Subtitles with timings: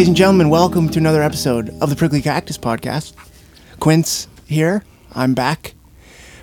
[0.00, 3.12] Ladies and gentlemen, welcome to another episode of the Prickly Cactus Podcast.
[3.80, 4.82] Quince here.
[5.12, 5.74] I'm back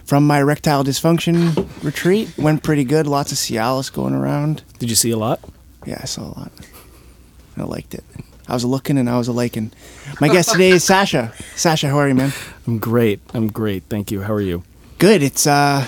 [0.06, 2.38] from my erectile dysfunction retreat.
[2.38, 3.08] Went pretty good.
[3.08, 4.62] Lots of Cialis going around.
[4.78, 5.40] Did you see a lot?
[5.88, 6.52] Yeah, I saw a lot.
[7.58, 8.04] I liked it.
[8.48, 9.72] I was looking and I was a liking.
[10.22, 11.34] My guest today is Sasha.
[11.56, 12.34] Sasha, how are you, man?
[12.68, 13.22] I'm great.
[13.34, 13.86] I'm great.
[13.90, 14.22] Thank you.
[14.22, 14.62] How are you?
[15.00, 15.24] Good.
[15.24, 15.88] It's uh,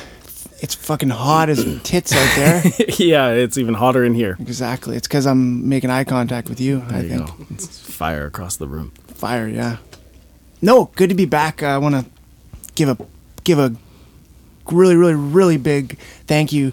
[0.62, 2.64] it's fucking hot as tits out there.
[2.98, 4.38] yeah, it's even hotter in here.
[4.40, 4.96] exactly.
[4.96, 6.80] It's because I'm making eye contact with you.
[6.82, 7.28] There I you think.
[7.28, 7.46] go.
[7.52, 8.92] It's fire across the room.
[9.08, 9.78] Fire, yeah.
[10.62, 11.64] No, good to be back.
[11.64, 12.06] Uh, I want to
[12.76, 12.98] give a
[13.44, 13.74] give a
[14.72, 16.72] really, really, really big thank you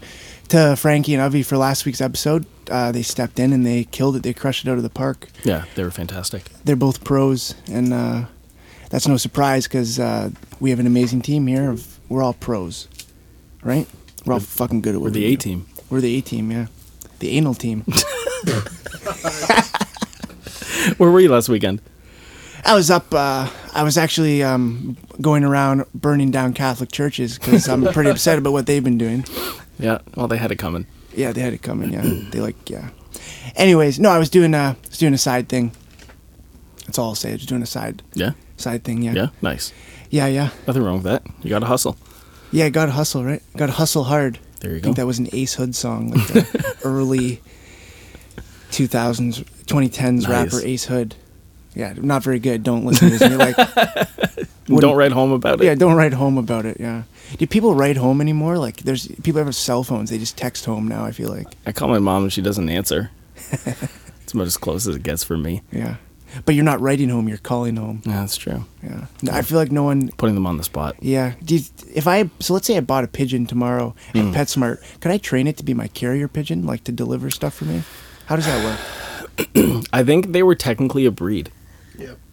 [0.49, 2.47] to Frankie and Avi for last week's episode.
[2.71, 4.23] Uh, they stepped in and they killed it.
[4.25, 5.29] They crushed it out of the park.
[5.45, 6.45] Yeah, they were fantastic.
[6.65, 8.25] They're both pros, and uh,
[8.91, 11.71] that's no surprise because uh, we have an amazing team here.
[11.71, 12.89] Of, we're all pros,
[13.67, 13.87] right?
[14.25, 15.37] We're all fucking good at what We're the we A do.
[15.37, 15.67] team.
[15.91, 16.67] We're the A team, yeah.
[17.21, 17.85] The anal team.
[20.99, 21.81] Where were you last weekend?
[22.65, 23.13] I was up.
[23.13, 28.39] Uh, I was actually um, going around burning down Catholic churches because I'm pretty upset
[28.39, 29.25] about what they've been doing.
[29.79, 30.87] Yeah, well, they had it coming.
[31.15, 31.93] Yeah, they had it coming.
[31.93, 32.89] Yeah, they like yeah.
[33.57, 35.73] Anyways, no, I was doing a I was doing a side thing.
[36.87, 37.31] That's all I'll say.
[37.31, 39.03] I was doing a side Yeah, side thing.
[39.03, 39.13] Yeah.
[39.13, 39.73] yeah, nice.
[40.11, 41.25] Yeah, yeah, Nothing wrong with that.
[41.43, 41.97] You got to hustle.
[42.53, 42.69] Yeah.
[42.69, 43.43] Got to hustle, right?
[43.57, 44.39] Got to hustle hard.
[44.61, 44.81] There you go.
[44.81, 47.43] I think that was an Ace Hood song, like the early
[48.71, 50.29] 2000s, 2010s Nice.
[50.29, 51.15] rapper Ace Hood.
[51.75, 52.63] Yeah, not very good.
[52.63, 53.29] Don't listen to this.
[53.29, 53.57] You're like,
[54.67, 55.65] Don't write home about it.
[55.65, 56.79] Yeah, don't write home about it.
[56.81, 57.03] Yeah.
[57.39, 58.59] Do people write home anymore?
[58.59, 60.11] Like, there's people have cell phones.
[60.11, 61.05] They just text home now.
[61.05, 61.47] I feel like.
[61.67, 63.11] I call my mom and she doesn't answer.
[63.37, 65.63] it's about as close as it gets for me.
[65.71, 65.97] Yeah.
[66.45, 67.29] But you're not writing home.
[67.29, 68.03] You're calling home.
[68.05, 68.65] Yeah, that's true.
[68.83, 69.07] Yeah.
[69.33, 70.09] I feel like no one.
[70.17, 70.97] Putting them on the spot.
[71.01, 71.35] Yeah.
[71.45, 71.63] Do you,
[71.95, 74.33] if I so let's say I bought a pigeon tomorrow at Hmm.
[74.33, 77.65] PetSmart, could I train it to be my carrier pigeon, like to deliver stuff for
[77.65, 77.83] me?
[78.27, 79.85] How does that work?
[79.93, 81.51] I think they were technically a breed.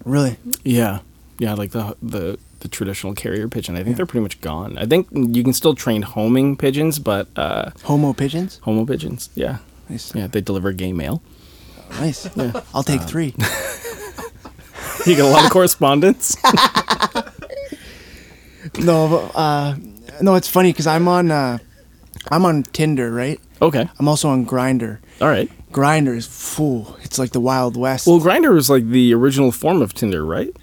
[0.05, 0.35] Really?
[0.63, 0.99] Yeah,
[1.39, 3.75] yeah, like the the the traditional carrier pigeon.
[3.77, 4.77] I think they're pretty much gone.
[4.77, 8.59] I think you can still train homing pigeons, but uh, Homo pigeons?
[8.63, 9.57] homo pigeons, yeah,
[9.89, 10.13] Nice.
[10.15, 11.21] yeah, they deliver gay mail.
[11.91, 12.29] Nice.
[12.35, 12.61] Yeah.
[12.73, 13.33] I'll take three.
[15.05, 16.37] You get a lot of correspondence.
[18.79, 19.75] no, uh,
[20.21, 21.57] no, it's funny because I'm on, uh,
[22.31, 23.39] I'm on Tinder, right?
[23.61, 24.99] Okay, I'm also on Grindr.
[25.21, 25.49] all right.
[25.71, 26.95] Grindr is fool.
[27.01, 28.07] It's like the Wild West.
[28.07, 30.55] Well, Grindr was like the original form of Tinder, right?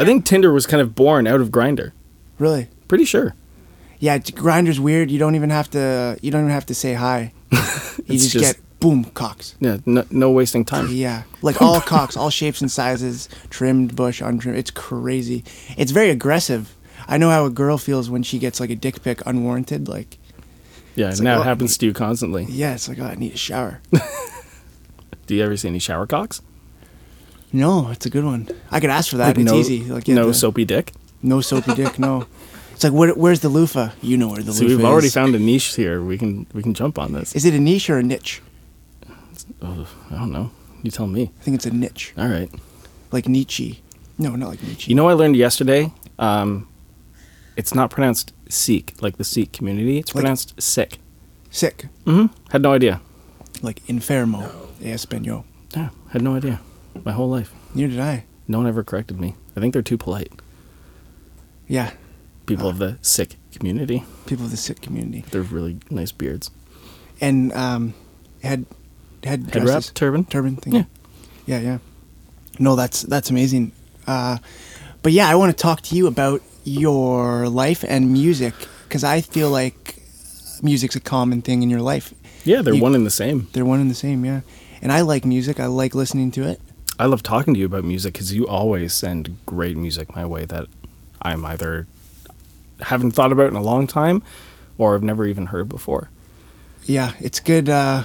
[0.00, 1.92] I think Tinder was kind of born out of Grindr.
[2.38, 2.68] really?
[2.88, 3.34] Pretty sure.
[4.00, 5.10] Yeah, Grindr's weird.
[5.10, 6.18] You don't even have to.
[6.22, 7.32] You don't even have to say hi.
[8.06, 9.54] You just, just- get boom cocks.
[9.60, 10.88] Yeah, no, no wasting time.
[10.90, 14.58] Yeah, like all cocks, all shapes and sizes, trimmed, bush, untrimmed.
[14.58, 15.44] It's crazy.
[15.76, 16.74] It's very aggressive.
[17.06, 19.88] I know how a girl feels when she gets like a dick pic unwarranted.
[19.88, 20.18] Like,
[20.94, 22.44] Yeah, now like, that oh, happens to you constantly.
[22.48, 23.80] yeah, it's like, oh, I need a shower.
[25.26, 26.40] Do you ever see any shower cocks?
[27.52, 28.46] no, it's a good one.
[28.70, 29.28] I could ask for that.
[29.28, 29.84] Like it's no, easy.
[29.84, 30.92] Like, yeah, no the- soapy dick.
[31.22, 31.98] no soapy dick.
[31.98, 32.26] No.
[32.72, 33.90] It's like, where, where's the loofah?
[34.02, 34.70] You know where the So loofah is.
[34.72, 35.14] So we've already is.
[35.14, 36.00] found a niche here.
[36.02, 37.34] We can we can jump on this.
[37.34, 38.40] Is it a niche or a niche?
[39.62, 40.50] I don't know.
[40.82, 41.32] You tell me.
[41.40, 42.50] I think it's a niche, All right.
[43.12, 43.82] like Nietzsche.
[44.18, 44.90] No, not like Nietzsche.
[44.90, 45.92] You know, what I learned yesterday.
[46.18, 46.68] Um,
[47.56, 49.98] it's not pronounced Sikh like the Sikh community.
[49.98, 50.98] It's Like- pronounced sick.
[51.50, 52.26] sick, Mm-hmm.
[52.50, 53.00] Had no idea.
[53.62, 54.50] like enfermo,
[54.80, 55.44] español.
[55.74, 56.60] Yeah, had no idea.
[57.04, 57.52] My whole life.
[57.74, 58.24] Neither did I.
[58.46, 59.34] No one ever corrected me.
[59.56, 60.32] I think they're too polite.
[61.66, 61.90] Yeah,
[62.46, 64.04] People of the sick community.
[64.26, 65.24] people of the sick community.
[65.30, 66.50] They're really nice beards.
[67.20, 67.94] and um,
[68.42, 68.64] head
[69.24, 70.24] head Head wrap, turban.
[70.24, 70.74] turban thing.
[70.74, 70.84] Yeah.
[71.46, 71.78] yeah, yeah.
[72.58, 73.72] No, that's that's amazing.
[74.06, 74.38] Uh,
[75.02, 78.54] but yeah, I want to talk to you about your life and music
[78.88, 79.96] because I feel like
[80.62, 82.12] music's a common thing in your life.
[82.44, 83.48] Yeah, they're You- one and the same.
[83.52, 84.40] They're one and the same, yeah.
[84.82, 85.60] And I like music.
[85.60, 86.60] I like listening to it.
[86.98, 90.44] I love talking to you about music because you always send great music my way
[90.46, 90.66] that
[91.22, 91.86] I'm either
[92.80, 94.22] haven't thought about in a long time
[94.78, 96.10] or I've never even heard before.
[96.86, 97.68] Yeah, it's good.
[97.68, 98.04] Uh,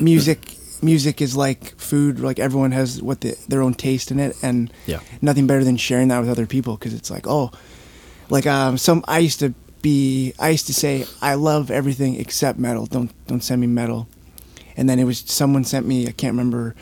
[0.00, 2.20] music music is like food.
[2.20, 5.00] Like everyone has what the, their own taste in it, and Yeah.
[5.22, 7.50] nothing better than sharing that with other people because it's like oh,
[8.30, 10.32] like um, some I used to be.
[10.38, 12.86] I used to say I love everything except metal.
[12.86, 14.08] Don't don't send me metal.
[14.76, 16.06] And then it was someone sent me.
[16.06, 16.74] I can't remember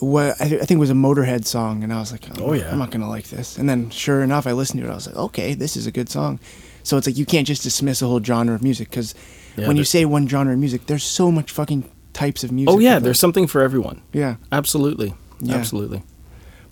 [0.00, 2.52] what I, th- I think it was a Motorhead song, and I was like, Oh,
[2.54, 2.70] yeah.
[2.70, 3.56] I'm not gonna like this.
[3.58, 4.90] And then sure enough, I listened to it.
[4.90, 6.38] I was like, okay, this is a good song.
[6.82, 9.14] So it's like you can't just dismiss a whole genre of music because
[9.56, 12.74] Yeah, when you say one genre of music, there's so much fucking types of music.
[12.74, 14.02] Oh yeah, there's something for everyone.
[14.12, 14.36] yeah.
[14.50, 15.14] Absolutely.
[15.40, 15.54] Yeah.
[15.56, 16.02] Absolutely.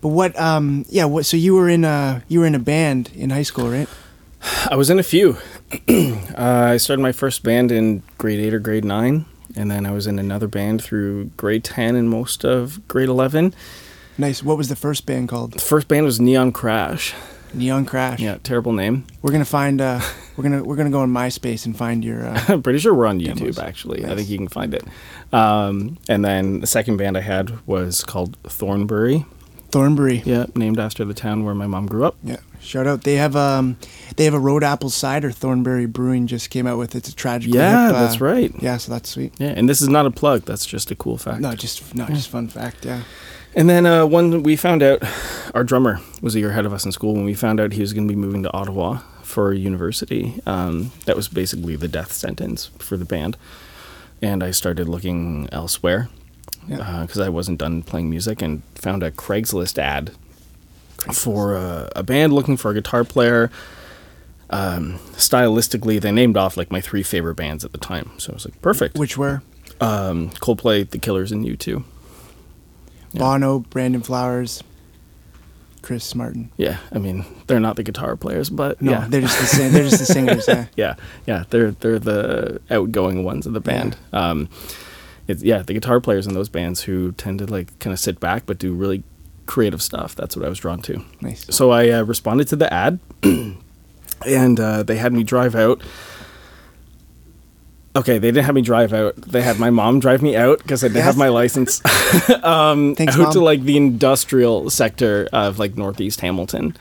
[0.01, 0.37] But what?
[0.37, 1.05] Um, yeah.
[1.05, 1.25] What?
[1.25, 3.87] So you were in a you were in a band in high school, right?
[4.69, 5.37] I was in a few.
[5.89, 9.25] uh, I started my first band in grade 8 or grade 9
[9.57, 13.53] and then I was in another band through grade 10 and most of grade 11.
[14.17, 14.43] Nice.
[14.43, 15.53] What was the first band called?
[15.53, 17.13] The first band was Neon Crash.
[17.53, 18.19] Neon Crash.
[18.19, 19.05] Yeah, terrible name.
[19.21, 19.81] We're gonna find.
[19.81, 20.01] Uh,
[20.35, 22.25] we're gonna we're gonna go on MySpace and find your.
[22.27, 23.59] Uh, I'm pretty sure we're on YouTube Demos.
[23.59, 24.05] actually.
[24.05, 24.83] I think you can find it.
[25.33, 29.25] Um, and then the second band I had was called Thornbury.
[29.69, 30.21] Thornbury.
[30.25, 32.15] Yeah, named after the town where my mom grew up.
[32.23, 32.37] Yeah.
[32.59, 33.03] Shout out.
[33.03, 33.77] They have um,
[34.15, 35.31] they have a Road Apple cider.
[35.31, 36.95] Thornbury Brewing just came out with.
[36.95, 37.53] It's a tragic.
[37.53, 38.51] Yeah, that's right.
[38.59, 39.33] Yeah, so that's sweet.
[39.37, 40.43] Yeah, and this is not a plug.
[40.43, 41.39] That's just a cool fact.
[41.39, 42.85] No, just no, just fun fact.
[42.85, 43.03] Yeah.
[43.55, 45.01] And then uh, when we found out,
[45.53, 47.13] our drummer was a year ahead of us in school.
[47.13, 50.91] When we found out he was going to be moving to Ottawa for university, um,
[51.05, 53.37] that was basically the death sentence for the band.
[54.21, 56.09] And I started looking elsewhere
[56.67, 57.01] Yeah.
[57.05, 60.11] because I wasn't done playing music and found a Craigslist ad
[61.13, 63.51] for uh, a band looking for a guitar player.
[64.49, 68.11] Um, stylistically, they named off like my three favorite bands at the time.
[68.17, 68.97] So I was like, perfect.
[68.97, 69.41] Which were
[69.81, 71.83] Um, Coldplay, The Killers, and U2.
[73.13, 73.19] Yeah.
[73.19, 74.63] Bono, Brandon Flowers,
[75.87, 76.51] Chris Martin.
[76.57, 79.71] Yeah, I mean they're not the guitar players, but No, yeah, they're just the sing-
[79.71, 80.45] they're just the singers.
[80.45, 80.65] Yeah.
[80.75, 80.95] yeah,
[81.25, 83.95] yeah, they're they're the outgoing ones of the band.
[84.11, 84.49] Um,
[85.29, 88.19] it's yeah, the guitar players in those bands who tend to like kind of sit
[88.19, 89.03] back but do really
[89.45, 90.13] creative stuff.
[90.13, 91.05] That's what I was drawn to.
[91.21, 91.45] Nice.
[91.55, 95.81] So I uh, responded to the ad, and uh, they had me drive out.
[97.95, 99.15] Okay, they didn't have me drive out.
[99.15, 101.81] They had my mom drive me out because I didn't have my license.
[102.43, 106.77] um, Thanks, out to like the industrial sector of like Northeast Hamilton,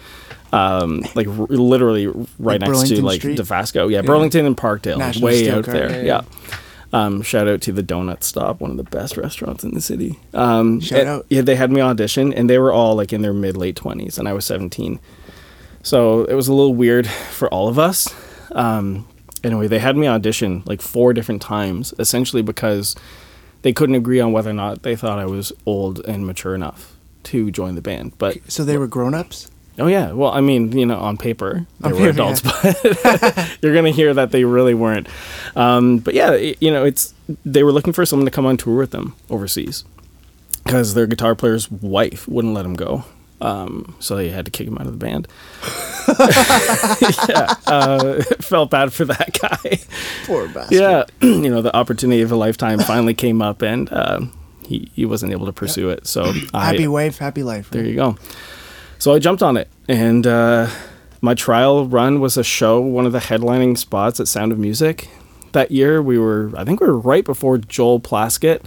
[0.52, 3.38] um, like r- literally right Like next Burlington to like Street?
[3.38, 3.90] Dofasco.
[3.90, 6.04] Yeah, Burlington and Parkdale, National way Steel out Car, there.
[6.04, 6.56] yeah, Yeah.
[6.92, 10.18] Um, shout out to the Donut Stop, one of the best restaurants in the city.
[10.32, 11.26] Um, Shout and- out.
[11.28, 14.18] Yeah, they had me audition, and they were all like in their mid late twenties,
[14.18, 15.00] and I was seventeen.
[15.82, 18.08] So it was a little weird for all of us.
[18.52, 19.06] Um,
[19.46, 22.94] anyway, they had me audition like four different times, essentially because
[23.62, 26.96] they couldn't agree on whether or not they thought I was old and mature enough
[27.24, 28.16] to join the band.
[28.18, 29.50] But So they were grown ups.
[29.78, 32.40] oh yeah, well, I mean, you know, on paper they On were paper, adults,
[33.02, 35.08] but you're gonna hear that they really weren't.
[35.56, 37.12] Um, but yeah, it- you know, it's
[37.44, 39.84] they were looking for someone to come on tour with them overseas
[40.64, 43.04] because their guitar player's wife wouldn't let him go.
[43.40, 45.28] Um, so they had to kick him out of the band.
[47.28, 49.78] yeah, uh, felt bad for that guy.
[50.24, 50.78] Poor bastard.
[50.78, 54.32] Yeah, you know, the opportunity of a lifetime finally came up, and um,
[54.64, 56.06] he he wasn't able to pursue it.
[56.06, 57.70] So I, Happy wife, happy life.
[57.70, 58.16] there you go.
[58.98, 60.68] So I jumped on it, and uh,
[61.20, 65.08] my trial run was a show, one of the headlining spots at Sound of Music.
[65.52, 68.62] That year, we were, I think we were right before Joel Plaskett.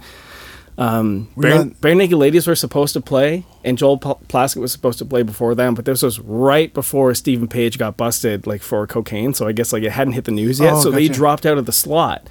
[0.80, 4.98] Um, Bare, on- Barenaked Ladies were supposed to play, and Joel Pl- Plaskett was supposed
[5.00, 8.86] to play before them, but this was right before Steven Page got busted, like for
[8.86, 9.34] cocaine.
[9.34, 10.72] So I guess like it hadn't hit the news yet.
[10.72, 12.28] Oh, so they dropped out of the slot.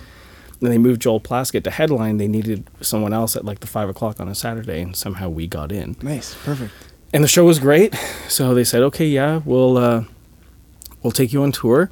[0.62, 2.18] Then they moved Joel Plaskett to headline.
[2.18, 5.46] They needed someone else at like the five o'clock on a Saturday, and somehow we
[5.48, 6.34] got in Nice.
[6.44, 6.74] Perfect.
[7.14, 7.94] and the show was great.
[8.28, 10.04] So they said, okay, yeah, we'll uh,
[11.04, 11.92] we'll take you on tour,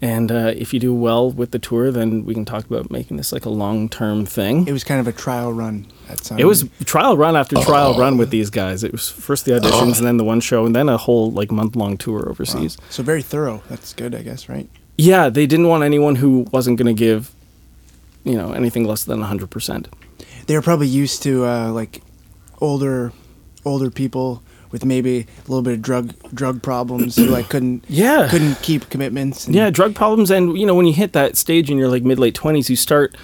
[0.00, 3.16] and uh, if you do well with the tour, then we can talk about making
[3.16, 4.66] this like a long term thing.
[4.68, 6.38] It was kind of a trial run at some.
[6.38, 8.84] It was trial run after trial run with these guys.
[8.84, 11.50] It was first the auditions, and then the one show, and then a whole like
[11.50, 12.76] month long tour overseas.
[12.90, 13.62] so very thorough.
[13.68, 14.68] That's good, I guess, right?
[14.96, 17.32] Yeah, they didn't want anyone who wasn't going to give,
[18.24, 19.88] you know, anything less than hundred percent.
[20.46, 22.02] They were probably used to uh, like
[22.60, 23.12] older,
[23.64, 28.28] older people with maybe a little bit of drug drug problems who like couldn't Yeah,
[28.30, 29.46] couldn't keep commitments.
[29.46, 32.02] and- Yeah, drug problems, and you know when you hit that stage in your like
[32.02, 33.16] mid late twenties, you start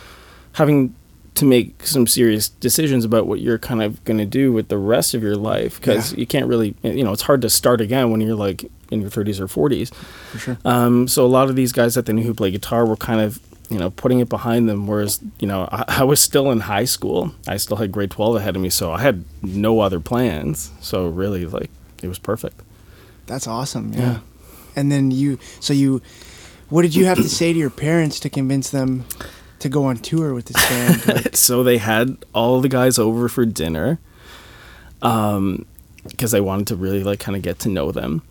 [0.52, 0.94] having
[1.34, 4.78] to make some serious decisions about what you're kind of going to do with the
[4.78, 6.20] rest of your life because Yeah.
[6.20, 9.10] you can't really, you know, it's hard to start again when you're like in your
[9.10, 9.92] 30s or 40s.
[9.92, 10.58] for sure.
[10.64, 13.20] Um, so a lot of these guys that they knew who play guitar were kind
[13.20, 13.40] of,
[13.70, 14.86] you know, putting it behind them.
[14.86, 17.32] Whereas, you know, I, I was still in high school.
[17.48, 20.70] I still had grade 12 ahead of me, so I had no other plans.
[20.80, 21.70] So really, like,
[22.02, 22.60] it was perfect.
[23.26, 23.92] That's awesome.
[23.92, 24.00] Yeah.
[24.00, 24.18] Yeah.
[24.76, 26.02] And then you, so you,
[26.68, 29.04] what did you have to say to your parents to convince them
[29.60, 31.06] to go on tour with this band?
[31.24, 33.98] Like, so they had all the guys over for dinner
[35.02, 35.66] um
[36.08, 38.22] because they wanted to really like kind of get to know them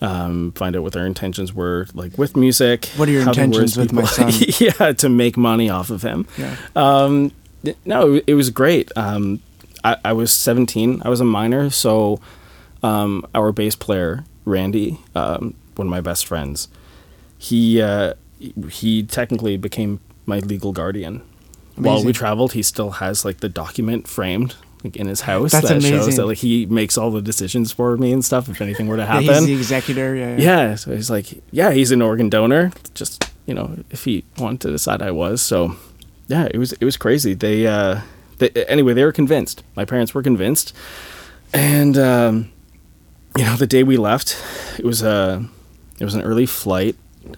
[0.00, 3.40] um find out what their intentions were like with music What are your how they
[3.40, 4.30] were intentions with my son?
[4.58, 6.26] yeah to make money off of him.
[6.36, 6.56] Yeah.
[6.76, 7.32] um
[7.84, 8.90] no it was great.
[8.96, 9.40] Um
[9.84, 12.20] i, I was 17 i was a minor so
[12.82, 16.68] um our bass player randy um one of my best friends
[17.38, 18.14] he uh
[18.70, 21.22] he technically became my legal guardian.
[21.76, 25.68] While we traveled he still has like the document framed like in his house That's
[25.68, 28.86] that shows that like he makes all the decisions for me and stuff if anything
[28.86, 30.14] were to Yeah, happen he's the executor.
[30.14, 30.36] Yeah.
[30.38, 34.60] yeah so he's like yeah he's an organ donor just you know if he wanted
[34.60, 35.76] to decide i was so
[36.28, 38.00] yeah it was it was crazy they uh
[38.38, 40.72] they, anyway they were convinced my parents were convinced
[41.52, 42.50] And um,
[43.38, 44.36] you know, the day we left,
[44.78, 45.44] it was a
[46.00, 46.96] it was an early flight,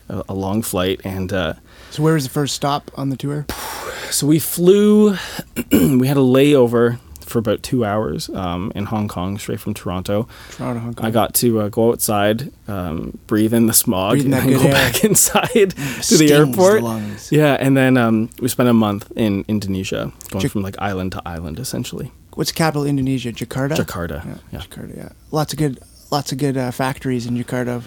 [0.08, 1.54] a, a long flight, and uh,
[1.90, 3.44] So where was the first stop on the tour?
[4.10, 5.16] so we flew.
[6.00, 10.26] we had a layover for about two hours um, in Hong Kong, straight from Toronto.
[10.52, 11.06] Toronto, Hong Kong.
[11.06, 14.60] I got to uh, go outside, um, breathe in the smog, in and then go
[14.64, 14.72] air.
[14.72, 15.74] back inside
[16.08, 16.82] to the airport.
[16.82, 17.30] lungs.
[17.32, 21.12] Yeah, and then um, we spent a month in Indonesia, going Jac- from like island
[21.12, 22.12] to island, essentially.
[22.34, 23.32] What's the capital of Indonesia?
[23.32, 23.76] Jakarta.
[23.76, 24.24] Jakarta.
[24.24, 24.60] Yeah, Yeah.
[24.60, 24.96] Jakarta.
[24.96, 25.08] Yeah.
[25.32, 25.80] Lots of good,
[26.10, 27.82] lots of good uh, factories in Jakarta.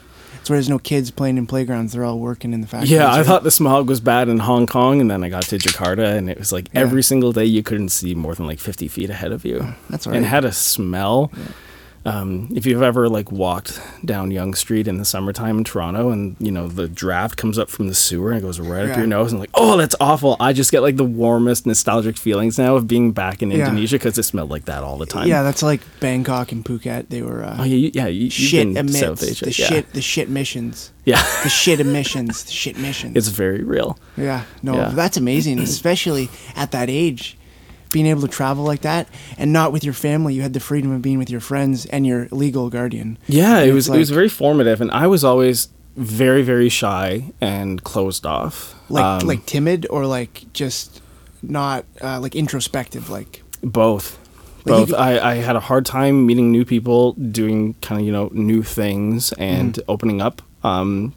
[0.49, 1.93] Where there's no kids playing in playgrounds.
[1.93, 2.91] They're all working in the factories.
[2.91, 3.25] Yeah, I right?
[3.25, 6.29] thought the smog was bad in Hong Kong, and then I got to Jakarta, and
[6.29, 6.81] it was like Yeah.
[6.81, 9.75] every single day you couldn't see more than like 50 feet ahead of you.
[9.89, 10.15] That's right.
[10.15, 11.31] And it had a smell.
[12.05, 16.35] Um, if you've ever like walked down Yonge Street in the summertime in Toronto, and
[16.39, 19.05] you know the draft comes up from the sewer and it goes right up your
[19.05, 20.37] nose, and like, oh, that's awful.
[20.39, 23.65] I just get like the warmest nostalgic feelings now of being back in Yeah.
[23.67, 25.27] Indonesia because it smelled like that all the time.
[25.27, 27.09] Yeah, that's like Bangkok and Phuket.
[27.09, 29.45] They were uh, Oh, yeah, you, yeah, you, shit emits South Asia.
[29.45, 29.67] the yeah.
[29.67, 30.91] shit the shit missions.
[31.05, 32.43] Yeah, The shit emissions.
[32.45, 33.15] The shit missions.
[33.17, 33.97] it's very real.
[34.15, 34.89] Yeah, no, Yeah.
[34.89, 37.35] that's amazing, especially at that age.
[37.91, 40.91] Being able to travel like that and not with your family, you had the freedom
[40.91, 43.17] of being with your friends and your legal guardian.
[43.27, 47.83] Yeah, it was it was very formative, and I was always very very shy and
[47.83, 48.75] closed off.
[48.89, 51.01] Like Um, like timid or like just
[51.41, 53.09] not uh, like introspective.
[53.09, 54.17] Like both.
[54.65, 54.89] Like Both.
[54.89, 58.29] could- I, I had a hard time meeting new people, doing kind of you know
[58.33, 59.91] new things, and Mm-hmm.
[59.91, 60.41] opening up.
[60.63, 61.13] Um,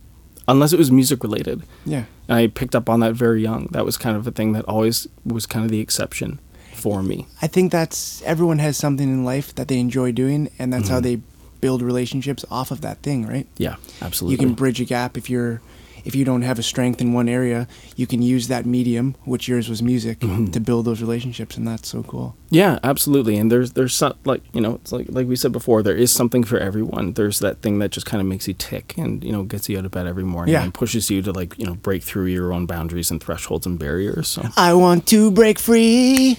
[0.48, 3.66] unless it was music related, yeah, and I picked up on that very young.
[3.72, 6.38] That was kind of a thing that always was kind of the exception
[6.82, 7.26] for me.
[7.40, 11.00] I think that's everyone has something in life that they enjoy doing, and that's how
[11.00, 11.20] Mm-hmm.
[11.20, 11.20] they
[11.60, 13.46] build relationships off of that thing, right?
[13.56, 14.32] Yeah, absolutely.
[14.34, 15.60] You can bridge a gap if you're
[16.04, 19.46] if you don't have a strength in one area, you can use that medium, which
[19.46, 20.46] yours was music, Mm-hmm.
[20.50, 22.34] to build those relationships, and that's so cool.
[22.50, 23.36] Yeah, absolutely.
[23.38, 26.10] And there's there's some like you know it's like like we said before, there is
[26.10, 27.12] something for everyone.
[27.12, 29.78] There's that thing that just kind of makes you tick and you know gets you
[29.78, 30.64] out of bed every morning Yeah.
[30.64, 33.78] and pushes you to like you know break through your own boundaries and thresholds and
[33.78, 34.26] barriers.
[34.26, 36.36] So I want to break free.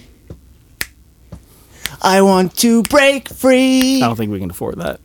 [2.01, 4.01] I want to break free.
[4.01, 5.00] I don't think we can afford that.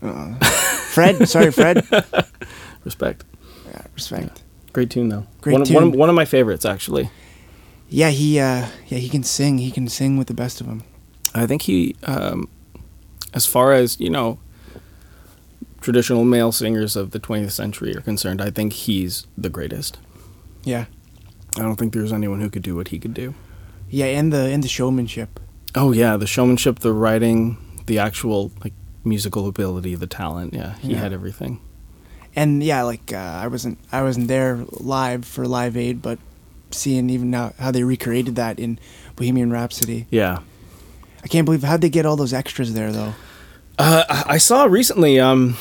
[0.93, 1.87] Fred, sorry, Fred.
[2.85, 3.25] Respect.
[3.67, 4.43] Yeah, respect.
[4.73, 5.27] Great tune though.
[5.43, 5.99] Great one, Of, one, tune.
[5.99, 7.11] one of my favorites actually.
[7.91, 9.59] Yeah, he uh, yeah he can sing.
[9.59, 10.83] He can sing with the best of them.
[11.35, 12.49] I think he, um,
[13.35, 14.39] as far as you know,
[15.81, 19.99] traditional male singers of the 20th century are concerned, I think he's the greatest.
[20.65, 20.87] Yeah,
[21.57, 23.35] I don't think there's anyone who could do what he could do.
[23.91, 25.41] yeah, and the and the showmanship.
[25.75, 27.57] Oh yeah, the showmanship, the writing,
[27.87, 28.73] the actual like
[29.05, 30.55] musical ability, the talent.
[30.55, 30.99] Yeah, he Yeah.
[30.99, 31.61] had everything.
[32.37, 36.19] and yeah, like uh, I wasn't I wasn't there live for Live Aid, but
[36.71, 38.79] seeing even now how they recreated that in
[39.17, 40.39] Bohemian Rhapsody, Yeah.
[41.25, 43.15] I can't believe how'd they get all those extras there though.
[43.79, 45.19] Uh, I saw recently.
[45.21, 45.57] Um,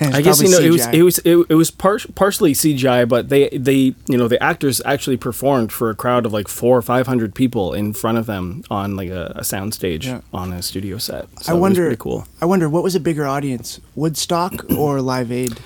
[0.14, 3.28] I guess you know it was it was it, it was par- partially CGI, but
[3.28, 6.82] they they you know the actors actually performed for a crowd of like four or
[6.82, 10.20] five hundred people in front of them on like a, a sound stage Yeah.
[10.32, 11.26] on a studio set.
[11.42, 11.82] So I wonder.
[11.86, 12.26] pretty cool.
[12.40, 15.58] I wonder what was a bigger audience, Woodstock or Live Aid?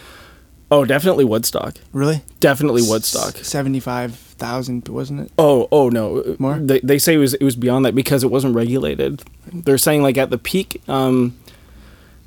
[0.70, 1.74] Oh, definitely Woodstock.
[1.92, 2.22] Really?
[2.40, 3.36] Definitely Woodstock.
[3.36, 5.32] Seventy-five thousand, wasn't it?
[5.38, 6.34] Oh, oh no.
[6.38, 6.54] More?
[6.58, 9.22] They, they say it was it was beyond that because it wasn't regulated.
[9.52, 11.36] They're saying like at the peak, um,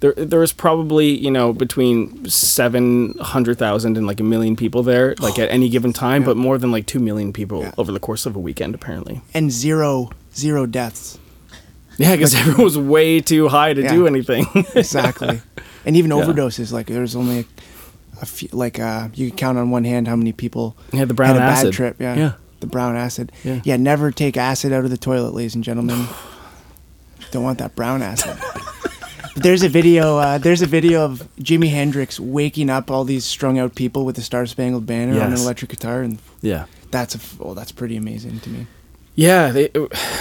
[0.01, 4.83] there there was probably you know between seven hundred thousand and like a million people
[4.83, 6.27] there, like at any given time, Yeah.
[6.27, 7.71] but more than like two million people Yeah.
[7.77, 9.21] over the course of a weekend apparently.
[9.33, 11.17] And zero, zero deaths.
[11.97, 13.93] Yeah, because everyone was way too high to Yeah.
[13.93, 14.45] do anything.
[14.75, 15.41] Exactly.
[15.85, 16.17] and even Yeah.
[16.23, 17.45] overdoses, like there's only a,
[18.21, 21.13] a few, like uh, you could count on one hand how many people yeah, the
[21.13, 21.95] brown had a acid bad trip.
[21.99, 22.15] Yeah.
[22.15, 22.31] yeah.
[22.59, 23.31] The brown acid.
[23.43, 23.77] Yeah.
[23.77, 26.07] never take acid out of the toilet, ladies and gentlemen.
[27.31, 28.37] Don't want that brown acid.
[29.35, 30.17] There's a video.
[30.17, 34.15] Uh, there's a video of Jimi Hendrix waking up all these strung out people with
[34.15, 36.65] the Star Spangled Banner on an electric guitar, and Yeah.
[36.91, 38.67] that's a oh, that's pretty amazing to me.
[39.15, 39.69] Yeah, they,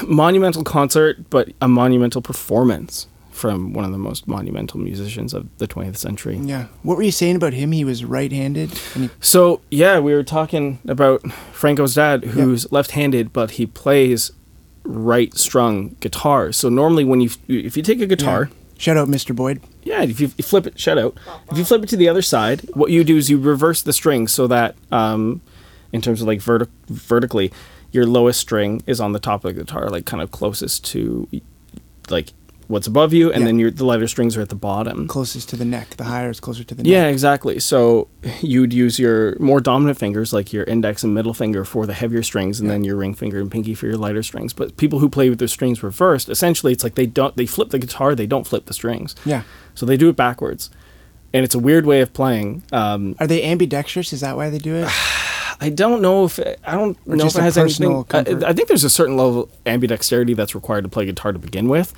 [0.07, 5.67] monumental concert, but a monumental performance from one of the most monumental musicians of the
[5.67, 6.37] 20th century.
[6.41, 6.67] Yeah.
[6.85, 7.73] What were you saying about him?
[7.73, 8.71] He was right-handed.
[8.95, 14.31] And he, So yeah, we were talking about Franco's dad, who's left-handed, but he plays
[14.85, 16.53] right-strung guitar.
[16.53, 18.57] So normally, when you if you take a guitar, yeah.
[18.85, 19.35] Shout out, Mr.
[19.35, 19.63] Boyd.
[19.83, 21.17] yeah, if you, flip it, shut out.
[21.51, 23.95] If you flip it to the other side, what you do is you reverse the
[23.95, 25.41] string so that, um,
[25.91, 27.51] in terms of like verti- vertically,
[27.93, 31.27] your lowest string is on the top of the guitar, like kind of closest to,
[32.11, 32.35] like
[32.69, 33.47] what's above you, and Yeah.
[33.47, 35.07] then your the lighter strings are at the bottom.
[35.09, 35.97] Closest to the neck.
[35.97, 37.07] The higher is closer to the Yeah, neck.
[37.07, 37.61] Yeah, exactly.
[37.61, 38.09] So
[38.41, 42.23] you'd use your more dominant fingers, like your index and middle finger, for the heavier
[42.23, 44.53] strings, and then your ring finger and pinky for your lighter strings.
[44.53, 47.71] But people who play with their strings reversed, essentially, it's like they don't they flip
[47.71, 49.15] the guitar, they don't flip the strings.
[49.25, 49.43] Yeah.
[49.75, 50.71] So they do it backwards,
[51.33, 52.63] and it's a weird way of playing.
[52.73, 54.13] Um, Are they ambidextrous?
[54.13, 54.89] Is that why they do it?
[55.61, 58.05] I don't know if I don't Or know if it has anything.
[58.11, 58.19] I,
[58.49, 61.69] I think there's a certain level of ambidexterity that's required to play guitar to begin
[61.69, 61.93] with.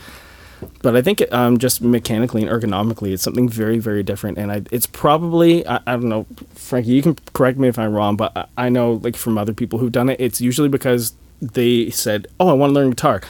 [0.83, 4.39] But I think um, just mechanically and ergonomically, it's something very, very different.
[4.39, 7.93] And I, it's probably, I, I don't know, Frankie, you can correct me if I'm
[7.93, 11.15] wrong, but I, I know, like, from other people who've done it, it's usually because
[11.41, 13.21] they said, Oh, I want to learn guitar.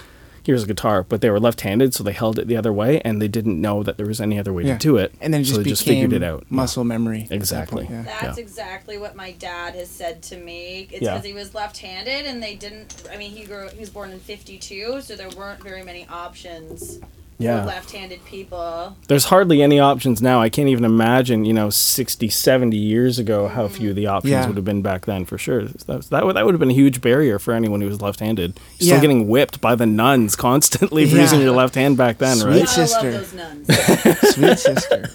[0.47, 1.03] Here's a guitar.
[1.03, 3.61] But they were left handed, so they held it the other way, and they didn't
[3.61, 4.75] know that there was any other way Yeah.
[4.75, 5.13] to do it.
[5.21, 6.47] And then it so just they just figured it out.
[6.49, 7.23] muscle memory.
[7.23, 7.85] at that Exactly.
[7.87, 8.21] point, yeah.
[8.23, 8.45] That's Yeah.
[8.45, 10.89] exactly what my dad has said to me.
[10.91, 11.15] It's Yeah.
[11.15, 12.95] because he was left-handed, and they didn't.
[13.13, 13.69] I mean, he grew.
[13.69, 17.01] He was born in '52, so there weren't very many options
[17.39, 17.61] Yeah.
[17.63, 18.97] for left-handed people.
[19.09, 20.41] there's hardly any options now.
[20.41, 24.47] I can't even imagine, you know, 60, 70 years ago how few the options Yeah.
[24.47, 25.65] would have been back then for sure.
[25.65, 28.59] That, that, would, that would have been a huge barrier for anyone who was left-handed.
[28.77, 29.01] Still Yeah.
[29.01, 31.23] getting whipped by the nuns constantly for Yeah.
[31.23, 32.63] using your left hand back then, Sweet right?
[32.63, 33.13] I sister.
[33.13, 34.19] love those nuns.
[34.35, 35.11] Sweet sister.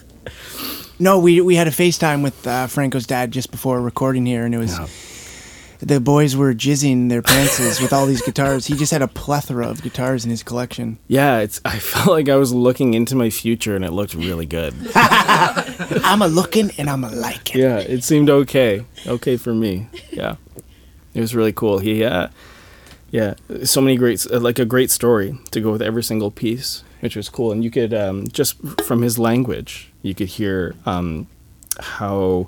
[1.00, 4.54] No, we we had a FaceTime with uh, Franco's dad just before recording here, and
[4.54, 4.86] it was Yeah.
[5.82, 8.68] The boys were jizzing their pantses with all these guitars.
[8.68, 11.00] He just had a plethora of guitars in his collection.
[11.08, 11.60] Yeah, it's.
[11.66, 14.74] I felt like I was looking into my future and it looked really good.
[14.96, 17.62] I'm a looking and I'm a liking.
[17.62, 18.86] yeah, it seemed okay.
[19.08, 19.88] Okay for me.
[20.12, 20.36] Yeah.
[21.14, 21.80] It was really cool.
[21.80, 22.30] He, uh,
[23.10, 23.34] yeah,
[23.64, 27.16] so many great, uh, like a great story to go with every single piece, which
[27.16, 27.52] was cool.
[27.52, 31.28] And you could, um, just from his language, you could hear um,
[31.80, 32.48] how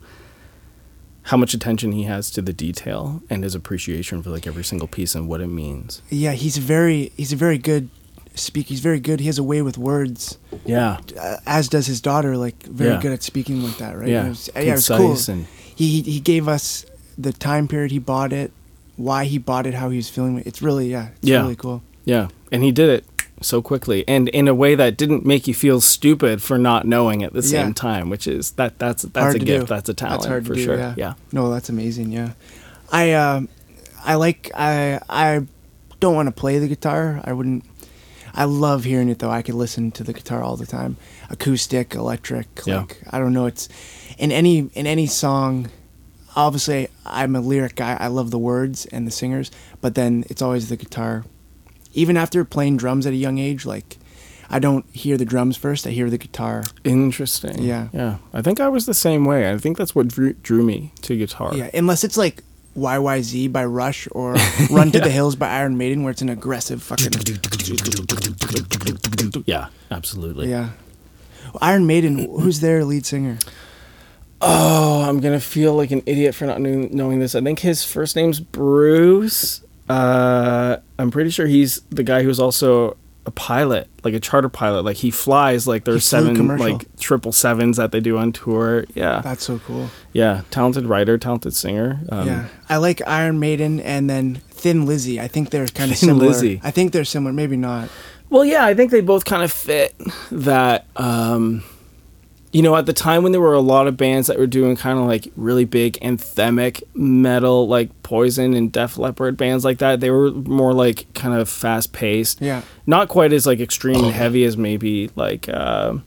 [1.27, 4.87] how much attention he has to the detail and his appreciation for like every single
[4.87, 6.01] piece and what it means.
[6.09, 7.89] Yeah, he's very he's a very good
[8.35, 8.67] speak.
[8.67, 9.19] He's very good.
[9.19, 12.35] He has a way with words, Yeah, uh, as does his daughter.
[12.35, 13.01] Like very Yeah.
[13.01, 14.09] good at speaking like that, right?
[14.09, 14.25] Yeah.
[14.25, 15.17] It was, yeah, it was cool.
[15.33, 16.85] And- he he gave us
[17.17, 18.51] the time period he bought it,
[18.95, 20.41] why he bought it, how he was feeling.
[20.45, 21.41] It's really yeah, it's Yeah.
[21.41, 21.81] really cool.
[22.05, 23.05] yeah, and he did it
[23.43, 27.23] so quickly and in a way that didn't make you feel stupid for not knowing
[27.23, 27.73] at the same Yeah.
[27.73, 29.73] time, which is that that's that's Hard a gift, do.
[29.75, 30.77] that's a talent That's hard for to do, sure.
[30.77, 30.93] yeah.
[30.97, 31.13] yeah.
[31.31, 32.11] No, that's amazing.
[32.11, 32.33] Yeah,
[32.91, 33.49] I um,
[34.03, 35.45] I like I I
[35.99, 37.21] don't want to play the guitar.
[37.23, 37.63] I wouldn't.
[38.35, 39.29] I love hearing it though.
[39.29, 40.97] I could listen to the guitar all the time,
[41.29, 42.47] acoustic, electric.
[42.65, 42.79] Yeah.
[42.79, 43.45] Like I don't know.
[43.45, 43.69] It's
[44.17, 45.69] in any in any song.
[46.35, 47.95] Obviously, I'm a lyric guy.
[47.99, 49.51] I love the words and the singers,
[49.81, 51.25] but then it's always the guitar.
[51.93, 53.97] Even after playing drums at a young age, like
[54.49, 55.87] I don't hear the drums first.
[55.87, 56.63] I hear the guitar.
[56.83, 57.63] Interesting.
[57.63, 57.89] Yeah.
[57.93, 58.17] Yeah.
[58.33, 59.51] I think I was the same way.
[59.51, 61.55] I think that's what drew, drew me to guitar.
[61.55, 62.43] Yeah, unless it's like
[62.77, 64.35] YYZ by Rush or
[64.71, 67.11] Run to the Hills by Iron Maiden, where it's an aggressive fucking.
[69.45, 70.49] Yeah, absolutely.
[70.49, 70.69] Yeah.
[71.61, 73.37] Iron Maiden, who's their lead singer?
[74.41, 77.35] Oh, I'm going to feel like an idiot for not knowing this.
[77.35, 79.61] I think his first name's Bruce.
[79.89, 84.83] Uh, I'm pretty sure he's the guy who's also a pilot, like a charter pilot.
[84.83, 86.69] Like he flies like there's seven commercial.
[86.71, 88.85] like triple sevens that they do on tour.
[88.95, 89.21] Yeah.
[89.21, 89.89] That's so cool.
[90.13, 92.01] yeah, talented writer, talented singer.
[92.09, 95.19] Um, yeah, I like Iron Maiden and then Thin Lizzy.
[95.21, 96.27] I think they're kind of Thin similar.
[96.27, 96.59] Lizzy.
[96.63, 97.33] I think they're similar.
[97.33, 97.89] Maybe not.
[98.29, 99.95] Well, yeah, I think they both kind of fit
[100.31, 100.85] that.
[100.95, 101.63] Um,
[102.53, 104.75] you know, at the time when there were a lot of bands that were doing
[104.77, 109.99] kind of like really big anthemic metal, like Poison and Def Leppard bands like that,
[109.99, 112.39] they were more like kind of fast paced.
[112.41, 112.61] Yeah.
[112.85, 115.49] Not quite as like extreme and heavy as maybe like.
[115.49, 115.97] Uh,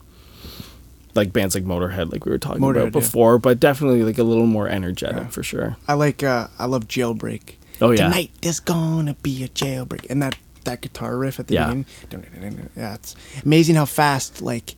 [1.14, 2.90] like bands like Motorhead, like we were talking Motorhead, about yeah.
[2.90, 5.26] before, but definitely like a little more energetic Yeah.
[5.28, 5.76] for sure.
[5.88, 6.22] I like.
[6.22, 7.54] uh I love Jailbreak.
[7.80, 11.54] Oh yeah, Tonight there's gonna be a jailbreak, and that that guitar riff at the
[11.54, 11.72] Yeah.
[12.02, 12.68] beginning.
[12.76, 14.74] Yeah, it's amazing how fast like.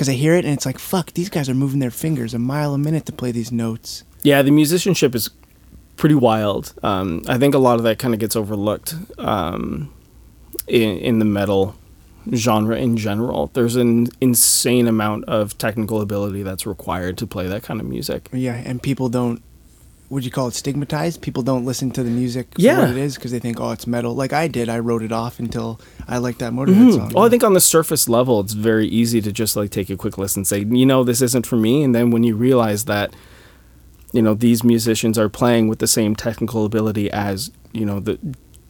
[0.00, 2.38] Because I hear it and it's like, fuck, these guys are moving their fingers a
[2.38, 4.02] mile a minute to play these notes.
[4.22, 5.28] Yeah, the musicianship is
[5.98, 6.72] pretty wild.
[6.82, 9.92] Um, I think a lot of that kind of gets overlooked um,
[10.66, 11.76] in, in the metal
[12.32, 13.50] genre in general.
[13.52, 18.30] There's an insane amount of technical ability that's required to play that kind of music.
[18.32, 19.42] Yeah, and people don't.
[20.10, 21.22] Would you call it stigmatized?
[21.22, 22.80] People don't listen to the music for Yeah.
[22.80, 24.12] what it is because they think, oh, it's metal.
[24.12, 26.90] Like I did, I wrote it off until I liked that Motorhead mm-hmm.
[26.90, 27.12] song.
[27.14, 29.96] Well, I think on the surface level, it's very easy to just like take a
[29.96, 31.84] quick listen and say, you know, this isn't for me.
[31.84, 33.14] And then when you realize that,
[34.12, 38.18] you know, these musicians are playing with the same technical ability as, you know, the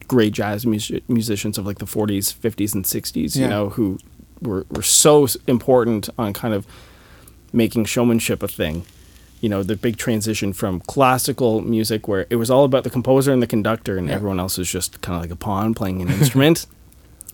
[0.07, 3.97] great jazz music- musicians of like the 40s, 50s, and 60s, you know, who
[4.41, 6.67] were, were so important on kind of
[7.51, 8.85] making showmanship a thing.
[9.41, 13.33] You know, the big transition from classical music where it was all about the composer
[13.33, 14.13] and the conductor, and Yeah.
[14.15, 16.65] everyone else was just kind of like a pawn playing an instrument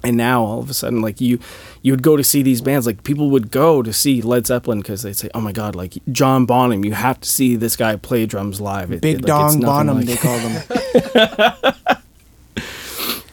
[0.03, 1.39] And now all of a sudden, like you,
[1.81, 2.85] you would go to see these bands.
[2.85, 5.95] Like people would go to see Led Zeppelin because they'd say, "Oh my God, like
[6.11, 9.27] John Bonham, you have to see this guy play drums live." It- Big it- like,
[9.27, 10.63] Dong Bonham, like- they call them.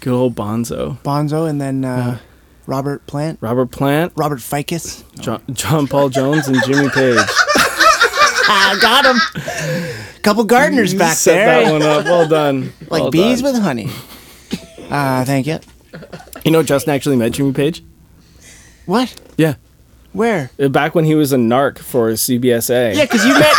[0.01, 2.19] Good old Bonzo, Bonzo, and then uh,
[2.67, 5.05] Robert Plant, Robert Plant, Robert Ficus.
[5.21, 7.19] John, John Paul Jones, and Jimmy Page.
[8.49, 9.19] I got him.
[10.23, 12.05] Couple gardeners back Set there, that one up.
[12.05, 12.73] Well done.
[12.89, 13.53] like Well bees done.
[13.55, 13.89] with honey.
[14.91, 15.59] Uh, thank you.
[16.45, 17.83] You know, Justin actually met Jimmy Page.
[18.87, 19.15] What?
[19.39, 19.55] Yeah,
[20.13, 20.51] Where?
[20.61, 22.95] Uh, back when he was a narc for CBSA.
[22.97, 23.55] Yeah, because you met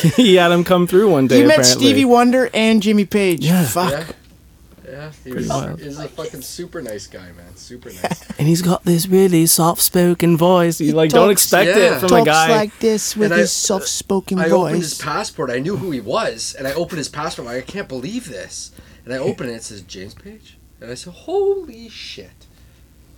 [0.16, 1.40] he had him come through one day.
[1.40, 1.86] you met apparently.
[1.86, 3.44] Stevie Wonder and Jimmy Page.
[3.44, 3.64] Yeah.
[3.66, 3.90] Fuck.
[3.92, 4.04] Yeah.
[4.90, 5.80] Yeah, he was, wild.
[5.80, 7.54] he's a fucking super nice guy, man.
[7.54, 8.30] Super nice.
[8.38, 10.80] and he's got this really soft-spoken voice.
[10.80, 11.96] You He like don't expect yeah.
[11.96, 12.48] it from Talks a guy.
[12.48, 15.50] like this with And I- soft-spoken I opened his passport.
[15.50, 17.46] I knew who he was, and I opened his passport.
[17.46, 18.72] I'm like, I can't believe this.
[19.04, 19.52] And I open it.
[19.52, 22.46] It says James Page, and I said, "Holy shit!"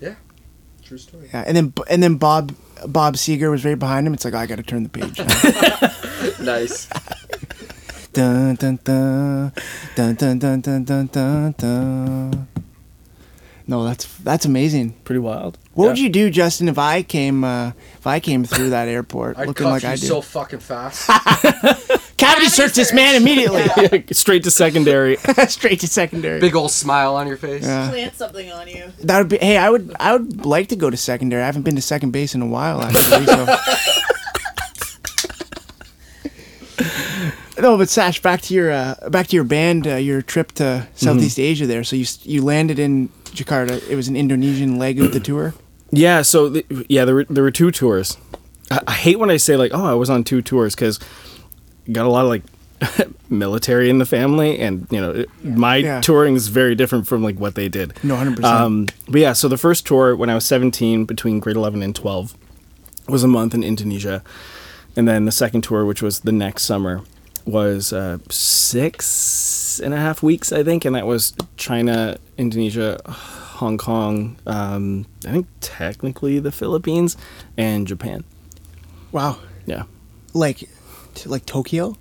[0.00, 0.14] Yeah,
[0.84, 1.28] true story.
[1.32, 2.54] Yeah, and then and then Bob
[2.86, 4.14] Bob Seger was right behind him.
[4.14, 5.18] It's like oh, I got to turn the page.
[6.40, 6.88] Nice.
[8.12, 9.52] Dun, dun, dun,
[9.96, 12.48] dun, dun, dun, dun, dun, dun, dun.
[13.66, 14.94] No, that's that's amazing.
[15.04, 15.56] Pretty wild.
[15.74, 15.90] What Yeah.
[15.90, 19.46] would you do, Justin, if I came uh, if I came through that airport I'd
[19.46, 20.06] looking cuff like you I do?
[20.06, 21.08] so fucking fast.
[22.16, 24.04] Cavity search this man immediately.
[24.12, 25.16] Straight to secondary.
[25.48, 26.40] Straight to secondary.
[26.40, 27.64] Big old smile on your face.
[27.64, 28.92] Plant something on you.
[29.04, 29.38] That would be.
[29.38, 29.92] Hey, I would.
[29.98, 31.42] I would like to go to secondary.
[31.42, 33.26] I haven't been to second base in a while, actually.
[33.26, 33.56] So.
[37.62, 40.86] No, but Sash, back to your uh, back to your band, uh, your trip to
[40.94, 41.66] Southeast Asia.
[41.66, 43.80] There, so you you landed in Jakarta.
[43.88, 45.54] It was an Indonesian leg of the tour.
[45.90, 48.16] Yeah, so th- yeah, there were there were two tours.
[48.70, 50.98] I, I hate when I say like, oh, I was on two tours because
[51.90, 52.42] got a lot of like
[53.30, 56.00] military in the family, and you know, it, my Yeah.
[56.00, 57.92] touring is very different from like what they did.
[58.02, 58.42] No, 100%.
[58.44, 61.94] Um, but yeah, so the first tour when I was seventeen, between grade eleven and
[61.94, 62.34] twelve,
[63.08, 64.22] was a month in Indonesia,
[64.96, 67.02] and then the second tour, which was the next summer,
[67.46, 73.78] was uh, six and a half weeks, I think, and that was China, Indonesia, Hong
[73.78, 77.16] Kong, um, I think technically the Philippines,
[77.56, 78.24] and Japan.
[79.12, 79.84] Wow, Yeah,
[80.34, 80.68] like
[81.14, 81.96] t- like Tokyo.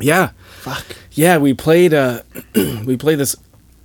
[0.00, 0.30] yeah,
[0.60, 0.84] Fuck.
[1.12, 1.36] yeah.
[1.38, 2.22] We played uh,
[2.86, 3.36] we played this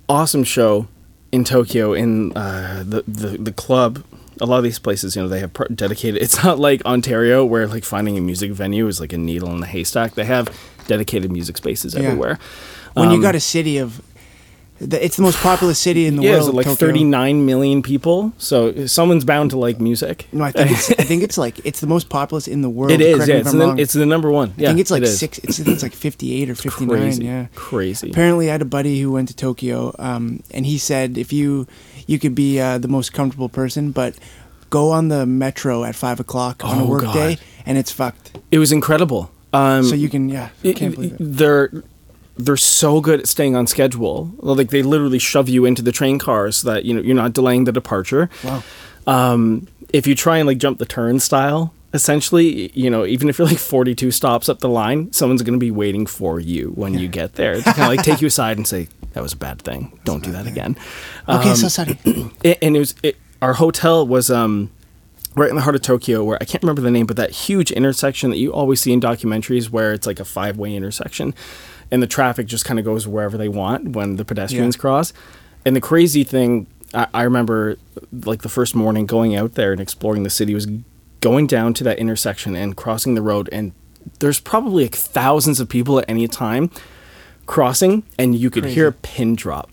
[0.08, 0.88] awesome show
[1.30, 4.04] in Tokyo in uh, the, the the club.
[4.42, 6.22] A lot of these places, you know, they have dedicated.
[6.24, 9.60] It's not like Ontario where like finding a music venue is like a needle in
[9.60, 10.14] the haystack.
[10.14, 10.48] They have
[10.94, 12.00] dedicated music spaces Yeah.
[12.02, 12.38] everywhere.
[12.94, 14.00] When you Um, got a city of,
[14.80, 16.48] it's the most populous city in the yeah, world.
[16.48, 16.86] it's like Tokyo.
[16.88, 18.32] 39 million people.
[18.38, 20.26] So someone's bound to like music.
[20.32, 22.90] No, I think it's, I think it's like it's the most populous in the world.
[22.92, 23.28] It is.
[23.28, 24.48] Yeah, it's the, it's the number one.
[24.56, 25.38] Yeah, I think it's like it six.
[25.44, 26.98] It's, it's like fifty-eight or fifty-nine.
[27.00, 27.24] Crazy.
[27.24, 27.46] Yeah.
[27.54, 28.10] Crazy.
[28.10, 31.66] Apparently, I had a buddy who went to Tokyo, um, and he said if you
[32.06, 34.14] you could be uh, the most comfortable person, but
[34.70, 37.14] go on the metro at five o'clock on a Oh, work God.
[37.14, 38.38] day, and it's fucked.
[38.50, 39.30] It was incredible.
[39.52, 41.16] Um, so you can yeah, can't believe it.
[41.20, 41.70] they're
[42.36, 44.30] they're so good at staying on schedule.
[44.38, 47.32] Like they literally shove you into the train cars so that you know you're not
[47.32, 48.30] delaying the departure.
[48.44, 48.62] Wow.
[49.06, 53.48] Um, if you try and like jump the turnstile, essentially, you know, even if you're
[53.48, 57.08] like 42 stops up the line, someone's going to be waiting for you when you
[57.08, 59.60] get there to kind of like take you aside and say that was a bad
[59.62, 59.98] thing.
[60.04, 60.76] Don't do that again.
[61.28, 61.98] Okay, Um, so sorry.
[62.04, 64.70] and it was it, our hotel was um
[65.36, 67.70] right in the heart of Tokyo where I can't remember the name but that huge
[67.70, 71.34] intersection that you always see in documentaries where it's like a five-way intersection
[71.90, 74.80] and the traffic just kind of goes wherever they want when the pedestrians Yeah.
[74.80, 75.12] cross
[75.64, 77.76] and the crazy thing I, I remember
[78.12, 80.66] like the first morning going out there and exploring the city was
[81.20, 83.72] going down to that intersection and crossing the road and
[84.18, 86.70] there's probably like thousands of people at any time
[87.46, 88.74] crossing and you could Crazy.
[88.74, 89.70] hear a pin drop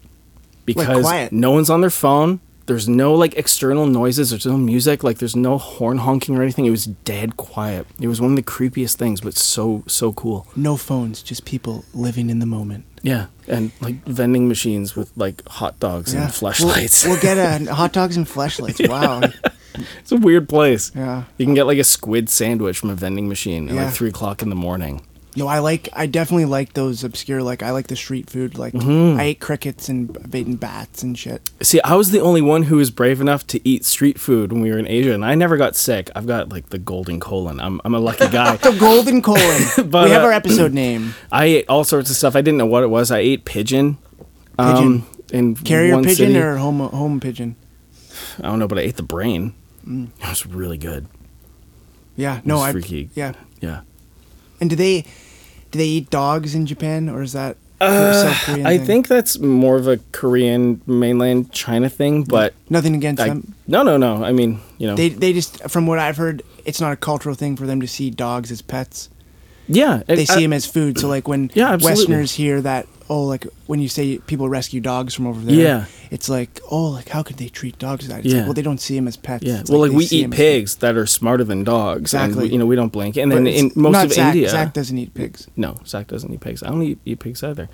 [0.65, 2.41] because no one's on their phone.
[2.67, 4.30] There's no like external noises.
[4.30, 5.03] There's no music.
[5.03, 6.65] Like there's no horn honking or anything.
[6.65, 7.88] It was dead quiet.
[7.99, 10.45] It was one of the creepiest things, but so so cool.
[10.56, 12.86] No phones, just people living in the moment.
[13.03, 17.03] Yeah, and like vending machines with like hot dogs Yeah, and flashlights.
[17.06, 18.82] We'll, we'll get a hot dogs and flashlights.
[18.86, 19.21] Wow.
[19.99, 20.91] it's a weird place.
[20.93, 21.23] Yeah.
[21.38, 23.86] you can get like a squid sandwich from a vending machine at Yeah.
[23.86, 25.06] like three o'clock in the morning.
[25.38, 25.88] No, I like.
[25.93, 27.43] I definitely like those obscure.
[27.43, 28.58] Like I like the street food.
[28.58, 29.19] Like Mm-hmm.
[29.19, 31.50] I ate crickets and I've bats and shit.
[31.62, 34.62] See, I was the only one who was brave enough to eat street food when
[34.62, 36.10] we were in Asia, and I never got sick.
[36.15, 37.60] I've got like the golden colon.
[37.60, 38.56] I'm I'm a lucky guy.
[38.58, 39.62] The golden colon.
[39.89, 41.13] But, we have uh, our episode name.
[41.32, 42.36] I ate all sorts of stuff.
[42.36, 43.12] I didn't know what it was.
[43.12, 43.97] I ate pigeon.
[44.58, 44.78] Pigeon.
[45.04, 46.38] Um, in Carrier pigeon city.
[46.39, 47.56] or home home pigeon.
[48.39, 49.54] I don't know, but I ate the brain.
[49.88, 50.10] Mm.
[50.19, 51.06] It was really good.
[52.15, 52.41] Yeah.
[52.43, 52.71] No, I.
[52.71, 53.10] freaky.
[53.13, 53.34] Yeah.
[53.62, 53.82] Yeah.
[54.60, 55.06] And do they
[55.71, 59.75] do they eat dogs in Japan or is that uh, Korean I think that's more
[59.77, 63.53] of a Korean mainland China thing, but nothing against I, them.
[63.67, 64.23] no, no, no.
[64.23, 67.36] I mean, you know, They they just from what I've heard, it's not a cultural
[67.36, 69.10] thing for them to see dogs as pets.
[69.67, 70.97] yeah, They I- see them as food.
[70.99, 72.01] So like when Yeah, absolutely.
[72.01, 75.85] Westerners hear that, oh, like when you say people rescue dogs from over there, Yeah.
[76.11, 78.25] it's like, oh, like how could they treat dogs like that?
[78.25, 78.39] It's Yeah.
[78.41, 79.43] like, well, they don't see them as pets.
[79.45, 82.45] Yeah, It's well, like, they we eat pigs that are smarter than dogs, Exactly.
[82.45, 83.15] we, you know we don't blink.
[83.17, 85.47] And But then in most of Zach, India, Zach doesn't eat pigs.
[85.55, 86.63] no, Zach doesn't eat pigs.
[86.63, 87.69] I don't eat, eat pigs either.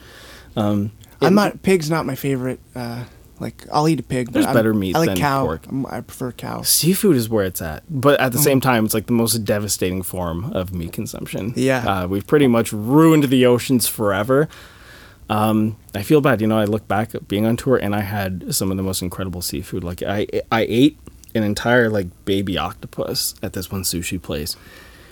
[0.56, 0.92] Um,
[1.22, 1.90] I'm it- not pigs.
[1.90, 2.60] Not my favorite.
[2.76, 3.06] Uh,
[3.40, 4.28] like I'll eat a pig.
[4.28, 5.46] but There's I'm- better meat I like than cow.
[5.46, 5.64] pork.
[5.68, 6.62] I'm- I prefer cow.
[6.62, 8.44] Seafood is where it's at, but at the Mm.
[8.44, 11.54] same time, it's like the most devastating form of meat consumption.
[11.56, 11.84] Yeah.
[12.04, 14.48] uh, we've pretty much ruined the oceans forever.
[15.30, 16.58] Um, I feel bad, you know.
[16.60, 19.42] I look back at being on tour, and I had some of the most incredible
[19.42, 19.84] seafood.
[19.84, 20.98] Like I, I ate
[21.36, 24.56] an entire like baby octopus at this one sushi place,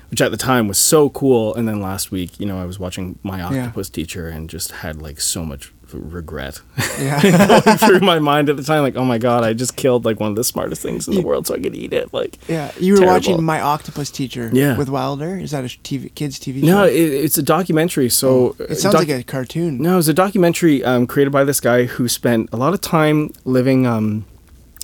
[0.10, 1.56] which at the time was so cool.
[1.56, 3.48] And then last week, you know, I was watching my Yeah.
[3.66, 6.62] octopus teacher and just had like so much regret
[7.00, 7.22] Yeah,
[7.64, 8.82] going through my mind at the time.
[8.84, 11.22] Like, oh my god, I just killed like one of the smartest things in the
[11.22, 12.14] world, so I could eat it.
[12.14, 12.72] Like, yeah.
[12.80, 13.14] You were Terrible.
[13.16, 14.50] watching My Octopus Teacher.
[14.54, 14.78] Yeah.
[14.78, 15.38] With Wilder.
[15.38, 18.10] Is that a TV kids TV no, it, it's a documentary.
[18.10, 19.78] So it sounds doc- like a cartoon.
[19.82, 23.32] No, it's a documentary um, created by this guy who spent a lot of time
[23.46, 24.26] living um,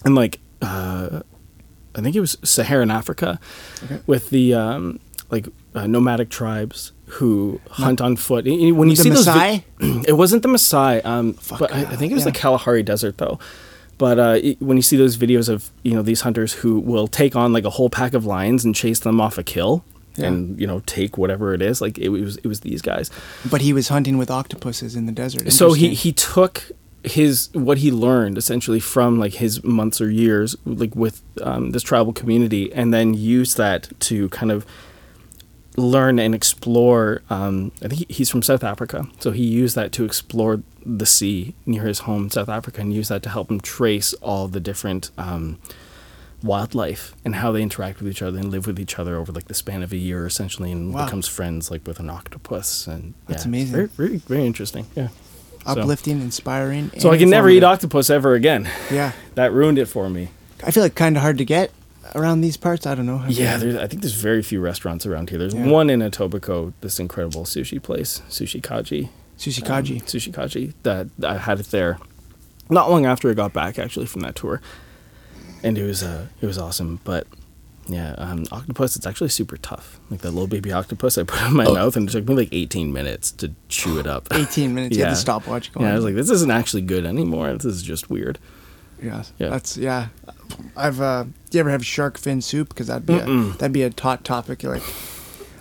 [0.05, 1.21] in like uh,
[1.95, 3.39] I think it was Saharan Africa
[3.85, 3.99] Okay.
[4.07, 4.99] with the um,
[5.31, 8.45] like uh, nomadic tribes who hunt on foot.
[8.45, 9.63] When you The see those, Maasai?
[10.07, 12.31] it wasn't the Maasai, um, Fuck, but I, I think it was the.
[12.31, 13.39] Kalahari Desert though.
[13.97, 17.07] But uh, it- when you see those videos of you know these hunters who will
[17.07, 19.83] take on like a whole pack of lions and chase them off a kill.
[20.15, 20.27] Yeah.
[20.27, 21.79] And you know, take whatever it is.
[21.79, 23.11] Like it was, it was these guys.
[23.51, 25.51] But he was hunting with octopuses in the desert.
[25.53, 26.71] So he he took
[27.03, 31.83] his what he learned essentially from like his months or years like with um, this
[31.83, 34.65] tribal community, and then used that to kind of
[35.77, 37.21] learn and explore.
[37.29, 41.53] Um, I think he's from South Africa, so he used that to explore the sea
[41.65, 44.59] near his home in South Africa, and used that to help him trace all the
[44.59, 45.11] different.
[45.17, 45.59] Um,
[46.43, 49.45] wildlife and how they interact with each other and live with each other over like
[49.47, 51.05] the span of a year essentially and Wow.
[51.05, 53.73] becomes friends like with an octopus and That's yeah, amazing.
[53.73, 55.07] very, very very interesting yeah
[55.65, 56.91] so- uplifting, inspiring.
[56.99, 58.69] so I can never eat octopus ever again.
[58.91, 60.29] Yeah, That ruined it for me.
[60.63, 61.71] I feel like kind of hard to get
[62.15, 62.85] around these parts.
[62.85, 63.17] I don't know.
[63.19, 65.39] Have Yeah, you- there's, I think there's very few restaurants around here.
[65.39, 65.67] There's Yeah.
[65.67, 69.09] one in Etobicoke, this incredible sushi place, Sushi Kaji.
[69.37, 70.03] sushi Um, kaji.
[70.03, 70.73] sushi Kaji.
[70.83, 71.97] That I had it there,
[72.69, 74.61] not long after I got back actually from that tour,
[75.63, 76.99] and it was uh, it was awesome.
[77.03, 77.27] But
[77.87, 78.95] yeah, um, octopus.
[78.95, 79.99] It's actually super tough.
[80.09, 81.73] Like that little baby octopus, I put in my Oh.
[81.73, 84.27] mouth, and it took me like 18 minutes to chew it up.
[84.33, 84.95] 18 minutes.
[84.95, 85.09] You Yeah.
[85.09, 85.85] had the stopwatch going.
[85.85, 87.53] Yeah, I was like, this isn't actually good anymore.
[87.53, 88.39] This is just weird.
[89.01, 89.49] yeah, Yeah.
[89.49, 90.07] That's yeah.
[90.75, 90.99] I've.
[91.01, 92.69] uh Do you ever have shark fin soup?
[92.69, 93.25] Because that'd be a,
[93.57, 94.63] that'd be a hot topic.
[94.63, 94.83] Like,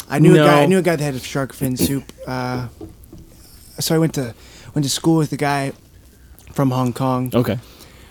[0.09, 0.63] I knew a guy.
[0.63, 2.13] I knew a guy that had shark fin soup.
[2.27, 2.69] Uh,
[3.79, 4.35] so I went to
[4.75, 5.73] went to school with a guy
[6.53, 7.31] from Hong Kong.
[7.35, 7.59] Okay.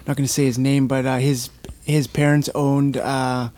[0.07, 1.49] not going to say his name, but uh, his
[1.83, 3.49] his parents owned uh,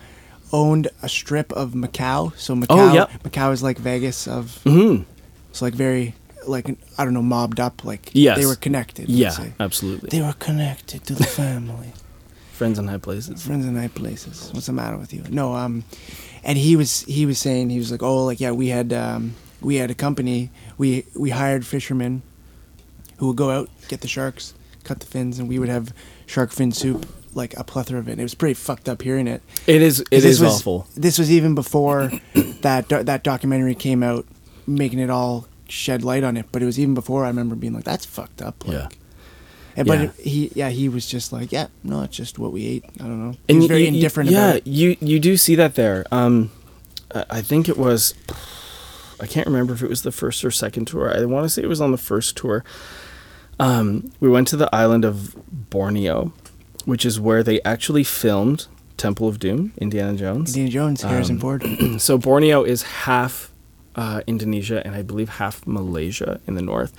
[0.53, 2.35] owned a strip of Macau.
[2.37, 3.11] So Macau, Oh, yep.
[3.23, 4.59] Macau is like Vegas of.
[4.65, 5.03] Mm-hmm.
[5.49, 6.13] It's like very
[6.47, 7.83] like I don't know mobbed up.
[7.83, 8.37] Like Yes.
[8.37, 9.09] they were connected.
[9.09, 10.09] Yeah, absolutely.
[10.09, 11.93] they were connected to the family.
[12.57, 13.45] Friends in high places.
[13.45, 14.49] Friends in high places.
[14.51, 15.23] What's the matter with you?
[15.29, 15.83] No, um,
[16.43, 19.35] and he was he was saying he was like, oh, like yeah, we had um,
[19.61, 20.49] we had a company.
[20.77, 22.23] We we hired fishermen
[23.17, 25.93] who would go out get the sharks, cut the fins, and we would have
[26.25, 28.17] shark fin soup, like a plethora of it.
[28.19, 29.43] It was pretty fucked up hearing it.
[29.67, 30.03] It is.
[30.09, 30.87] It is was, awful.
[30.95, 32.11] This was even before
[32.61, 34.25] that do- that documentary came out,
[34.65, 36.47] making it all shed light on it.
[36.51, 38.89] But it was even before I remember being like, "That's fucked up." Like, Yeah.
[39.77, 40.09] And, but Yeah.
[40.23, 43.23] he, yeah, he was just like, "Yeah, no, it's just what we ate." I don't
[43.23, 43.31] know.
[43.47, 44.67] He And you- very you- indifferent Yeah, about it.
[44.67, 46.03] you you do see that there.
[46.11, 46.49] Um,
[47.13, 48.13] I I think it was.
[49.21, 51.15] I can't remember if it was the first or second tour.
[51.15, 52.63] I want to say it was on the first tour.
[53.59, 55.35] Um, we went to the island of
[55.69, 56.31] Borneo,
[56.85, 60.49] which is where they actually filmed Temple of Doom, Indiana Jones.
[60.55, 61.63] Indiana Jones, Harrison Um, Ford.
[61.99, 63.51] so Borneo is half
[63.95, 66.93] uh, Indonesia and I believe half Malaysia in the north.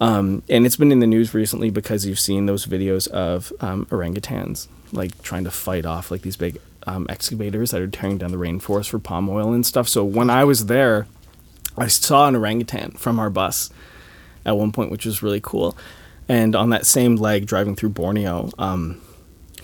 [0.00, 3.86] Um, and it's been in the news recently because you've seen those videos of um,
[3.86, 8.30] orangutans like trying to fight off like these big um, excavators that are tearing down
[8.30, 9.88] the rainforest for palm oil and stuff.
[9.88, 11.06] So when I was there,
[11.76, 13.70] I saw an orangutan from our bus
[14.44, 15.76] at one point, which was really cool.
[16.28, 19.00] And on that same leg driving through Borneo, um,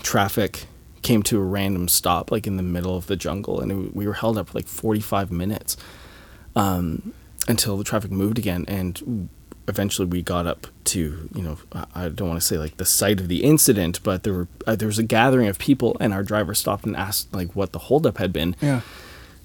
[0.01, 0.65] traffic
[1.01, 4.05] came to a random stop, like in the middle of the jungle, and it, we
[4.07, 5.77] were held up for like 45 minutes
[6.55, 7.13] um,
[7.47, 8.65] until the traffic moved again.
[8.67, 9.29] And
[9.69, 11.57] eventually we got up to, you know,
[11.95, 14.75] I- don't want to say like the site of the incident, but there were uh,
[14.75, 17.79] there was a gathering of people, and our driver stopped and asked like what the
[17.79, 18.81] holdup had been yeah.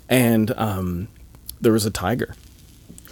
[0.08, 1.08] and um,
[1.60, 2.34] there was a tiger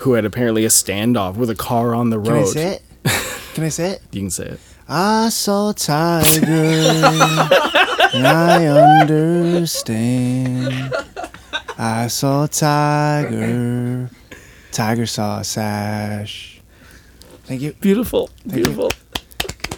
[0.00, 2.26] who had apparently a standoff with a car on the road.
[2.26, 2.82] Can I say it?
[3.54, 4.02] Can I say it?
[4.10, 4.60] You can say it.
[4.88, 6.46] I saw a tiger,
[8.14, 8.66] I
[9.00, 10.92] understand.
[11.78, 14.10] I saw a tiger,
[14.70, 16.51] tiger saw a sash.
[17.44, 17.72] Thank you.
[17.80, 18.52] Beautiful, you.
[18.52, 18.90] beautiful.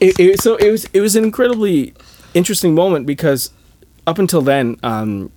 [0.00, 1.94] It, it, so it was it was an incredibly
[2.34, 3.50] interesting moment because
[4.06, 5.30] up until then, um,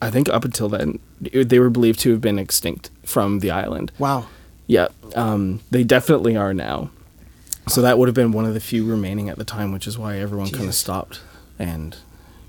[0.00, 3.50] I think up until then, it- they were believed to have been extinct from the
[3.50, 3.92] island.
[3.98, 4.26] Wow.
[4.66, 6.90] Yeah, um, they definitely are now.
[7.68, 9.98] So that would have been one of the few remaining at the time, which is
[9.98, 11.20] why everyone kind of stopped
[11.58, 11.96] and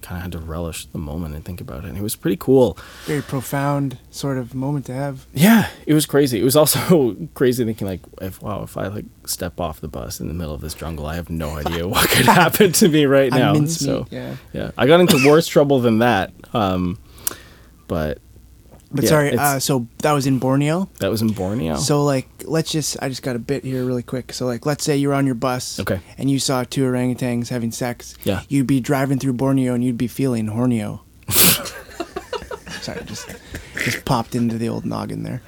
[0.05, 1.87] kind of had to relish the moment and think about it.
[1.87, 2.77] And it was pretty cool.
[3.05, 5.25] Very profound sort of moment to have.
[5.33, 6.39] Yeah, it was crazy.
[6.39, 10.19] It was also crazy thinking like, if wow, if I like step off the bus
[10.19, 13.05] in the middle of this jungle, I have no idea what could happen to me
[13.05, 13.65] right now.
[13.65, 14.35] So yeah.
[14.53, 16.31] yeah, I got into worse trouble than that.
[16.53, 16.99] Um,
[17.87, 18.19] but
[18.95, 20.89] But Yeah, sorry, uh, so that was in Borneo.
[20.99, 21.75] that was in Borneo.
[21.75, 24.31] So like, let's just I just got a bit here really quick.
[24.33, 25.99] So like, let's say you're on your bus, Okay.
[26.17, 28.15] and you saw two orangutans having sex.
[28.23, 28.41] Yeah.
[28.47, 31.01] You'd be driving through Borneo and you'd be feeling hornio.
[32.81, 33.27] sorry, just
[33.83, 35.41] just popped into the old noggin there.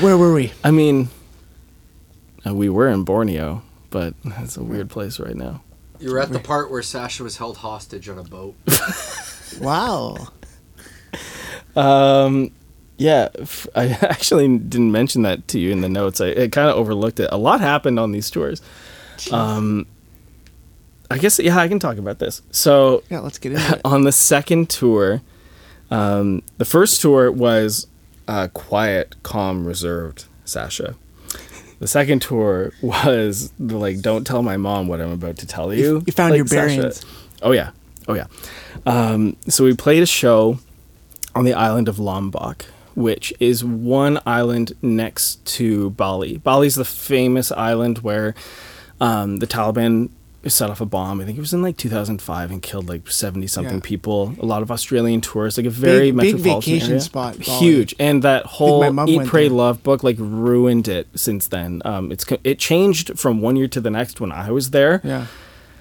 [0.00, 0.52] Where were we?
[0.64, 1.08] I mean,
[2.46, 5.62] uh, we were in Borneo, but it's a weird place right now.
[6.00, 8.54] You were at the part where Sasha was held hostage on a boat.
[9.60, 10.28] Wow.
[11.78, 12.50] Um,
[12.96, 16.20] yeah, f- I actually didn't mention that to you in the notes.
[16.20, 17.28] I, I kind of overlooked it.
[17.30, 18.60] A lot happened on these tours.
[19.32, 19.86] Um,
[21.10, 22.42] I guess yeah, I can talk about this.
[22.50, 23.80] So Yeah, let's get into it.
[23.84, 25.22] on the second tour,
[25.90, 27.86] um, the first tour was
[28.26, 30.24] uh, quiet, calm, reserved.
[30.44, 30.94] Sasha.
[31.78, 35.72] The second tour was the like, don't tell my mom what I'm about to tell
[35.72, 36.02] you.
[36.06, 36.76] you found like your Sasha.
[36.76, 37.04] bearings.
[37.42, 37.70] Oh yeah,
[38.08, 38.26] oh yeah.
[38.84, 40.58] Um, so we played a show
[41.38, 46.38] on the island of Lombok, which is one island next to Bali.
[46.38, 48.34] Bali's the famous island where
[49.00, 50.10] um, the Taliban
[50.46, 51.20] set off a bomb.
[51.20, 53.80] I think it was in like 2005 and killed like 70 something Yeah.
[53.82, 54.34] people.
[54.40, 57.00] A lot of Australian tourists, like a very Big- big metropolitan vacation area.
[57.00, 57.58] spot, Bali.
[57.58, 59.56] Huge, and that whole Eat, Pray, there.
[59.56, 61.82] Love book like ruined it since then.
[61.84, 65.00] Um, it's it changed from one year to the next when I was there.
[65.04, 65.26] Yeah.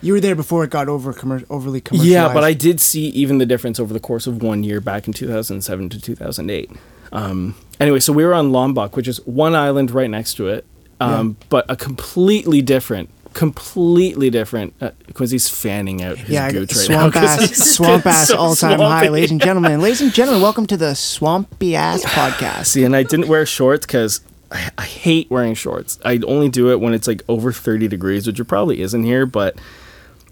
[0.01, 2.11] You were there before it got over commer- overly commercialized.
[2.11, 5.07] Yeah, but I did see even the difference over the course of one year back
[5.07, 6.71] in 2007 to 2008.
[7.11, 10.65] Um, anyway, so we were on Lombok, which is one island right next to it,
[10.99, 14.73] um, but a completely different, completely different.
[14.79, 17.23] Uh, Quincy's fanning out his Yeah, gooch right swamp now.
[17.23, 19.81] ass, swamp ass, so all time high, ladies and gentlemen.
[19.81, 22.67] Ladies and gentlemen, welcome to the Swampy Ass Podcast.
[22.67, 25.97] See, and I didn't wear shorts because I, I hate wearing shorts.
[26.05, 29.25] I only do it when it's like over 30 degrees, which it probably isn't here,
[29.25, 29.55] but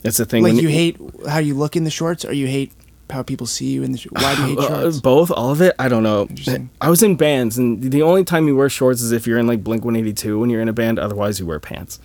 [0.06, 0.44] it's the thing.
[0.44, 2.72] like when you hate how you look in the shorts, or you hate
[3.10, 3.98] how people see you in the.
[3.98, 5.00] Sh- Why do you hate Uh, shorts?
[5.02, 5.76] both, all of it.
[5.78, 6.28] I don't know.
[6.82, 9.48] I was in bands, and the only time you wear shorts is if you're in
[9.48, 10.98] like Blink 182 when you're in a band.
[11.00, 12.00] Otherwise, you wear pants,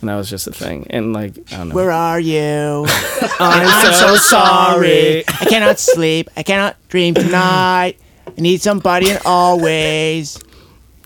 [0.00, 0.86] and that was just a thing.
[0.90, 1.74] And like, I don't know.
[1.74, 2.86] Where are you?
[3.40, 5.24] I'm, so sorry.
[5.28, 6.28] I cannot sleep.
[6.36, 7.96] I cannot dream tonight.
[8.26, 10.38] I need somebody and always.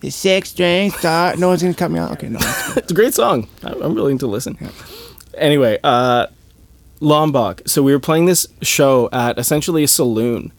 [0.00, 1.36] The six string star.
[1.36, 2.12] No one's gonna cut me out.
[2.12, 2.38] Okay, no.
[2.76, 3.48] It's a great song.
[3.62, 4.56] I'm willing to listen.
[5.40, 6.26] Anyway, uh,
[7.00, 7.62] Lombok.
[7.66, 10.52] So we were playing this show at essentially a saloon.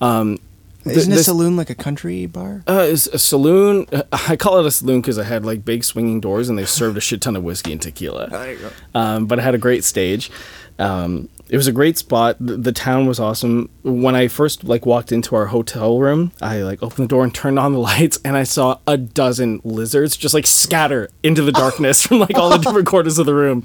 [0.00, 0.38] Um,
[0.84, 2.62] th- Isn't a saloon like a country bar?
[2.66, 3.86] Uh, it's a saloon.
[4.12, 6.96] I call it a saloon because I had like big swinging doors and they served
[6.96, 8.28] a shit ton of whiskey and tequila.
[8.30, 8.70] There you go.
[8.94, 10.30] Um, but it had a great stage.
[10.78, 12.36] Um, it was a great spot.
[12.40, 13.70] The, the town was awesome.
[13.82, 17.34] When I first like walked into our hotel room, I like opened the door and
[17.34, 21.52] turned on the lights, and I saw a dozen lizards just like scatter into the
[21.52, 23.64] darkness from like all the different corners of the room,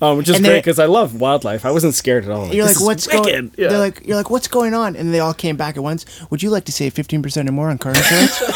[0.00, 1.64] um, which is And great because I love wildlife.
[1.66, 2.52] I wasn't scared at all.
[2.54, 3.52] You're like, what's going?
[3.58, 3.68] Yeah.
[3.68, 4.96] They're like, you're like, what's going on?
[4.96, 6.06] And they all came back at once.
[6.30, 8.42] Would you like to save fifteen percent or more on car insurance?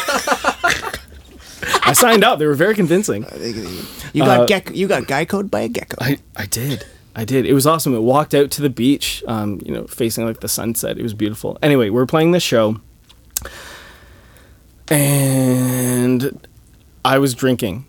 [1.85, 2.39] I signed up.
[2.39, 3.25] They were very convincing.
[4.13, 4.73] you got Uh, gecko.
[4.73, 5.97] You got geckoed by a gecko.
[6.01, 6.85] I, I did.
[7.15, 7.45] I did.
[7.45, 7.93] It was awesome.
[7.93, 10.97] It walked out to the beach, um, you know, facing like the sunset.
[10.97, 11.57] It was beautiful.
[11.61, 12.81] Anyway, we are playing this show,
[14.89, 16.47] and
[17.05, 17.85] I was drinking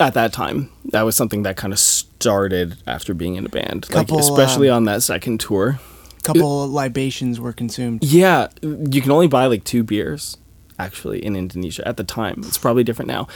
[0.00, 0.70] at that time.
[0.86, 4.70] That was something that kind of started after being in a band, Couple, like especially
[4.70, 5.78] um, on that second tour.
[6.18, 8.02] A couple libations were consumed.
[8.02, 10.36] Yeah, you can only buy like two beers
[10.78, 12.42] actually in Indonesia at the time.
[12.46, 13.28] It's probably different now.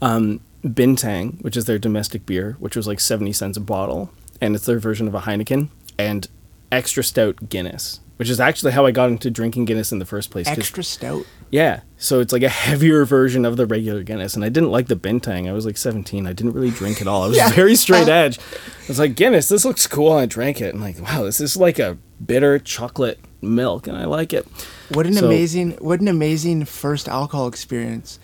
[0.00, 4.10] Um, Bintang, which is their domestic beer, which was like 70 cents a bottle,
[4.42, 6.28] and it's their version of a Heineken, and
[6.70, 10.30] extra stout Guinness, which is actually how I got into drinking Guinness in the first
[10.30, 10.46] place.
[10.48, 11.24] Extra stout.
[11.50, 14.88] yeah, so it's like a heavier version of the regular Guinness, and I didn't like
[14.88, 15.48] the Bintang.
[15.48, 16.26] I was like 17.
[16.26, 17.22] I didn't really drink at all.
[17.24, 17.50] I was Yeah.
[17.50, 18.12] very straight oh.
[18.12, 18.38] edge.
[18.38, 20.74] I was like Guinness, this looks cool, and I drank it.
[20.74, 24.46] And like, wow, this is like a bitter chocolate milk, and I like it.
[24.92, 28.18] What an So- amazing, what an amazing first alcohol experience.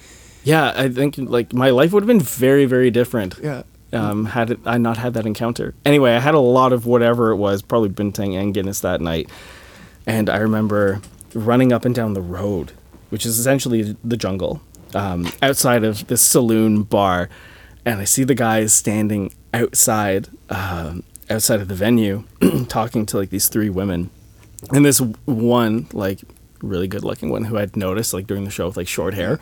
[0.45, 3.39] Yeah, I think like my life would have been very, very different.
[3.43, 3.63] Yeah.
[3.91, 5.75] Um, had I not had that encounter.
[5.87, 9.31] Anyway, I had a lot of whatever it was, probably Bintang and Guinness that night,
[10.07, 11.01] and I remember
[11.33, 12.73] running up and down the road,
[13.09, 14.61] which is essentially the jungle,
[14.95, 17.31] um, outside of this saloon bar,
[17.87, 22.25] and I see the guys standing outside, um, outside of the venue,
[22.69, 24.11] talking to like these three women,
[24.71, 26.21] and this one like
[26.63, 29.39] really good looking one who I'd noticed like during the show with like short hair.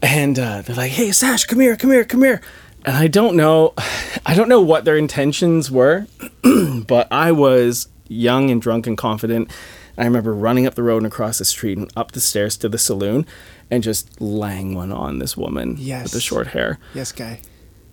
[0.00, 2.40] And uh, they're like, "Hey, Sash, come here, come here, come here."
[2.84, 3.74] And I don't know,
[4.26, 6.06] I don't know what their intentions were,
[6.86, 9.50] but I was young and drunk and confident.
[9.96, 12.68] I remember running up the road and across the street and up the stairs to
[12.68, 13.26] the saloon,
[13.70, 16.04] and just laying one on this woman Yes.
[16.04, 17.40] with the short hair Yes, guy.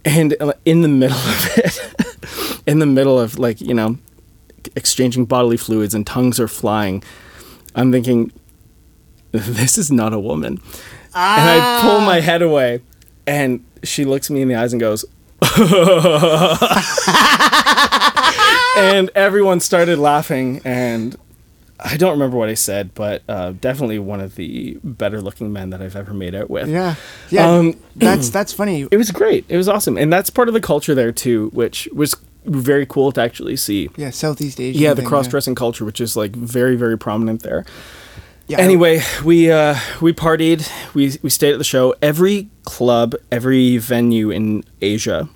[0.06, 3.98] and uh, in the middle of it in the middle of like you know
[4.76, 7.04] exchanging bodily fluids and tongues are flying
[7.76, 8.32] i'm thinking
[9.32, 10.54] this is not a woman
[11.14, 12.82] and i pull my head away
[13.28, 15.06] and she looks me in the eyes and goes
[18.78, 21.16] and everyone started laughing and
[21.80, 25.70] i don't remember what i said but uh, definitely one of the better looking men
[25.70, 26.96] that i've ever made out with Yeah,
[27.30, 27.50] yeah.
[27.50, 28.88] Um, that's that's funny.
[28.92, 29.46] it was great.
[29.50, 32.16] It was awesome, and that's part of the culture there too, which was
[32.46, 33.90] very cool to actually see.
[33.98, 34.78] Yeah, Southeast Asia.
[34.80, 37.66] Yeah, the cross dressing culture, which is like very very prominent there.
[38.48, 38.60] Yeah.
[38.60, 40.70] Anyway, we uh, we partied.
[40.94, 41.96] We we stayed at the show.
[42.02, 45.28] Every club, every venue in Asia,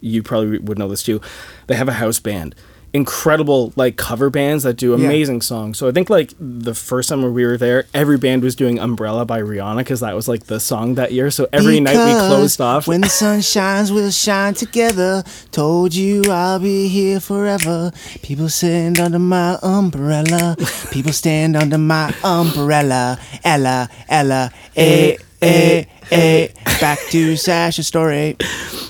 [0.00, 1.20] you probably would know this too.
[1.66, 2.54] They have a house band.
[2.94, 5.04] Incredible like cover bands that do Yeah.
[5.06, 5.78] amazing songs.
[5.78, 9.24] So I think like the first summer we were there, every band was doing "Umbrella"
[9.26, 11.28] by Rihanna because that was like the song that year.
[11.32, 12.86] So every night we closed off.
[12.86, 15.24] When the sun shines, we'll shine together.
[15.50, 17.90] Told you I'll be here forever.
[18.22, 20.56] People stand under my umbrella.
[20.92, 23.18] People stand under my umbrella.
[23.42, 26.48] Ella, Ella, eh, eh, eh.
[26.80, 28.36] Back to Sasha's story.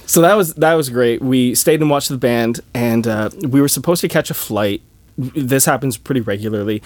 [0.06, 1.20] So that was that was great.
[1.22, 4.82] We stayed and watched the band, and uh, we were supposed to catch a flight.
[5.16, 6.82] This happens pretty regularly.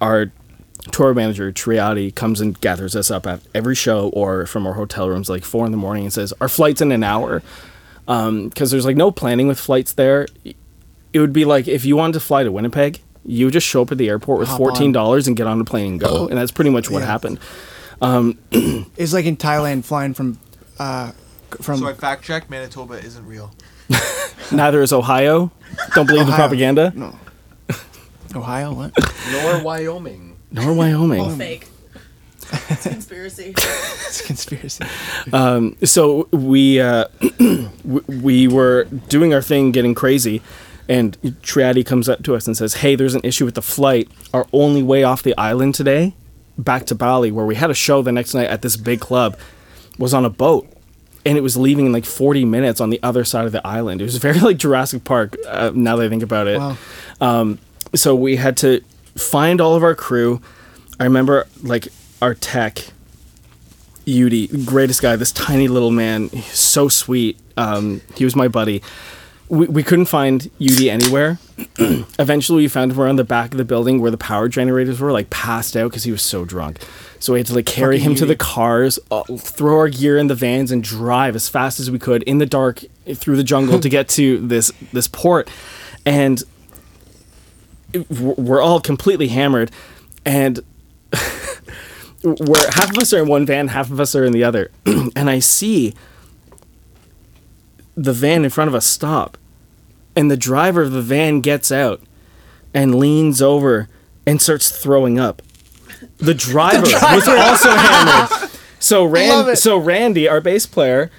[0.00, 0.32] Our
[0.92, 5.08] tour manager Triati comes and gathers us up at every show or from our hotel
[5.08, 7.42] rooms like four in the morning and says our flight's in an hour
[8.06, 10.26] because there's like no planning with flights there.
[11.12, 13.82] It would be like if you wanted to fly to Winnipeg, you would just show
[13.82, 16.26] up at the airport with Hop fourteen dollars and get on a plane and go,
[16.28, 17.06] and that's pretty much what Yeah.
[17.06, 17.38] happened.
[18.96, 20.38] It's like in Thailand flying from,
[20.78, 21.12] uh,
[21.62, 21.78] from.
[21.78, 23.50] So I fact check Manitoba isn't real.
[24.52, 25.50] Neither is Ohio.
[25.94, 26.36] Don't believe the Ohio.
[26.36, 26.92] propaganda.
[26.94, 27.18] No.
[28.34, 28.92] Ohio, what?
[29.32, 30.36] Nor Wyoming.
[30.52, 31.20] Nor Wyoming.
[31.20, 31.66] All fake.
[32.68, 33.54] It's conspiracy.
[33.56, 34.84] It's a conspiracy.
[35.86, 37.06] so we uh,
[37.84, 40.42] we were doing our thing, getting crazy,
[40.88, 44.08] and Triadi comes up to us and says, "Hey, there's an issue with the flight.
[44.34, 46.14] Our only way off the island today,
[46.62, 49.36] back to Bali, where we had a show the next night at this big club,
[49.98, 50.68] was on a boat."
[51.26, 54.00] And it was leaving in like 40 minutes on the other side of the island.
[54.00, 55.36] It was very like Jurassic Park.
[55.46, 57.58] Uh, now that I think about it, Wow.
[57.94, 58.80] so we had to
[59.16, 60.40] find all of our crew.
[60.98, 61.88] I remember like
[62.22, 62.78] our tech,
[64.06, 67.38] Yudi, greatest guy, this tiny little man, so sweet.
[67.56, 68.82] Um, he was my buddy.
[69.50, 71.38] We, we couldn't find Yudi anywhere.
[72.18, 75.10] Eventually, we found him around the back of the building where the power generators were,
[75.10, 76.78] like passed out because he was so drunk.
[77.18, 80.16] So we had to like carry Fucking him to the cars, uh, throw our gear
[80.16, 82.84] in the vans, and drive as fast as we could in the dark
[83.14, 85.50] through the jungle to get to this this port.
[86.06, 86.42] And
[88.08, 89.72] we're we're all completely hammered,
[90.24, 90.60] and
[92.22, 94.70] we're half of us are in one van, half of us are in the other,
[94.86, 95.94] and I see
[98.02, 99.36] the van in front of us stop,
[100.16, 102.00] and the driver of the van gets out
[102.72, 103.88] and leans over
[104.26, 105.42] and starts throwing up.
[106.18, 108.50] The driver, was also hammered.
[108.82, 111.10] So Rand, so Randy, our bass player,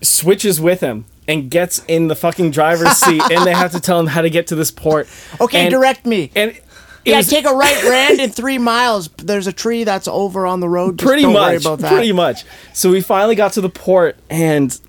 [0.00, 4.00] switches with him and gets in the fucking driver's seat, and they have to tell
[4.00, 5.08] him how to get to this port.
[5.42, 6.30] Okay, And- direct me.
[6.34, 6.58] And
[7.04, 9.08] Yeah, was- take a right, Rand, in three miles.
[9.18, 10.98] There's a tree that's over on the road.
[10.98, 11.92] Just pretty much worry about that.
[11.92, 14.80] pretty much so we finally got to the port and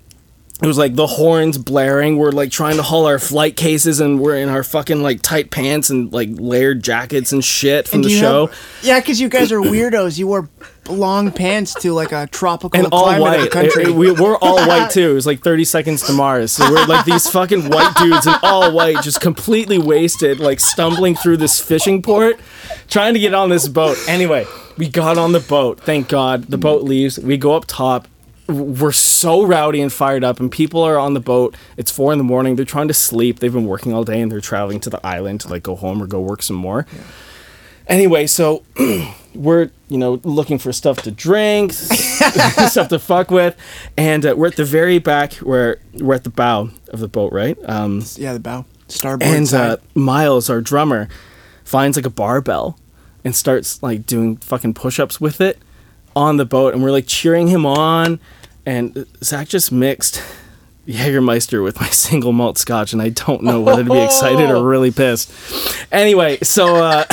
[0.62, 2.18] it was like the horns blaring.
[2.18, 5.52] We're like trying to haul our flight cases, and we're in our fucking like tight
[5.52, 8.48] pants and like layered jackets and shit from And the show.
[8.48, 10.18] have- yeah, because you guys are weirdos.
[10.18, 10.50] You wore
[10.90, 13.42] long pants to like a tropical and all climate of white.
[13.44, 13.84] the country.
[13.84, 15.12] It- it- we, we're all white too.
[15.12, 16.52] It was like 30 seconds to Mars.
[16.52, 21.16] So we're like these fucking white dudes in all white, just completely wasted, like stumbling
[21.16, 22.38] through this fishing port,
[22.90, 23.98] trying to get on this boat.
[24.08, 24.46] Anyway,
[24.78, 25.80] we got on the boat.
[25.80, 26.46] Thank God.
[26.46, 27.18] The boat leaves.
[27.20, 28.08] We go up top.
[28.50, 31.56] We're so rowdy and fired up, and people are on the boat.
[31.78, 32.56] It's four in the morning.
[32.56, 33.40] They're trying to sleep.
[33.40, 36.02] They've been working all day, and they're traveling to the island to like go home
[36.02, 36.88] or go work some more.
[37.88, 38.64] Anyway, so
[39.36, 43.56] we're you know looking for stuff to drink, stuff to fuck with,
[43.98, 47.32] and uh, we're at the very back where we're at the bow of the boat,
[47.32, 47.58] right?
[47.66, 49.72] Um, yeah, the bow, starboard and side.
[49.72, 51.08] uh, Miles, our drummer,
[51.64, 52.80] finds like a barbell
[53.24, 55.60] and starts like doing fucking push-ups with it
[56.16, 58.20] on the boat, and we're like cheering him on.
[58.70, 60.22] And Zach just mixed
[60.88, 64.64] Jägermeister with my single malt scotch, and I don't know whether to be excited or
[64.64, 65.32] really pissed.
[65.92, 67.06] Anyway, so uh,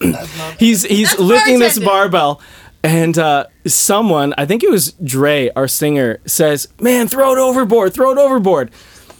[0.58, 1.84] he's he's lifting this bartending.
[1.84, 2.42] barbell.
[2.82, 7.94] And uh, someone, I think it was Dre, our singer, says, "Man, throw it overboard!
[7.94, 8.72] Throw it overboard!"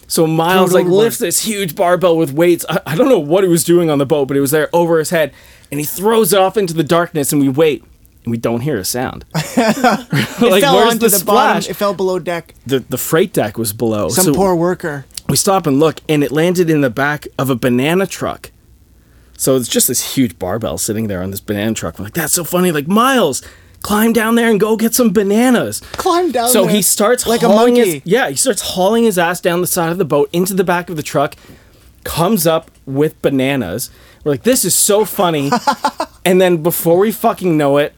[0.08, 1.04] So Miles like overboard.
[1.04, 2.66] lifts this huge barbell with weights.
[2.68, 4.68] I, I don't know what he was doing on the boat, but it was there
[4.72, 5.32] over his head,
[5.70, 7.84] and he throws it off into the darkness, and we wait,
[8.24, 9.24] and we don't hear a sound.
[9.34, 11.62] like, it fell where's onto the, the, bottom.
[11.62, 11.68] splash?
[11.68, 12.54] It fell below deck.
[12.66, 14.08] the the freight deck was below.
[14.08, 15.06] Some so poor worker.
[15.28, 18.50] we stop and look, and it landed in the back of a banana truck.
[19.36, 21.98] So it's just this huge barbell sitting there on this banana truck.
[21.98, 22.72] We're like, that's so funny.
[22.72, 23.42] Like Miles,
[23.80, 25.80] climb down there and go get some bananas.
[25.92, 28.00] Climb down So there he starts like a monkey.
[28.00, 30.62] His, yeah, he starts hauling his ass down the side of the boat into the
[30.62, 31.36] back of the truck.
[32.04, 33.90] Comes up with bananas.
[34.24, 35.50] We're like, this is so funny.
[36.26, 37.94] and then before we fucking know it,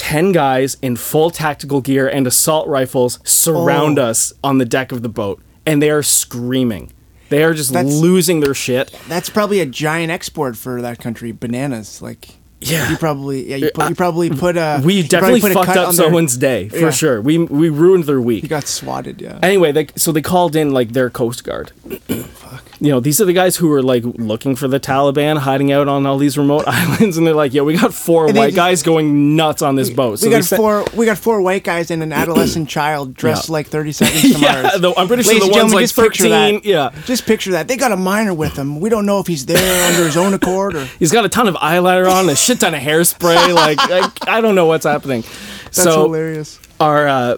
[0.00, 4.06] like ten guys in full tactical gear and assault rifles surround Oh.
[4.06, 6.92] us on the deck of the boat, and they are screaming.
[7.28, 8.92] They are just That's- losing their shit.
[9.08, 11.32] That's probably a giant export for that country.
[11.32, 12.28] Bananas, like
[12.60, 12.90] Yeah.
[12.90, 15.66] you probably yeah you, put, you probably uh, put a We definitely probably put a
[15.66, 16.90] fucked up their- someone's day for Yeah.
[16.90, 17.20] sure.
[17.22, 18.42] We we ruined their week.
[18.42, 19.20] He got swatted.
[19.20, 19.38] Yeah.
[19.42, 21.70] Anyway, they, so they called in like their coast guard.
[22.82, 25.86] You know, these are the guys who are like looking for the Taliban, hiding out
[25.86, 28.82] on all these remote islands, and they're like, "Yeah, we got four And white guys
[28.82, 30.86] going nuts on this boat." So we got sent- four.
[30.96, 33.52] We got four white guys and an adolescent child dressed Yeah.
[33.52, 34.94] like thirty seconds to Yeah, Mars.
[34.96, 36.54] I'm pretty sure Ladies the one's like just picture 13.
[36.54, 36.64] that.
[36.64, 37.68] Yeah, Just picture that.
[37.68, 38.80] They got a minor with them.
[38.80, 40.84] We don't know if he's there under his own accord or.
[40.98, 43.54] he's got a ton of eyeliner on, a shit ton of hairspray.
[43.54, 45.20] like, I, I don't know what's happening.
[45.64, 46.58] That's so hilarious.
[46.80, 47.36] our uh,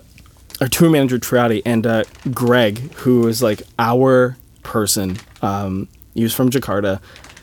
[0.60, 5.18] our tour manager Trouty and uh, Greg, who is like our person.
[5.42, 7.00] Um, he was from Jakarta.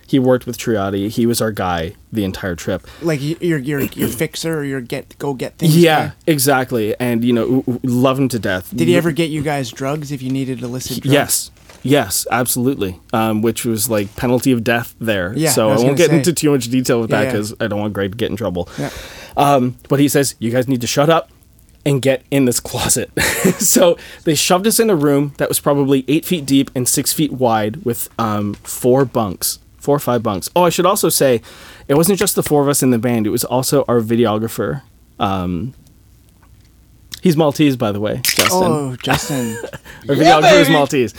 [0.07, 1.07] He worked with Triati.
[1.09, 2.87] He was our guy the entire trip.
[3.03, 5.77] Like your your your fixer or your get go get things.
[5.77, 6.13] Yeah, guy.
[6.25, 6.95] exactly.
[6.99, 8.75] And you know, w- w- love him to death.
[8.75, 11.13] Did he ever get you guys drugs if you needed illicit drugs?
[11.13, 11.51] Yes.
[11.83, 12.99] Yes, absolutely.
[13.13, 15.31] Um, which was like penalty of death there.
[15.37, 16.17] Yeah, so I, I won't get say.
[16.17, 17.31] into too much detail with Yeah, that yeah.
[17.31, 18.67] because I don't want Greg to get in trouble.
[18.77, 18.89] Yeah.
[19.37, 21.29] Um, but he says, you guys need to shut up
[21.89, 23.09] and get in this closet.
[23.59, 27.11] so they shoved us in a room that was probably eight feet deep and six
[27.11, 30.49] feet wide with um, four bunks, four or five bunks.
[30.55, 31.41] Oh, I should also say,
[31.87, 34.83] it wasn't just the four of us in the band, it was also our videographer.
[35.19, 35.73] Um,
[37.23, 38.47] he's Maltese, by the way, Justin.
[38.71, 39.57] Oh, Justin.
[40.07, 40.69] Our Yeah, videographer is.
[40.69, 41.13] Maltese.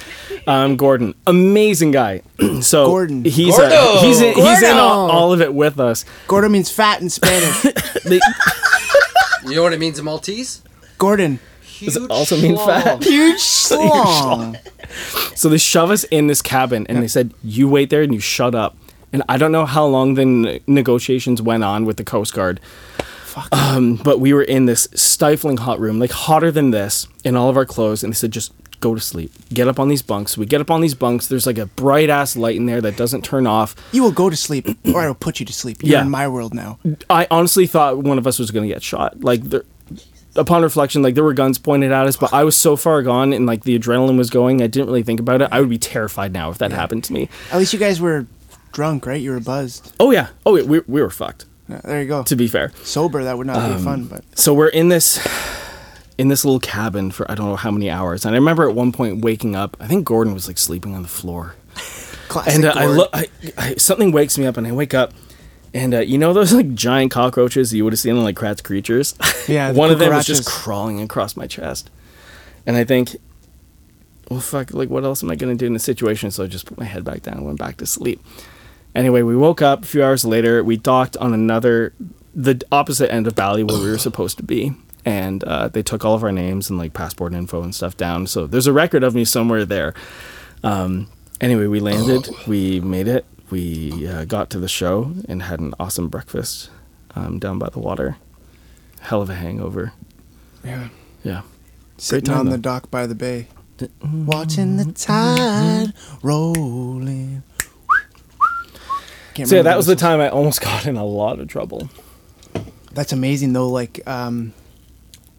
[0.46, 2.22] Um, Gordon, amazing guy.
[2.62, 3.24] so Gordon.
[3.24, 3.74] he's Gordo.
[3.74, 6.04] uh, he's in, he's in all, all of it with us.
[6.28, 7.66] Gordo means fat in Spanish.
[8.04, 8.18] They,
[9.51, 10.62] You know what it means in Maltese?
[10.98, 11.40] Gordon.
[11.80, 13.03] does it also mean fat?
[13.03, 14.57] Huge slong.
[15.34, 18.20] So they shove us in this cabin and they said, "You wait there and you
[18.20, 18.76] shut up."
[19.12, 22.61] And I don't know how long the ne- negotiations went on with the Coast Guard.
[23.51, 27.48] Um, but we were in this stifling hot room, like hotter than this, in all
[27.48, 29.31] of our clothes, and they said, "Just go to sleep.
[29.53, 31.26] Get up on these bunks." We get up on these bunks.
[31.28, 33.74] There's like a bright ass light in there that doesn't turn off.
[33.93, 35.83] You will go to sleep, or I will put you to sleep.
[35.83, 36.03] You're Yeah.
[36.03, 36.78] in my world now.
[37.09, 39.20] I honestly thought one of us was going to get shot.
[39.22, 39.64] Like, there,
[40.37, 43.33] upon reflection, like there were guns pointed at us, but I was so far gone
[43.33, 45.49] and like the adrenaline was going, I didn't really think about it.
[45.53, 47.28] I would be terrified now if that happened to me.
[47.53, 48.26] At least you guys were
[48.72, 49.20] drunk, right?
[49.20, 49.93] You were buzzed.
[49.99, 51.47] Oh yeah, oh yeah, we we were fucked.
[51.68, 52.22] Yeah, there you go.
[52.22, 55.18] To be fair, Sober, that would not Um, be fun, but so we're in this
[56.20, 58.74] in this little cabin for I don't know how many hours, and I remember at
[58.74, 59.74] one point waking up.
[59.80, 61.54] I think Gordon was like sleeping on the floor.
[62.28, 62.56] classic.
[62.56, 65.14] and uh, I look, I, I, something wakes me up, and I wake up,
[65.72, 68.62] and uh, you know those like giant cockroaches you would have seen in like Kratts'
[68.62, 69.14] Creatures.
[69.48, 71.88] Yeah, one of them was just crawling across my chest,
[72.66, 73.16] and I think,
[74.28, 76.30] well, fuck, like what else am I gonna do in this situation?
[76.30, 78.22] So I just put my head back down and went back to sleep.
[78.94, 80.62] Anyway, we woke up a few hours later.
[80.62, 81.94] We docked on another,
[82.34, 84.74] the opposite end of Bali where we were supposed to be,
[85.05, 88.26] and uh, they took all of our names and like passport info and stuff down.
[88.26, 89.94] So there's a record of me somewhere there.
[90.62, 91.09] Um,
[91.40, 95.74] anyway, we landed, we made it, we uh, got to the show and had an
[95.80, 96.70] awesome breakfast
[97.14, 98.16] um, down by the water.
[99.01, 99.92] Hell of a hangover.
[100.62, 100.88] Yeah.
[101.24, 101.42] Yeah.
[101.96, 103.48] Sitting time, on the dock by the bay,
[104.03, 105.92] watching the tide
[106.22, 107.42] rolling.
[109.34, 111.90] Can't So yeah, that was the time I almost got in a lot of trouble.
[112.92, 113.68] That's amazing though.
[113.68, 114.53] Like, um,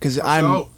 [0.02, 0.70] because I'm So,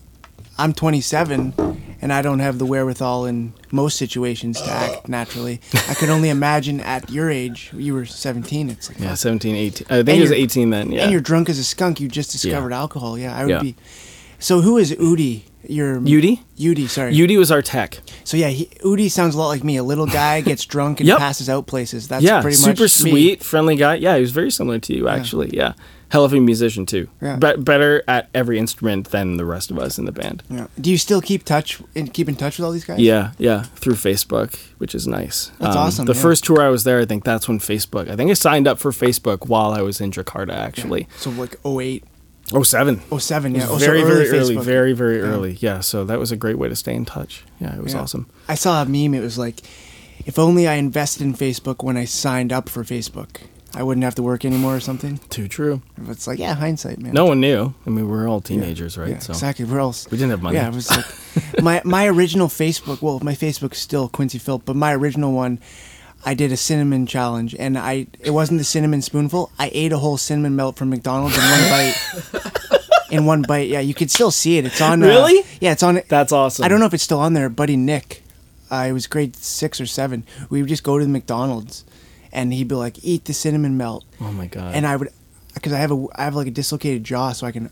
[0.60, 1.54] I'm 27
[2.02, 5.62] and I don't have the wherewithal in most situations to act naturally.
[5.90, 8.70] I could only imagine at your age, you were 17.
[8.70, 9.88] It's like, Yeah, 17, 18.
[9.90, 10.92] I think And it was you're- 18 then.
[10.92, 11.04] Yeah.
[11.04, 12.00] and you're drunk as a skunk.
[12.02, 13.18] You just discovered alcohol.
[13.18, 13.62] Yeah, I would Yeah.
[13.62, 13.76] be.
[14.38, 15.44] So who is Udi?
[15.66, 16.40] Your Udi?
[16.60, 17.16] Udi, sorry.
[17.16, 18.00] Udi was our tech.
[18.26, 19.78] So yeah, he, Udi sounds a lot like me.
[19.78, 21.18] A little guy gets drunk and Yep.
[21.20, 22.10] passes out places.
[22.10, 23.96] That's yeah, pretty super much sweet, friendly guy.
[23.96, 25.52] Yeah, he was very similar to you actually.
[25.54, 25.72] Yeah,
[26.14, 27.08] hell of a musician too.
[27.22, 27.36] Yeah.
[27.38, 30.44] Be- better at every instrument than the rest of us in the band.
[30.50, 30.68] Yeah.
[30.80, 33.00] Do you still keep touch and keep in touch with all these guys?
[33.00, 35.50] Yeah, yeah, through Facebook, which is nice.
[35.50, 36.22] Um, That's awesome, The yeah.
[36.22, 38.10] first tour I was there, I think that's when Facebook.
[38.10, 41.08] I think I signed up for Facebook while I was in Jakarta actually.
[41.18, 42.04] So like 08,
[42.52, 43.02] Oh seven.
[43.18, 43.64] 07, It yeah.
[43.66, 44.64] was Oh, so very, very early, Facebook.
[44.64, 45.58] very, very early.
[45.62, 47.44] Yeah, so that was a great way to stay in touch.
[47.60, 48.02] Yeah, it was Yeah.
[48.02, 48.28] awesome.
[48.48, 49.16] I saw a meme.
[49.16, 49.62] It was like,
[50.28, 53.38] if only I invested in Facebook when I signed up for Facebook,
[53.76, 55.18] I wouldn't have to work anymore or something.
[55.30, 55.82] Too true.
[56.08, 57.14] It's like, yeah, hindsight, man.
[57.14, 57.74] No one knew.
[57.86, 58.48] I mean, we were all Yeah.
[58.48, 59.10] teenagers, right?
[59.10, 59.66] Yeah, so exactly.
[59.66, 60.08] Where else?
[60.12, 60.58] we didn't have money.
[60.58, 61.06] Yeah, it was like
[61.64, 63.02] my my original Facebook.
[63.02, 65.60] Well, my Facebook's still Quincy Philp, but my original one,
[66.26, 69.52] I did a cinnamon challenge, and I it wasn't the cinnamon spoonful.
[69.58, 71.96] I ate a whole cinnamon melt from McDonald's in one bite.
[73.12, 74.66] in one bite, yeah, you could still see it.
[74.66, 75.02] It's on.
[75.04, 75.44] uh, Really?
[75.60, 75.98] yeah, it's on.
[75.98, 76.08] It.
[76.10, 76.64] That's awesome.
[76.64, 77.50] I don't know if it's still on there.
[77.50, 78.24] Buddy Nick,
[78.72, 80.26] uh, it was grade six or seven.
[80.52, 81.84] We would just go to the McDonald's,
[82.34, 84.76] and he'd be like, "Eat the cinnamon melt," Oh my god.
[84.76, 85.10] and I would,
[85.54, 87.70] because I have a I have like a dislocated jaw, so I can.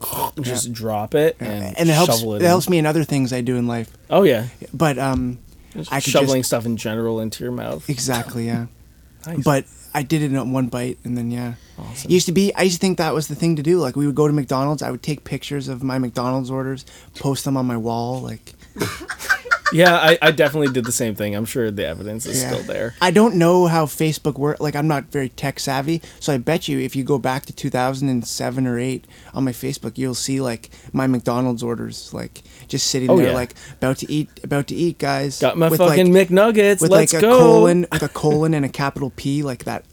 [0.40, 2.18] just drop it and, And, it helps.
[2.20, 2.46] shovel It, it.
[2.46, 3.90] helps me in other things I do in life.
[4.08, 5.38] Oh yeah, But um,
[5.74, 7.88] Just I could shoveling just stuff in general into your mouth.
[7.90, 8.66] exactly yeah.
[9.26, 9.44] Nice.
[9.44, 11.54] But I did it in one bite, and then yeah.
[11.78, 12.10] Awesome.
[12.10, 12.54] It used to be.
[12.54, 13.78] I used to think that was the thing to do.
[13.78, 14.80] Like we would go to McDonald's.
[14.82, 16.86] I would take pictures of my McDonald's orders,
[17.16, 18.22] post them on my wall.
[18.22, 18.54] Like
[19.72, 21.34] yeah, I, I definitely did the same thing.
[21.34, 22.50] I'm sure the evidence is Yeah.
[22.50, 22.94] still there.
[23.00, 24.60] I don't know how Facebook works.
[24.60, 27.52] Like I'm not very tech savvy, so I bet you if you go back to
[27.52, 33.10] 2007 or eight on my Facebook, you'll see like my McDonald's orders, like just sitting
[33.10, 33.34] Oh, there, yeah.
[33.34, 35.40] like about to eat, about to eat, guys.
[35.40, 36.80] Got my with, fucking like, McNuggets.
[36.80, 37.38] with Let's like a go.
[37.38, 39.84] colon, with a colon and a capital P, like that.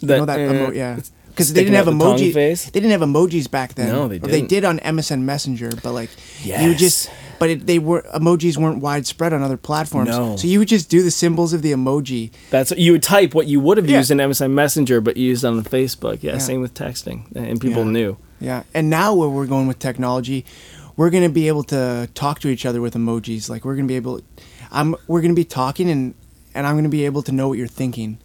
[0.00, 0.98] You That, know that uh, emo- yeah.
[1.30, 2.32] Because they didn't have emoji.
[2.32, 3.88] They didn't have emojis back then.
[3.90, 6.08] No, they Or They did on MSN Messenger, but like
[6.42, 7.10] you just.
[7.38, 10.08] But it, they were emojis weren't widespread on other platforms.
[10.08, 10.36] No.
[10.36, 12.30] So you would just do the symbols of the emoji.
[12.50, 13.98] That's you would type what you would have Yeah.
[13.98, 16.22] used in MSN Messenger, but used on Facebook.
[16.22, 16.38] Yeah, Yeah.
[16.38, 17.90] same with texting, and people Yeah.
[17.90, 18.16] knew.
[18.40, 20.44] Yeah, and now where we're going with technology,
[20.96, 23.48] we're gonna be able to talk to each other with emojis.
[23.50, 24.20] Like we're gonna be able,
[24.72, 26.14] I'm we're gonna be talking and
[26.54, 28.16] and I'm gonna be able to know what you're thinking,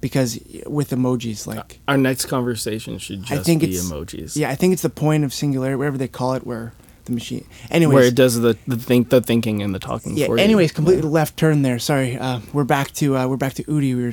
[0.00, 4.36] because with emojis, uh, like Our next conversation should just I think be it's emojis.
[4.36, 6.72] Yeah, I think it's the point of singularity, whatever they call it, where
[7.04, 7.44] the machine.
[7.70, 10.16] Anyways, where it does the the think the thinking and the talking.
[10.16, 10.26] yeah.
[10.26, 10.44] for you.
[10.44, 11.78] Anyways, completely left turn there.
[11.78, 12.16] Sorry.
[12.18, 13.94] Uh, we're back to uh, we're back to Udi.
[13.94, 14.12] We were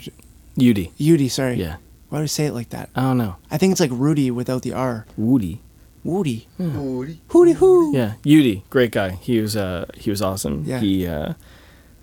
[0.58, 0.92] Udi.
[0.94, 1.30] Udi.
[1.30, 1.56] Sorry.
[1.56, 1.78] Yeah.
[2.10, 2.90] Why do we say it like that?
[2.96, 3.38] I don't know.
[3.50, 5.06] I think it's like Rudy without the R.
[5.16, 5.62] Woody.
[6.04, 6.48] Woody.
[6.58, 7.22] Woody.
[7.30, 7.96] Hooty hoo.
[7.96, 9.12] Yeah, Udi, great guy.
[9.12, 10.64] He was uh he was awesome.
[10.66, 10.80] Yeah.
[10.80, 11.34] He uh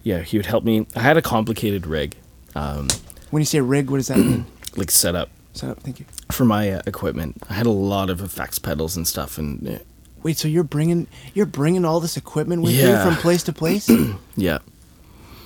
[0.03, 0.87] yeah, he would help me.
[0.97, 2.17] I had a complicated rig,
[2.55, 2.89] um,
[3.31, 4.47] When you say rig, what does that mean?
[4.77, 5.81] like set up Set up.
[5.81, 6.07] Thank you.
[6.31, 7.43] for my uh, equipment.
[7.51, 9.79] I had a lot of effects pedals and stuff, and uh,
[10.23, 12.99] Wait, so you're bringing you're bringing all this equipment with Yeah.
[12.99, 13.91] you from place to place?
[14.37, 14.59] yeah.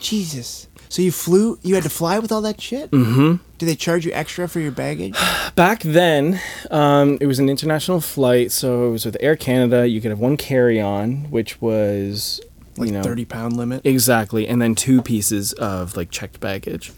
[0.00, 0.66] Jesus.
[0.88, 1.58] So you flew?
[1.62, 2.90] You had to fly with all that shit?
[2.90, 3.36] Mm-hmm.
[3.58, 5.16] Do they charge you extra for your baggage?
[5.54, 6.38] Back then,
[6.70, 9.88] um, it was an international flight, so it was with Air Canada.
[9.88, 12.40] You could have one carry-on, which was
[12.76, 13.82] Like you know thirty pound limit.
[13.86, 16.92] exactly, and then two pieces of like checked baggage.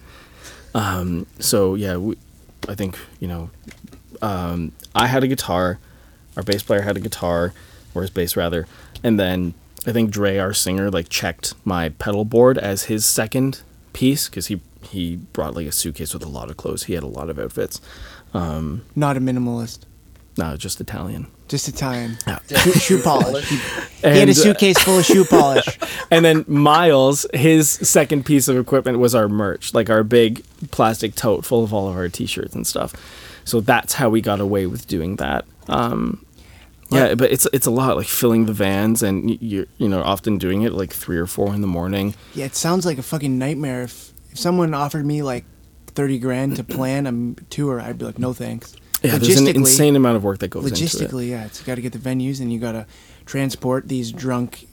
[0.75, 2.17] Um, so yeah, we,
[2.69, 3.51] I think you know,
[4.23, 5.79] um, I had a guitar,
[6.37, 7.53] our bass player had a guitar,
[7.95, 8.67] or his bass rather,
[9.03, 9.55] and then
[9.87, 13.61] I think Dre, our singer, like checked my pedal board as his second
[13.93, 16.85] piece because he he brought like a suitcase with a lot of clothes.
[16.85, 17.81] He had a lot of outfits.
[18.33, 19.81] Not a minimalist,
[20.37, 21.29] No, just Italian.
[21.49, 22.19] just Italian.
[22.27, 22.39] Yeah.
[22.49, 23.49] Shoe, shoe polish.
[23.49, 25.79] He, he had a uh, suitcase full of shoe polish.
[26.11, 31.15] And then Miles, his second piece of equipment was our merch, like our big plastic
[31.15, 32.93] tote full of all of our t-shirts and stuff.
[33.45, 35.45] So that's how we got away with doing that.
[35.69, 36.24] Um,
[36.91, 40.39] yeah, but it's it's a lot like filling the vans and you're you know often
[40.39, 42.15] doing it like three or four in the morning.
[42.35, 43.83] Yeah, it sounds like a fucking nightmare.
[43.83, 45.45] If if someone offered me like
[45.87, 48.77] thirty grand to plan a tour, I'd be like, no thanks.
[49.03, 50.89] Yeah, there's an insane amount of work that goes into it.
[50.89, 52.87] Logistically, yeah, it's got to get the venues, and you got to
[53.27, 54.67] transport these drunk,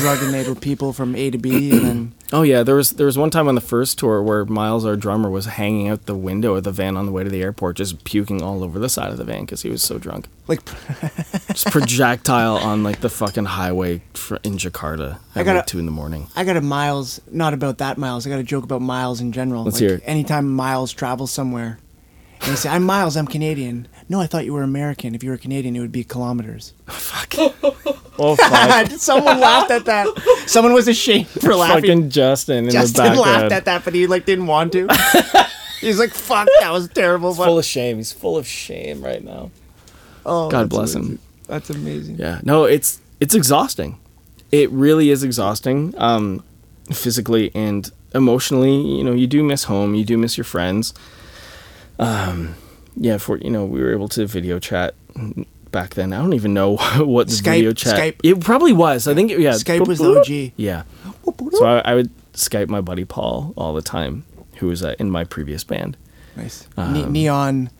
[0.00, 3.30] drug-enabled people from A to B, and then Oh yeah, there was there was one
[3.30, 6.64] time on the first tour where Miles, our drummer, was hanging out the window of
[6.64, 9.16] the van on the way to the airport, just puking all over the side of
[9.16, 10.26] the van because he was so drunk.
[10.46, 10.60] like
[11.48, 14.02] Just projectile on like the fucking highway
[14.44, 16.26] in Jakarta I at gotta- like two in the morning.
[16.36, 18.26] I got a Miles, not about that Miles.
[18.26, 19.64] I got a joke about Miles in general.
[19.64, 20.02] Let's like, hear it.
[20.04, 21.78] Anytime Miles travels somewhere,
[22.42, 23.16] and he say, "I'm Miles.
[23.16, 25.14] I'm Canadian." No, I thought you were American.
[25.14, 26.72] If you were Canadian, it would be kilometers.
[26.86, 27.34] Fuck.
[28.18, 28.90] oh fuck.
[28.92, 30.06] Someone laughed at that.
[30.46, 31.82] Someone was ashamed for laughing.
[31.82, 33.42] Fucking Justin in Justin the background.
[33.42, 34.88] laughed at that, but he like didn't want to.
[35.80, 37.98] He's like, "Fuck, that was terrible." He's full of shame.
[37.98, 39.50] He's full of shame right now.
[40.26, 41.12] oh, God bless amazing.
[41.12, 41.18] him.
[41.46, 42.16] That's amazing.
[42.16, 42.40] Yeah.
[42.42, 44.00] No, it's it's exhausting.
[44.50, 46.42] It really is exhausting, um,
[46.92, 48.74] physically and emotionally.
[48.74, 49.94] You know, you do miss home.
[49.94, 50.94] You do miss your friends.
[52.00, 52.54] Um,
[52.98, 53.18] yeah.
[53.18, 54.94] For you know, we were able to video chat
[55.70, 56.12] back then.
[56.12, 57.98] I don't even know what the Skype- video chat.
[57.98, 58.20] Skype.
[58.22, 59.08] It probably was.
[59.08, 59.30] I think.
[59.30, 59.52] It, yeah.
[59.52, 60.52] Skype was the OG.
[60.56, 60.82] Yeah.
[61.52, 64.24] So I, I would Skype my buddy Paul all the time,
[64.56, 65.96] who was uh, in my previous band,
[66.36, 66.68] Nice.
[66.76, 67.70] Um, Ne- neon,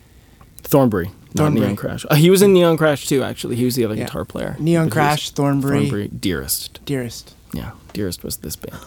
[0.62, 1.07] Thornbury.
[1.35, 1.66] Not Thornbury.
[1.66, 2.07] Neon Crash.
[2.11, 3.23] Uh, he was in Neon Crash too.
[3.23, 4.05] Actually, he was the other Yeah.
[4.05, 4.57] guitar player.
[4.59, 6.85] neon crash, Thornbury, Thornbury, Dearest.
[6.85, 7.35] dearest.
[7.53, 8.81] Yeah, Dearest was this band.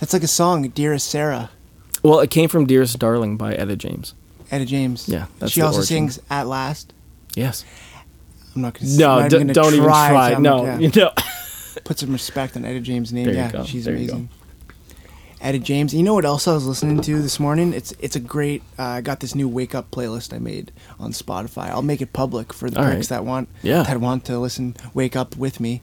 [0.00, 1.50] That's like a song, dearest Sarah.
[2.02, 4.14] Well, it came from Dearest Darling by Etta James.
[4.50, 5.08] Etta James.
[5.08, 6.10] Yeah, that's she the also origin.
[6.10, 6.92] sings "At Last."
[7.34, 7.64] Yes.
[8.54, 8.90] I'm not gonna.
[8.96, 10.34] No, I'm d- gonna don't even try.
[10.38, 10.78] No, yeah.
[10.78, 11.12] you know.
[11.84, 13.26] Put some respect on Etta James' name.
[13.26, 14.30] There yeah, she's there amazing.
[15.40, 15.94] Etta James.
[15.94, 17.72] You know what else I was listening to this morning?
[17.72, 18.62] It's it's a great.
[18.78, 21.68] Uh, I got this new wake up playlist I made on Spotify.
[21.68, 23.02] I'll make it public for the All right.
[23.08, 23.84] that want Yeah.
[23.84, 24.74] that want to listen.
[24.94, 25.82] Wake up with me.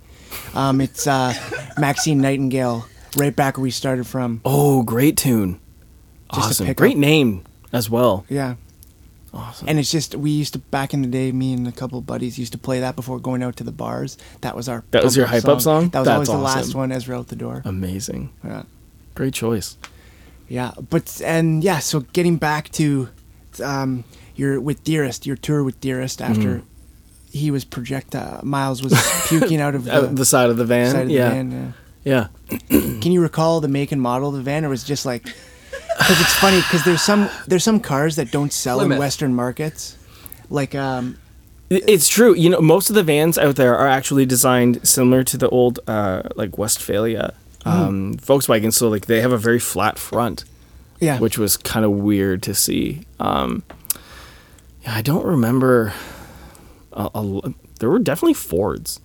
[0.54, 1.34] Um, it's uh,
[1.78, 2.86] Maxine Nightingale.
[3.16, 4.42] Right back where we started from.
[4.44, 5.62] Oh, great tune.
[6.34, 6.74] Just awesome.
[6.74, 7.46] Great name
[7.76, 8.26] as well.
[8.30, 8.56] Yeah.
[9.34, 9.68] Awesome.
[9.68, 11.32] And it's just we used to back in the day.
[11.34, 13.72] Me and a couple of buddies used to play that before going out to the
[13.72, 14.18] bars.
[14.42, 14.84] That was our.
[14.92, 15.90] That was your hype-up song?
[15.90, 16.80] That was That's always the last awesome.
[16.80, 16.92] one.
[16.94, 17.62] Ezra out the door.
[17.66, 18.32] Amazing.
[18.46, 18.64] Yeah.
[19.14, 19.78] Great choice.
[20.48, 23.10] Yeah, but and yeah, so getting back to
[23.64, 24.04] um,
[24.36, 26.66] your with Dearest, your tour with Dearest after Mm-hmm.
[27.38, 28.94] he was projectile, Miles was
[29.28, 30.92] puking out of the, Uh, the side of the van.
[30.92, 31.30] side of the yeah.
[31.30, 31.52] van.
[31.52, 32.28] Yeah.
[32.50, 32.60] Yeah.
[33.02, 35.28] Can you recall the make and model of the van, or was it just like?
[35.98, 39.98] Because it's funny because there's some there's some cars that don't sell in Western markets,
[40.50, 41.18] like um,
[41.70, 42.36] It's true.
[42.36, 45.80] You know, most of the vans out there are actually designed similar to the old,
[45.88, 47.34] uh, like Westfalia
[47.66, 48.72] um, Volkswagen.
[48.72, 50.46] So, like, they have a very flat front,
[51.00, 53.06] yeah, which was kind of weird to see.
[53.20, 53.64] Um,
[54.84, 55.94] yeah, I don't remember.
[56.94, 59.00] A, a there were definitely Fords.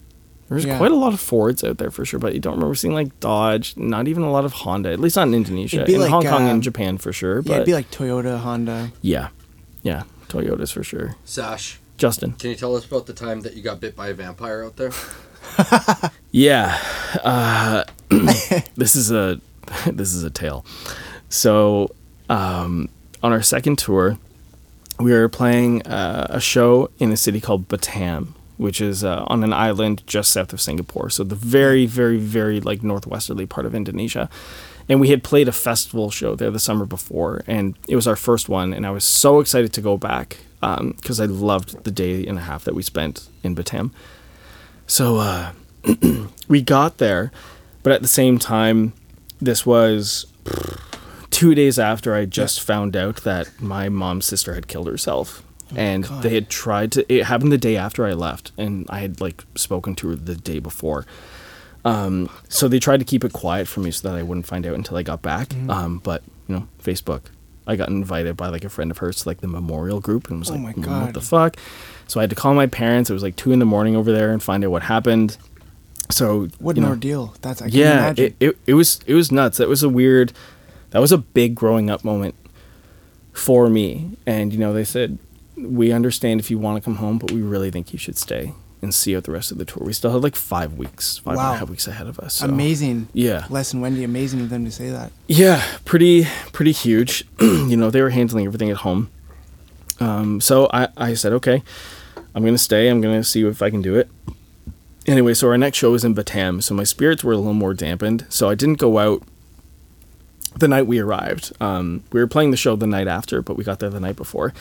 [0.51, 0.76] There's Yeah.
[0.78, 3.18] quite a lot of Fords out there for sure, but you don't remember seeing like
[3.20, 3.74] Dodge.
[3.76, 4.90] Not even a lot of Honda.
[4.90, 5.82] At least not in Indonesia.
[5.82, 7.40] It'd in like, Hong Kong um, and Japan for sure.
[7.44, 8.90] yeah, it'd be like Toyota, Honda.
[9.01, 9.28] yeah,
[9.82, 11.14] yeah, Toyotas for sure.
[11.24, 12.32] Sash, Justin.
[12.32, 14.76] can you tell us about the time that you got bit by a vampire out
[14.76, 14.90] there?
[16.32, 16.78] Yeah,
[17.24, 17.84] uh,
[18.76, 19.40] this is a
[19.86, 20.64] this is a tale.
[21.28, 21.90] So,
[22.28, 22.88] um,
[23.22, 24.16] on our second tour,
[25.01, 29.42] we were playing uh, a show in a city called Batam, which is uh, on
[29.42, 31.08] an island just south of Singapore.
[31.08, 34.28] So the very, very, very like northwesterly part of Indonesia.
[34.86, 38.16] And we had played a festival show there the summer before, and it was our
[38.16, 38.74] first one.
[38.74, 42.42] And I was so excited to go back because I loved the day and a
[42.42, 43.92] half that we spent in Batam.
[44.86, 45.52] So uh,
[46.48, 47.32] we got there,
[47.82, 48.92] but at the same time,
[49.40, 50.26] this was
[51.30, 55.42] two days after I just found out that my mom's sister had killed herself.
[55.76, 56.22] And God.
[56.22, 57.12] they had tried to.
[57.12, 60.34] It happened the day after I left, and I had like spoken to her the
[60.36, 61.06] day before.
[61.84, 64.66] Um, so they tried to keep it quiet for me so that I wouldn't find
[64.66, 65.48] out until I got back.
[65.48, 65.70] Mm-hmm.
[65.70, 67.22] Um, but you know, Facebook.
[67.66, 70.40] I got invited by like a friend of hers to like the memorial group and
[70.40, 71.56] was Oh like, "Mm, "What the fuck?"
[72.08, 73.10] So I had to call my parents.
[73.10, 75.36] It was like two in the morning over there and find out what happened.
[76.10, 77.34] So What an know, ordeal!
[77.42, 78.24] That's I can yeah, imagine.
[78.24, 79.58] it, it it was it was nuts.
[79.58, 80.32] That was a weird,
[80.90, 82.34] that was a big growing up moment
[83.32, 84.16] for me.
[84.26, 85.18] And you know, they said
[85.61, 88.52] we understand if you want to come home, but we really think you should stay
[88.82, 89.82] and see out the rest of the tour.
[89.84, 92.34] We still have like five weeks, five and a half weeks ahead of us.
[92.36, 93.08] so- amazing.
[93.12, 95.12] Yeah, Les and Wendy, amazing of them to say that.
[95.28, 97.24] yeah, pretty pretty huge.
[97.40, 99.11] you know, they were handling everything at home.
[100.00, 101.62] Um, so I, I said, okay,
[102.34, 102.88] I'm gonna stay.
[102.88, 104.08] I'm gonna see if I can do it.
[105.06, 107.74] Anyway, so our next show was in Batam, so my spirits were a little more
[107.74, 108.24] dampened.
[108.28, 109.22] So I didn't go out
[110.56, 111.52] the night we arrived.
[111.61, 114.16] Um, we were playing the show the night after, but we got there the night
[114.16, 114.52] before.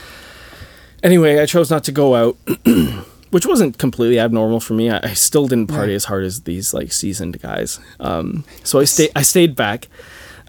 [1.04, 2.38] Anyway, I chose not to go out,
[3.32, 4.90] which wasn't completely abnormal for me.
[4.90, 5.96] I, I still didn't party Right.
[5.96, 7.80] as hard as these like seasoned guys.
[8.00, 9.12] Um, so I stayed.
[9.16, 9.88] I stayed back.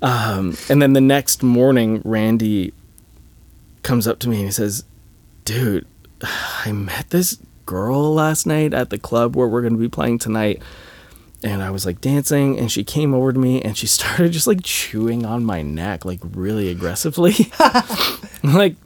[0.03, 2.72] Um, and then the next morning, Randy
[3.82, 4.84] comes up to me and he says,
[5.44, 5.86] "Dude,
[6.64, 10.18] I met this girl last night at the club where we're going to be playing
[10.18, 10.61] tonight.
[11.42, 14.46] And I was like dancing, and she came over to me and she started just
[14.46, 17.34] like chewing on my neck, like really aggressively.
[18.42, 18.76] Like,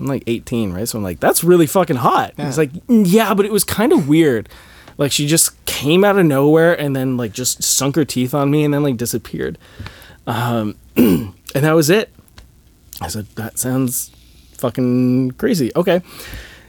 [0.00, 0.88] I'm like 18, right?
[0.88, 2.32] So I'm like, that's really fucking hot.
[2.38, 4.48] And He's like, "Mm, yeah, but it was kind of weird.
[4.98, 8.50] Like she just came out of nowhere and then like just sunk her teeth on
[8.50, 9.58] me and then like disappeared.
[10.26, 12.10] Um, and that was it.
[13.00, 14.10] I said, that sounds
[14.58, 15.70] fucking crazy.
[15.74, 16.02] Okay.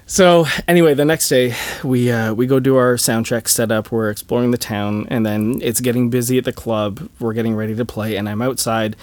[0.05, 3.91] So anyway, the next day we uh, we go do our sound check setup.
[3.91, 7.09] We're exploring the town, and then it's getting busy at the club.
[7.19, 8.97] We're getting ready to play, and I'm outside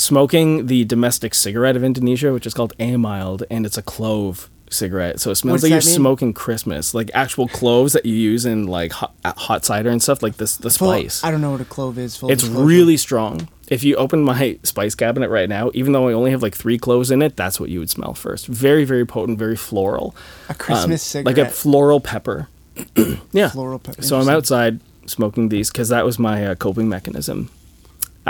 [0.00, 4.48] smoking the domestic cigarette of Indonesia, which is called A mild, and it's a clove
[4.70, 5.20] cigarette.
[5.20, 5.82] So it smells like you're mean?
[5.96, 10.22] smoking Christmas, like actual cloves that you use in like hot, hot cider and stuff,
[10.22, 11.22] like this the Full- spice.
[11.24, 12.16] I don't know what a clove is.
[12.16, 12.64] Full It's disclosure.
[12.66, 13.48] really strong.
[13.68, 16.78] If you open my spice cabinet right now, even though I only have like three
[16.78, 18.46] cloves in it, that's what you would smell first.
[18.46, 20.14] Very, very potent, very floral.
[20.48, 21.36] a Christmas Um, cigarette.
[21.38, 22.48] Like a floral pepper.
[23.32, 23.48] yeah.
[23.50, 24.02] Floral pepper.
[24.02, 27.50] So I'm outside smoking these because that was my uh, coping mechanism.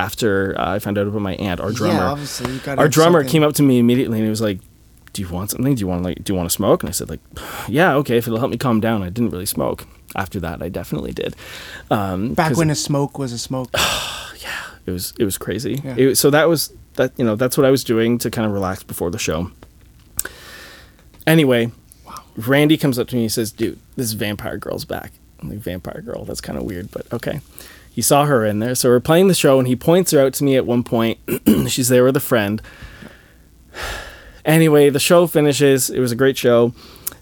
[0.01, 2.78] After uh, I found out about my aunt, our drummer, Yeah, obviously you got.
[2.78, 4.59] our drummer came up to me immediately and he was like,
[5.12, 5.74] "Do you want something?
[5.74, 7.20] Do you want like do you want to smoke?" And I said like,
[7.68, 9.86] "Yeah, okay, if it'll help me calm down." I didn't really smoke.
[10.16, 11.36] After that, I definitely did.
[11.90, 13.70] Um, Back when a smoke was a smoke.
[14.42, 15.82] Yeah, it was it was crazy.
[15.84, 15.94] Yeah.
[15.98, 18.53] It- so that was that you know that's what I was doing to kind of
[18.53, 19.51] relax before the show.
[21.26, 21.70] Anyway,
[22.36, 26.01] Randy comes up to me and says, "Dude, this vampire girl's back." I'm like, "Vampire
[26.01, 26.24] girl?
[26.24, 27.40] That's kind of weird, but okay."
[28.01, 30.32] He saw her in there, so we're playing the show, and he points her out
[30.32, 31.18] to me at one point.
[31.68, 32.62] She's there with a friend.
[34.42, 35.90] Anyway, the show finishes.
[35.90, 36.72] It was a great show.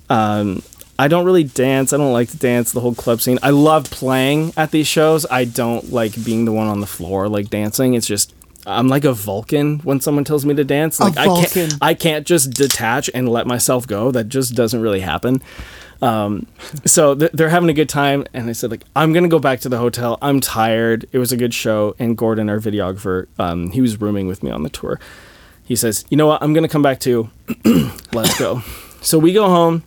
[0.09, 0.63] Um,
[0.97, 1.93] I don't really dance.
[1.93, 2.71] I don't like to dance.
[2.71, 3.41] The whole club scene.
[3.43, 5.27] I love playing at these shows.
[5.29, 7.95] I don't like being the one on the floor, like dancing.
[7.95, 8.33] It's just
[8.65, 11.01] I'm like a Vulcan when someone tells me to dance.
[11.01, 11.75] Like I can't.
[11.83, 14.13] I can't just detach and let myself go.
[14.13, 15.43] That just doesn't really happen.
[16.01, 16.47] Um,
[16.85, 19.61] so th- they're having a good time, and I said like I'm gonna go back
[19.61, 20.19] to the hotel.
[20.23, 21.07] I'm tired.
[21.13, 24.51] It was a good show, and Gordon, our videographer, um, he was rooming with me
[24.51, 25.01] on the tour.
[25.65, 26.43] He says, "You know what?
[26.43, 27.31] I'm gonna come back too.
[28.13, 28.63] Let's go."
[29.01, 29.83] So we go home.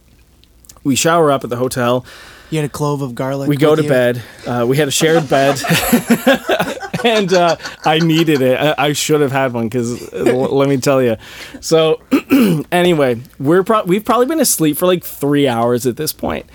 [0.84, 2.06] We shower up at the hotel.
[2.50, 3.48] You had a clove of garlic.
[3.48, 3.88] We go to you?
[3.90, 4.22] bed.
[4.46, 5.58] Uh, we had a shared bed,
[7.06, 8.60] and uh, I needed it.
[8.60, 11.18] I, I should have had one because let me tell you.
[11.60, 12.02] So
[12.72, 16.46] anyway, we're pro- we've probably been asleep for like three hours at this point,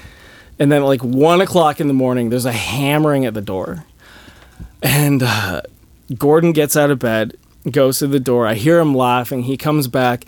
[0.59, 3.85] and then like one o'clock in the morning, there's a hammering at the door,
[4.83, 5.63] and uh,
[6.17, 7.37] Gordon gets out of bed,
[7.71, 8.47] goes to the door.
[8.47, 9.43] I hear him laughing.
[9.43, 10.25] He comes back.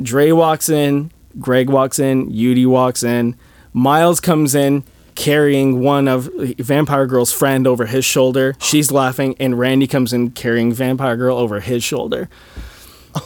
[0.00, 1.10] Dre walks in.
[1.38, 2.30] Greg walks in.
[2.30, 3.36] Yudi walks in.
[3.72, 4.84] Miles comes in
[5.14, 8.54] carrying one of Vampire Girl's friend over his shoulder.
[8.60, 12.28] She's laughing, and Randy comes in carrying Vampire Girl over his shoulder.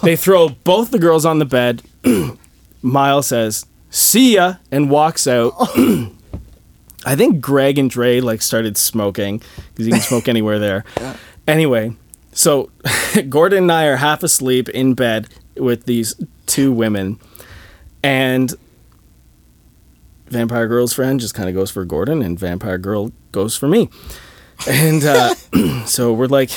[0.03, 1.83] They throw both the girls on the bed.
[2.83, 5.53] Miles says, "See ya," and walks out.
[7.07, 10.85] I think Greg and Dre like started smoking because you can smoke anywhere there.
[11.49, 11.93] Anyway,
[12.33, 12.71] so
[13.29, 16.17] Gordon and I are half asleep in bed with these
[16.47, 17.21] two women,
[18.03, 18.53] and
[20.29, 23.89] Vampire Girl's friend just kind of goes for Gordon, and Vampire Girl goes for me.
[24.69, 25.35] And uh,
[25.87, 26.51] so we're like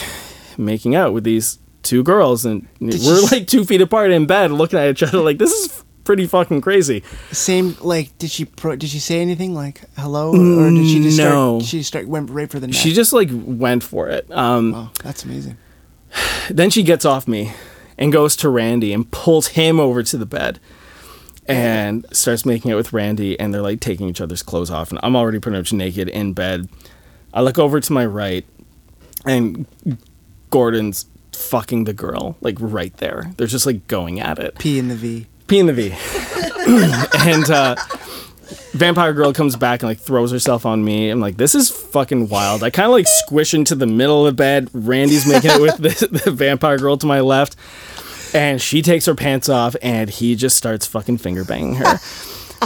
[0.58, 4.80] making out with these two girls, and we're like two feet apart in bed, looking
[4.80, 7.04] at each other like this is pretty fucking crazy.
[7.32, 7.76] Same.
[7.82, 8.46] Like, did she?
[8.46, 11.60] Pro- did she say anything like hello, or did she just No.
[11.60, 11.70] start?
[11.70, 12.76] She start went right for the neck.
[12.76, 14.30] She just like went for it.
[14.32, 15.58] Um, Oh, that's amazing.
[16.50, 17.54] then she gets off me
[17.98, 20.60] and goes to Randy and pulls him over to the bed
[21.50, 25.00] and starts making it with Randy and they're like taking each other's clothes off and
[25.02, 26.70] I'm already pretty much naked in bed.
[27.34, 28.46] I look over to my right
[29.26, 29.66] and
[30.52, 33.32] Gordon's fucking the girl like right there.
[33.38, 34.60] They're just like going at it.
[34.60, 35.26] P in the V.
[35.48, 35.92] P in the V.
[37.30, 37.76] and uh,
[38.74, 41.10] Vampire Girl comes back and like throws herself on me.
[41.10, 42.64] I'm like, this is fucking wild.
[42.64, 44.70] I kind of like squish into the middle of the bed.
[44.74, 47.56] Randy's making it with the, the Vampire Girl to my left.
[48.34, 52.00] And she takes her pants off and he just starts fucking finger banging her.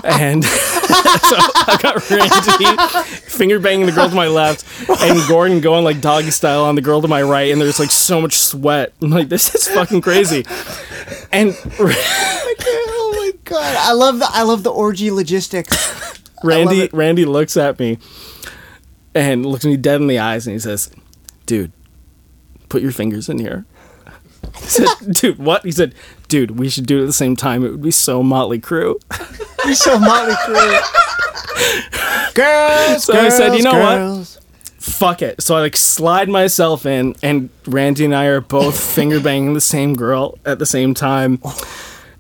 [0.04, 5.84] And so I got Randy finger banging the girl to my left and Gordon going
[5.84, 7.52] like doggy style on the girl to my right.
[7.52, 8.94] And there's like so much sweat.
[9.02, 10.46] I'm like, this is fucking crazy.
[11.32, 13.76] And oh my god!
[13.78, 16.20] I love the I love the orgy logistics.
[16.44, 16.90] Randy.
[16.92, 18.00] Randy looks at me
[19.14, 20.90] and looks me dead in the eyes and he says,
[21.46, 21.72] "Dude,
[22.70, 23.66] put your fingers in here."
[24.56, 25.94] I said, "Dude, what?" He said,
[26.28, 27.66] "Dude, we should do it at the same time.
[27.66, 28.96] It would be so Motley Crue."
[29.66, 30.82] You're so Motley Crue.
[32.34, 34.40] girls, So I said, "You know what?
[34.80, 35.42] Fuck it.
[35.42, 39.62] So I like slide myself in, and Randy and I are both finger banging the
[39.62, 41.42] same girl at the same time.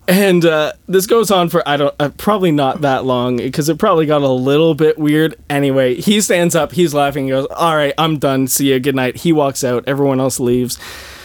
[0.07, 3.77] And uh, this goes on for I don't uh, probably not that long because it
[3.79, 5.35] probably got a little bit weird.
[5.49, 8.47] Anyway, he stands up, he's laughing, he goes, "All right, I'm done.
[8.47, 8.79] See you.
[8.79, 9.83] Good night." He walks out.
[9.87, 10.77] Everyone else leaves.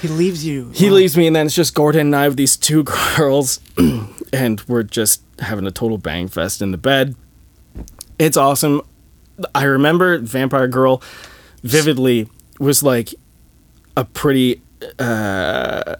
[0.03, 0.70] He leaves you.
[0.74, 0.96] He Wow.
[0.96, 2.84] leaves me, and then it's just Gordon and I with these two
[3.16, 3.61] girls,
[4.32, 7.14] and we're just having a total bang fest in the bed.
[8.18, 8.82] It's awesome.
[9.55, 11.03] I remember Vampire Girl
[11.62, 12.28] vividly
[12.59, 13.14] was like
[13.96, 14.61] a pretty
[14.99, 15.96] uh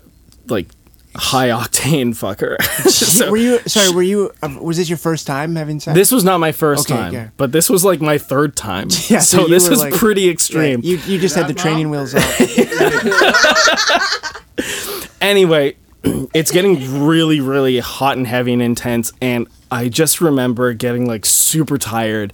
[0.49, 0.69] like
[1.17, 2.57] high octane fucker.
[2.89, 3.91] So- were you sorry?
[3.91, 4.31] Were you?
[4.43, 5.95] Uh, was this your first time having sex?
[5.95, 7.31] this was not my first Okay, time, okay.
[7.37, 8.89] but this was like my third time.
[9.09, 10.81] Yeah, so, so this was like- pretty Yeah, extreme.
[10.83, 12.23] you you just had the training wheels off.
[15.21, 15.77] anyway,
[16.35, 21.27] it's getting really, really hot and heavy and intense, and I just remember getting like
[21.27, 22.33] super tired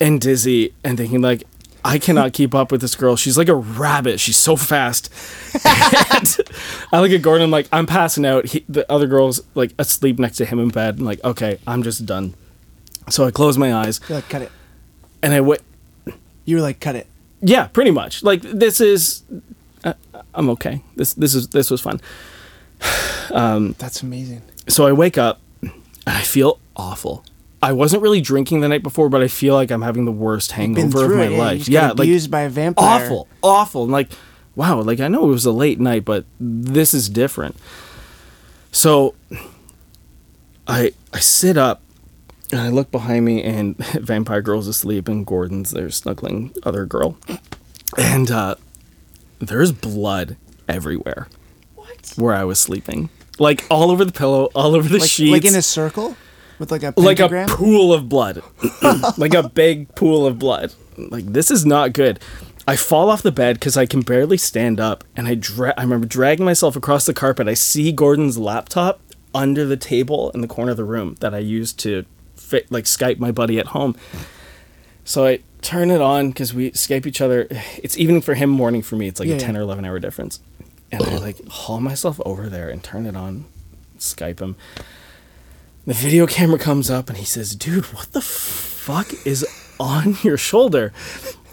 [0.00, 1.44] and dizzy and thinking like
[1.86, 3.14] I cannot keep up with this girl.
[3.14, 4.18] She's like a rabbit.
[4.18, 5.10] She's so fast.
[5.64, 7.44] I look at Gordon.
[7.44, 8.46] I'm like, I'm passing out.
[8.46, 10.98] He, the other girl's like asleep next to him in bed.
[10.98, 12.34] I'm like, okay, I'm just done.
[13.10, 14.52] So I close my eyes You're like, cut it.
[15.22, 15.60] and I wait.
[16.46, 17.06] You were like, cut it.
[17.42, 18.22] Yeah, pretty much.
[18.22, 19.22] Like this is,
[19.84, 19.92] uh,
[20.34, 20.80] I'm okay.
[20.96, 22.00] This this is this was fun.
[23.30, 24.40] That's amazing.
[24.68, 25.72] so I wake up and
[26.06, 27.24] I feel awful.
[27.64, 30.52] I wasn't really drinking the night before, but I feel like I'm having the worst
[30.52, 31.38] hangover of my it.
[31.38, 31.68] Life.
[31.68, 33.02] Yeah, got like abused by a vampire.
[33.02, 33.84] awful, awful.
[33.84, 34.10] And like,
[34.54, 37.56] wow, like I know it was a late night, but this is different.
[38.70, 39.14] So
[40.68, 41.80] I I sit up
[42.52, 47.16] and I look behind me and Vampire Girl's asleep and Gordon's there snuggling other girl.
[47.96, 48.56] And uh
[49.38, 50.36] there's blood
[50.68, 51.28] everywhere.
[51.74, 52.12] What?
[52.16, 53.08] Where I was sleeping.
[53.38, 56.16] Like all over the pillow, all over the Like, sheets like in a circle
[56.58, 58.42] with like a like a pool of blood,
[59.18, 60.72] like a big pool of blood.
[60.96, 62.20] Like this is not good.
[62.66, 65.82] I fall off the bed because I can barely stand up, and I dra- I
[65.82, 67.46] remember dragging myself across the carpet.
[67.48, 69.00] I see Gordon's laptop
[69.34, 72.04] under the table in the corner of the room that I used to
[72.36, 73.96] fit, like Skype my buddy at home.
[75.04, 77.46] So I turn it on because we Skype each other.
[77.82, 79.08] It's evening for him, morning for me.
[79.08, 79.60] It's like Yeah, a ten yeah.
[79.60, 80.40] or eleven hour difference,
[80.90, 83.44] and I like haul myself over there and turn it on,
[83.98, 84.56] Skype him.
[85.86, 89.46] The video camera comes up and he says, "Dude, what the fuck is
[89.78, 90.92] on your shoulder?"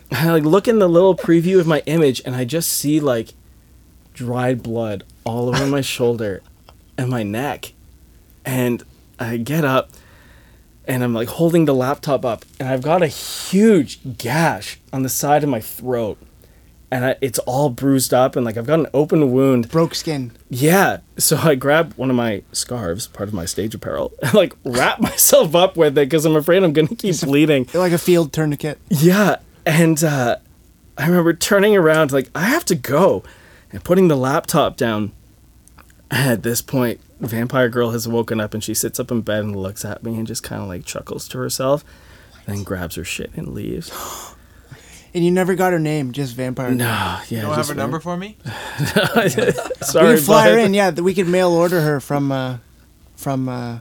[0.09, 2.99] And I like look in the little preview of my image and I just see
[2.99, 3.33] like
[4.13, 6.41] dried blood all over my shoulder
[6.97, 7.73] and my neck.
[8.45, 8.83] And
[9.19, 9.89] I get up
[10.85, 15.09] and I'm like holding the laptop up and I've got a huge gash on the
[15.09, 16.17] side of my throat.
[16.93, 20.31] And I, it's all bruised up and like I've got an open wound broke skin.
[20.49, 20.97] yeah.
[21.17, 24.99] So I grab one of my scarves, part of my stage apparel, and like wrap
[25.09, 27.67] myself up with it because I'm afraid I'm gonna keep bleeding.
[27.73, 28.77] Like a field tourniquet.
[28.89, 29.37] Yeah.
[29.65, 30.37] And uh,
[30.97, 33.23] I remember turning around like I have to go,
[33.71, 35.13] and putting the laptop down.
[36.13, 39.55] At this point, Vampire Girl has woken up and she sits up in bed and
[39.55, 41.85] looks at me and just kind of like chuckles to herself,
[42.45, 43.89] then grabs her shit and leaves.
[45.13, 46.71] And you never got her name, just vampire.
[46.71, 47.19] No, yeah.
[47.29, 48.37] You don't have her number for me?
[48.85, 50.73] Sorry, we could fly her in.
[50.73, 52.57] Yeah, we could mail order her from uh,
[53.17, 53.79] from uh,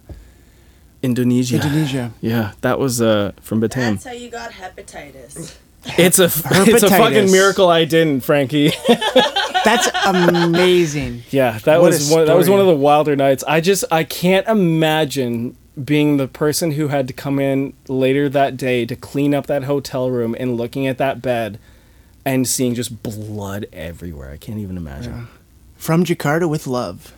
[1.03, 1.57] Indonesia.
[1.57, 2.13] Indonesia.
[2.21, 3.93] Yeah, that was uh, from Batam.
[3.93, 5.57] That's how you got hepatitis.
[5.99, 8.73] It's a it's a fucking miracle I didn't, Frankie.
[9.65, 11.23] That's amazing.
[11.31, 13.45] yeah, that What was one, that was one of the wilder nights.
[13.47, 18.57] I just I can't imagine being the person who had to come in later that
[18.57, 21.59] day to clean up that hotel room and looking at that bed
[22.25, 24.31] and seeing just blood everywhere.
[24.31, 25.29] I can't even imagine.
[25.77, 27.15] From Jakarta with love.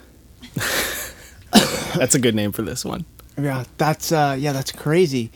[1.97, 3.05] That's a good name for this one.
[3.39, 5.31] Yeah, that's uh, yeah, that's crazy.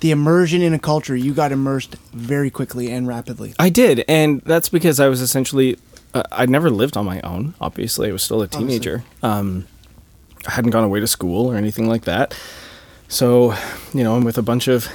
[0.00, 3.54] The immersion in a culture, you got immersed very quickly and rapidly.
[3.58, 5.78] I did, and that's because I was essentially
[6.14, 7.54] uh, I'd never lived on my own.
[7.60, 9.04] Obviously, I was still a teenager.
[9.22, 9.77] Um, I
[10.48, 12.38] hadn't gone away to school or anything like that.
[13.08, 13.54] So,
[13.94, 14.88] you know, I'm with a bunch of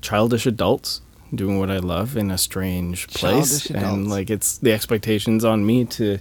[0.00, 1.00] childish adults
[1.34, 5.84] doing what I love in a strange place, and like it's the expectations on me
[5.86, 6.18] to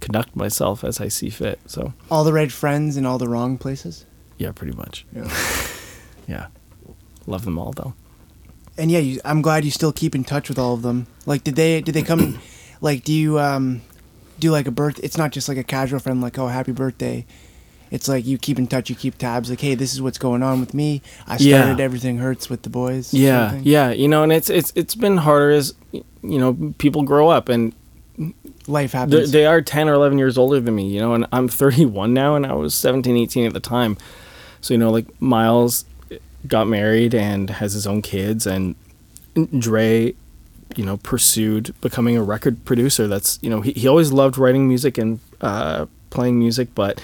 [0.00, 1.58] conduct myself as I see fit.
[1.66, 4.04] So, All the right friends in all the wrong places.
[4.38, 5.06] yeah, pretty much.
[5.14, 5.28] Yeah.
[6.26, 6.46] Yeah,
[7.26, 7.92] love them all though.
[8.78, 11.06] And yeah, you, I'm glad you still keep in touch with all of them.
[11.26, 12.38] Like, did they did they come?
[12.80, 13.82] like, do you um
[14.38, 14.98] do like a birth?
[15.02, 17.26] It's not just like a casual friend, like oh happy birthday.
[17.94, 19.48] It's like you keep in touch, you keep tabs.
[19.50, 21.00] Like, hey, this is what's going on with me.
[21.28, 21.62] I Yeah.
[21.62, 23.14] started everything hurts with the boys.
[23.14, 23.62] Yeah, thing.
[23.64, 27.48] yeah, you know, and it's it's it's been harder as you know people grow up
[27.48, 27.72] and
[28.66, 29.30] Life happens.
[29.32, 32.34] they are 10 or 11 years older than me, you know, and I'm 31 now,
[32.36, 33.96] and I was 17, 18 at the time.
[34.60, 35.84] So, you know, like Miles
[36.48, 38.74] got married and has his own kids, and
[39.58, 40.14] Dre,
[40.76, 43.06] you know, pursued becoming a record producer.
[43.06, 47.00] That's, you know, he, he always loved writing music and uh, playing music, but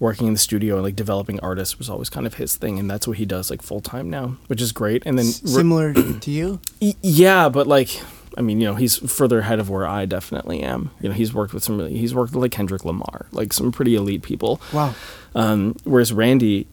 [0.00, 2.90] working in the studio and like developing artists was always kind of his thing, and
[2.90, 5.04] that's what he does like full time now, which is great.
[5.06, 6.60] And then re- Similar to you?
[7.02, 8.00] Yeah, but like,
[8.36, 10.90] I mean, you know, he's further ahead of where I definitely am.
[11.00, 13.70] You know, he's worked with some really, he's worked with like Kendrick Lamar, like some
[13.70, 14.60] pretty elite people.
[14.72, 14.94] Wow.
[15.34, 16.66] Um, whereas Randy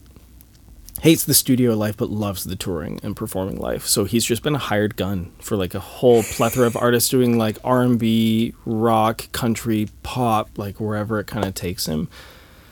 [1.02, 3.86] hates the studio life but loves the touring and performing life.
[3.86, 7.38] So he's just been a hired gun for like a whole plethora of artists doing
[7.38, 12.08] like R and B, rock, country, pop, like wherever it kind of takes him.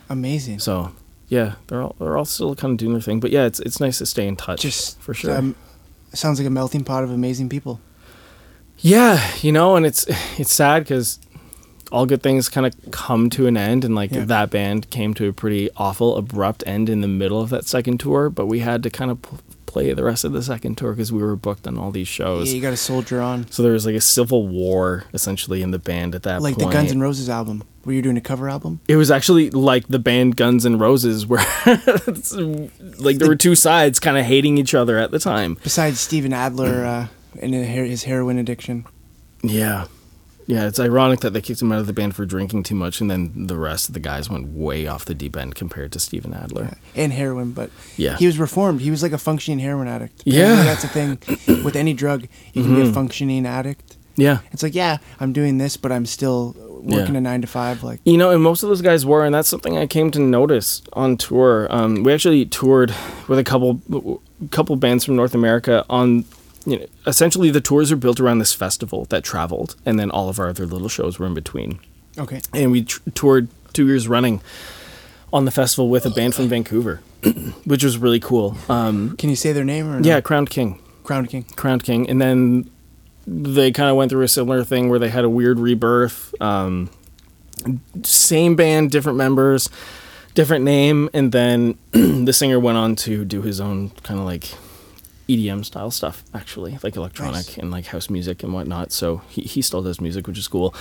[0.09, 0.59] Amazing.
[0.59, 0.91] So
[1.27, 3.19] yeah, they're all they're all still kind of doing their thing.
[3.19, 4.61] But yeah, it's it's nice to stay in touch.
[4.61, 5.35] Just for sure.
[5.37, 5.55] Um,
[6.13, 7.79] sounds like a melting pot of amazing people.
[8.79, 10.05] Yeah, you know, and it's
[10.39, 11.19] it's sad because
[11.91, 14.25] all good things kind of come to an end, and like Yeah.
[14.25, 17.99] that band came to a pretty awful, abrupt end in the middle of that second
[17.99, 18.29] tour.
[18.29, 19.29] But we had to kind of p-
[19.67, 22.49] play the rest of the second tour because we were booked on all these shows.
[22.49, 23.51] Yeah, you got to soldier on.
[23.51, 26.65] so there was like a civil war essentially in the band at that Like point.
[26.67, 27.63] Like the Guns N' Roses album.
[27.85, 28.79] Were you doing a cover album?
[28.87, 31.45] it was actually like the band Guns N' Roses, where
[32.99, 35.57] like there were two sides kind of hating each other at the time.
[35.63, 37.07] Besides Steven Adler uh,
[37.41, 38.85] and his heroin addiction.
[39.43, 39.85] Yeah.
[40.47, 43.01] Yeah, it's ironic that they kicked him out of the band for drinking too much,
[43.01, 45.99] and then the rest of the guys went way off the deep end compared to
[45.99, 46.77] Steven Adler.
[46.95, 48.15] and heroin, but Yeah.
[48.15, 48.79] he was reformed.
[48.81, 50.23] He was like a functioning heroin addict.
[50.25, 50.55] Yeah.
[50.55, 50.65] Mm-hmm.
[50.65, 52.27] That's a thing with any drug.
[52.53, 53.97] You can be a functioning addict.
[54.15, 54.39] Yeah.
[54.53, 57.17] It's like, yeah, I'm doing this, but I'm still working Yeah.
[57.19, 57.83] a nine to five.
[57.83, 60.19] Like, You know, and most of those guys were, and that's something I came to
[60.19, 61.67] notice on tour.
[61.69, 62.93] Um, we actually toured
[63.27, 64.21] with a couple,
[64.51, 66.23] couple bands from North America on.
[66.67, 70.27] You know, essentially, the tours are built around this festival that traveled, and then all
[70.27, 71.79] of our other little shows were in between.
[72.19, 74.41] okay, and we tr- toured two years running
[75.31, 77.01] on the festival with a band from Vancouver,
[77.63, 78.57] which was really cool.
[78.67, 80.07] Um, can you say their name or no?
[80.07, 81.45] yeah, Crowned King, Crowned King?
[81.55, 82.69] Crowned King, and then
[83.25, 86.33] they kind of went through a similar thing where they had a weird rebirth.
[86.41, 86.89] Um,
[88.03, 89.69] same band, different members,
[90.33, 94.49] different name, and then the singer went on to do his own kind of like
[95.29, 97.57] EDM style stuff, actually, like electronic Nice.
[97.57, 98.91] and like house music and whatnot.
[98.91, 100.73] So he, he still does music, which is cool.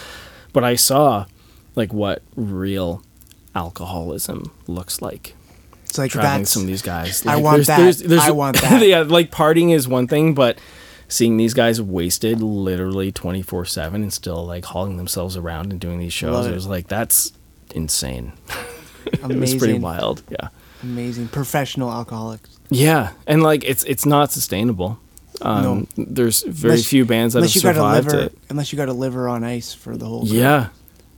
[0.52, 1.26] But I saw
[1.74, 3.02] like what real
[3.54, 5.34] alcoholism looks like
[5.84, 7.24] It's like traveling that's some of these guys.
[7.26, 8.20] I Like, want that.
[8.20, 8.86] I want that.
[8.86, 10.58] yeah, like partying is one thing, but
[11.08, 15.98] seeing these guys wasted literally 24 7 and still like hauling themselves around and doing
[15.98, 16.54] these shows, it it.
[16.54, 17.32] was like, that's
[17.74, 18.32] insane.
[19.06, 19.58] It was amazing.
[19.60, 20.24] pretty wild.
[20.28, 20.48] Yeah.
[20.82, 21.28] Amazing.
[21.28, 22.55] Professional alcoholics.
[22.70, 23.12] Yeah.
[23.26, 24.98] And like, it's it's not sustainable.
[25.42, 28.38] Um, There's very Unless- few bands that have you got a survived liver, it.
[28.48, 30.20] unless you got a liver on ice for the whole.
[30.22, 30.32] group.
[30.32, 30.68] Yeah.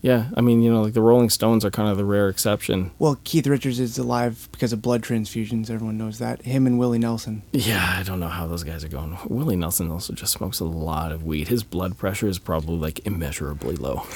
[0.02, 0.26] Yeah.
[0.36, 2.90] I mean, you know, like the Rolling Stones are kind of the rare exception.
[2.98, 5.70] Well, Keith Richards is alive because of blood transfusions.
[5.70, 6.42] Everyone knows that.
[6.42, 7.42] Him and Willie Nelson.
[7.52, 9.16] Yeah, I don't know how those guys are going.
[9.28, 11.46] Willie Nelson also just smokes a lot of weed.
[11.48, 14.02] His blood pressure is probably like immeasurably low.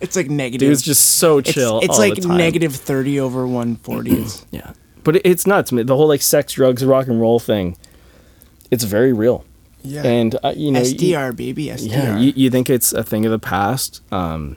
[0.00, 0.68] It's like negative.
[0.68, 1.80] Dude's just so chill.
[1.80, 2.36] it's all like the time.
[2.38, 4.24] negative thirty over one forty.
[4.50, 4.72] Yeah,
[5.04, 5.70] but it, it's nuts.
[5.70, 7.76] The whole like sex, drugs, rock and roll thing.
[8.70, 9.44] It's very real,
[9.82, 10.02] yeah.
[10.02, 11.66] and uh, you know, you- SDR baby.
[11.66, 11.90] SDR.
[11.90, 14.00] yeah, you, you think it's a thing of the past.
[14.12, 14.56] Um,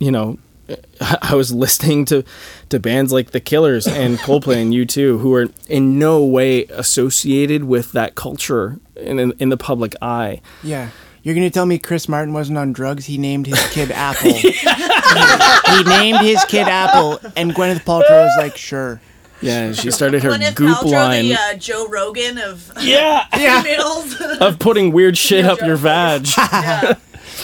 [0.00, 0.38] you know,
[1.22, 2.24] I was listening to
[2.70, 7.64] to bands like The Killers and Coldplay and U2 who are in no way associated
[7.64, 10.40] with that culture in in, in the public eye.
[10.62, 10.90] Yeah.
[11.22, 13.04] You're gonna tell me Chris Martin wasn't on drugs?
[13.06, 14.32] He named his kid Apple.
[14.32, 19.00] he named his kid Apple, and Gwyneth Paltrow was like, "Sure."
[19.42, 21.24] Yeah, she started her Gwyneth goop Paltrow, line.
[21.24, 23.26] the uh, Joe Rogan of yeah,
[23.62, 24.20] females.
[24.40, 26.26] of putting weird shit up your vag.
[26.38, 26.94] yeah.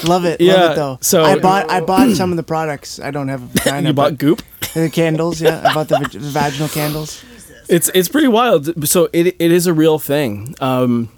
[0.07, 0.41] Love it.
[0.41, 0.99] Yeah, Love it though.
[1.01, 3.01] so- I bought I bought some of the products.
[3.01, 3.89] I don't have a vagina.
[3.89, 4.43] you bought goop.
[4.75, 5.41] the candles.
[5.41, 7.25] Yeah, I bought the vag- vaginal candles.
[7.69, 8.89] It's it's pretty wild.
[8.89, 10.55] So it it is a real thing.
[10.61, 11.09] Um,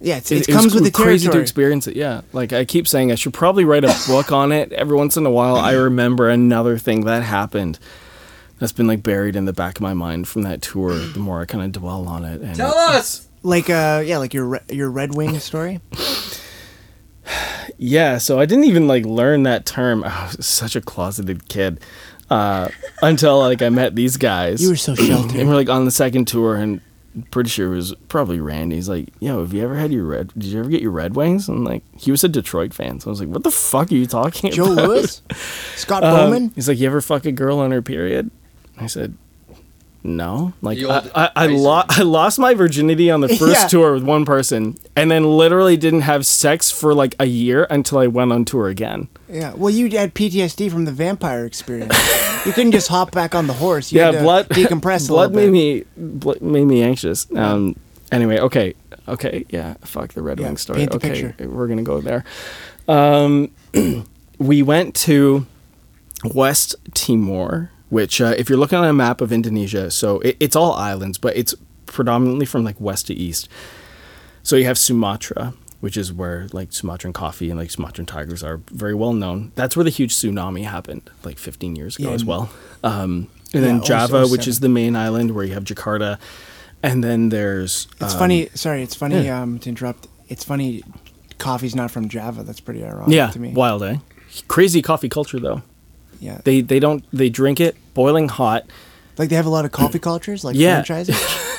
[0.00, 1.12] Yeah, it's, it, it, it comes was with the territory.
[1.14, 1.96] crazy to experience it.
[1.96, 4.72] Yeah, like I keep saying, I should probably write a book on it.
[4.72, 7.78] Every once in a while, I remember another thing that happened.
[8.58, 10.90] That's been like buried in the back of my mind from that tour.
[11.12, 13.28] The more I kind of dwell on it, and Tell it's- us.
[13.42, 15.80] Like uh, yeah, like your your Red Wing story.
[17.78, 20.04] Yeah, so I didn't even like learn that term.
[20.04, 21.80] I was such a closeted kid
[22.30, 22.68] uh,
[23.02, 24.62] until like I met these guys.
[24.62, 25.36] You were so sheltered.
[25.36, 26.80] and we're like on the second tour, and
[27.32, 28.76] pretty sure it was probably Randy.
[28.76, 30.28] He's like, "Yo, have you ever had your red?
[30.34, 33.08] Did you ever get your Red Wings?" And like, he was a Detroit fan, so
[33.08, 35.22] I was like, "What the fuck are you talking Joe about?" Louis,
[35.76, 36.52] Scott Um, Bowman.
[36.54, 38.30] He's like, "You ever fuck a girl on her period?"
[38.78, 39.14] I said.
[40.04, 43.66] No, like The I, I, I, lo- I lost my virginity on the first Yeah.
[43.66, 47.98] tour with one person, and then literally didn't have sex for like a year until
[47.98, 49.08] I went on tour again.
[49.28, 49.54] Yeah.
[49.54, 51.92] Well, you had PTSD from the vampire experience.
[52.46, 53.90] you couldn't just hop back on the horse.
[53.90, 55.52] You yeah, had to blood decompress a blood made bit.
[55.52, 57.26] me blood made me anxious.
[57.34, 57.74] Um.
[58.12, 58.74] Anyway, okay,
[59.08, 59.74] okay, yeah.
[59.82, 60.88] Fuck the Red Yeah, Wing story.
[60.88, 61.48] okay, picture.
[61.48, 62.22] we're gonna go there.
[62.86, 63.50] Um,
[64.38, 65.46] we went to
[66.32, 70.56] West Timor, which, uh, if you're looking on a map of Indonesia, so it, it's
[70.56, 71.54] all islands, but it's
[71.86, 73.48] predominantly from like west to east.
[74.42, 78.58] So you have Sumatra, which is where like Sumatran coffee and like Sumatran tigers are
[78.70, 79.52] very well known.
[79.54, 82.50] That's where the huge tsunami happened like 15 years ago Yeah, as well.
[82.84, 86.18] Um, and Yeah, then Java, which is the main island where you have Jakarta.
[86.82, 87.88] And then there's.
[88.00, 88.48] It's um, funny.
[88.54, 89.42] Sorry, it's funny yeah.
[89.42, 90.08] um, to interrupt.
[90.28, 90.82] It's funny.
[91.38, 92.42] Coffee's not from Java.
[92.42, 93.52] That's pretty ironic Yeah, to me.
[93.52, 93.96] wild, eh?
[94.48, 95.62] Crazy coffee culture though.
[96.20, 98.64] Yeah, They they don't they drink it boiling hot.
[99.18, 100.82] like they have a lot of coffee cultures, like Yeah.
[100.82, 101.16] franchises.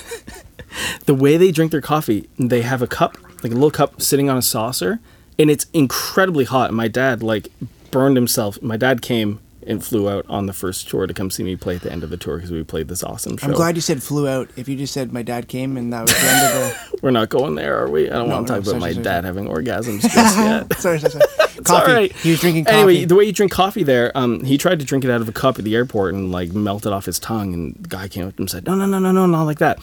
[1.06, 4.30] The way they drink their coffee, they have a cup, like a little cup sitting
[4.30, 5.00] on a saucer,
[5.40, 6.72] and it's incredibly hot.
[6.74, 7.48] My dad like
[7.92, 8.62] burned himself.
[8.62, 11.76] My dad came and flew out on the first tour to come see me play
[11.76, 13.48] at the end of the tour because we played this awesome show.
[13.48, 14.50] I'm glad you said flew out.
[14.56, 16.52] If you just said my dad came and that was the end of
[16.92, 17.00] the.
[17.04, 18.10] We're not going there, are we?
[18.10, 19.26] I don't No, want to no, talk sorry, about my sorry, dad sorry.
[19.26, 20.74] having orgasms just yet.
[20.80, 21.26] sorry, sorry, sorry.
[21.64, 21.92] Coffee.
[21.92, 22.12] all right.
[22.18, 22.78] He was drinking coffee.
[22.78, 25.28] Anyway, the way you drink coffee there, um, he tried to drink it out of
[25.30, 27.54] a cup at the airport and like melted off his tongue.
[27.54, 29.44] And the guy came up to him and said, "No, no, no, no, no, not
[29.44, 29.80] like that.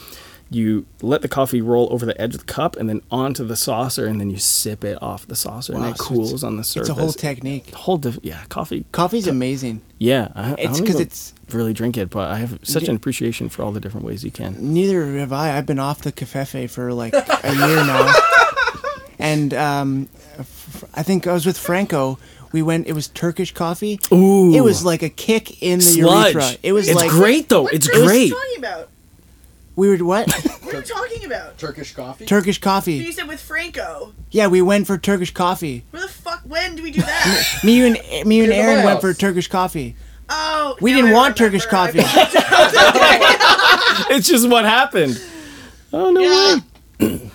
[0.51, 3.55] You let the coffee roll over the edge of the cup and then onto the
[3.55, 6.63] saucer, and then you sip it off the saucer, and it so cools on the
[6.63, 6.89] surface.
[6.89, 7.71] it's a whole technique.
[7.73, 8.85] whole diff- yeah, coffee.
[8.91, 9.81] Coffee's amazing.
[9.97, 12.87] Yeah, I, I It's don't 'cause even it's- really drink it, but I have such
[12.87, 14.55] an appreciation for all the different ways you can.
[14.59, 15.57] Neither have I.
[15.57, 18.13] I've been off the cafefe for like a year now,
[19.19, 22.19] and um, f- I think I was with Franco.
[22.51, 22.87] We went.
[22.87, 23.99] It was Turkish coffee.
[24.13, 24.53] Ooh.
[24.53, 26.33] It was like a kick in the Sludge.
[26.35, 26.57] urethra.
[26.63, 27.67] It was it's like great though.
[27.67, 27.97] It's great.
[27.99, 28.27] What are great.
[28.27, 28.89] you talking about?
[29.75, 30.31] We were what?
[30.31, 31.57] What are you talking about?
[31.57, 32.25] Turkish coffee.
[32.25, 32.93] Turkish coffee.
[32.93, 34.13] You said with Franco.
[34.31, 35.83] Yeah, we went for Turkish coffee.
[35.91, 36.41] Where the fuck?
[36.45, 37.59] When do we do that?
[37.63, 39.95] Me and me and At my Aaron went for Turkish coffee.
[40.29, 41.57] Oh, We now didn't I want remember.
[41.59, 41.99] Turkish coffee.
[44.09, 45.21] It's just what happened.
[45.93, 46.59] Oh no yeah.
[46.99, 47.31] way.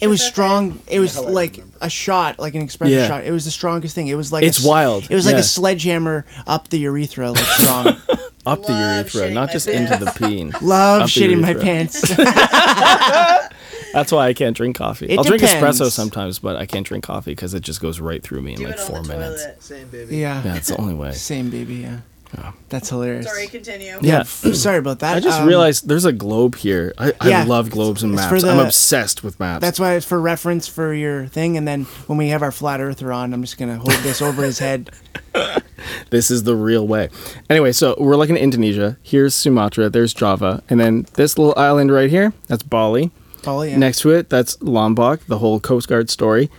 [0.00, 0.80] It was strong.
[0.88, 3.08] It was Now like a shot, like an espresso Yeah.
[3.08, 3.24] shot.
[3.24, 4.08] It was the strongest thing.
[4.08, 5.10] It was like It's a s- wild.
[5.10, 5.40] It was like Yeah.
[5.40, 7.96] a sledgehammer up the urethra, like strong.
[8.44, 10.18] Up the urethra, not my just into the pants.
[10.18, 10.52] peen.
[10.62, 12.00] Love Up the shitting my pants.
[13.92, 15.06] That's why I can't drink coffee.
[15.06, 18.22] It I'll drink espresso sometimes, but I can't drink coffee because it just goes right
[18.22, 19.42] through me in Do like it on four the minutes.
[19.44, 19.62] toilet.
[19.62, 20.16] Same baby.
[20.16, 20.42] yeah.
[20.44, 21.12] Yeah, it's the only way.
[21.12, 21.74] Same baby.
[21.76, 21.98] Yeah.
[22.36, 22.52] Yeah.
[22.70, 23.26] That's hilarious.
[23.26, 23.98] Sorry, continue.
[24.00, 24.22] Yeah.
[24.24, 25.16] Sorry about that.
[25.16, 26.94] I just Um, realized there's a globe here.
[26.96, 27.44] I, I Yeah.
[27.44, 28.42] love globes and maps.
[28.42, 29.60] for I'm obsessed with maps.
[29.60, 32.80] That's why it's for reference for your thing, and then when we have our flat
[32.80, 34.90] earther on, I'm just gonna hold this over his head.
[36.10, 37.08] this is the real way.
[37.50, 38.96] Anyway, so we're looking at Indonesia.
[39.02, 39.90] Here's Sumatra.
[39.90, 42.32] There's Java, and then this little island right here.
[42.48, 43.10] That's Bali.
[43.46, 43.76] Oh yeah.
[43.76, 46.50] Next to it, that's Lombok, the whole Coast Guard story.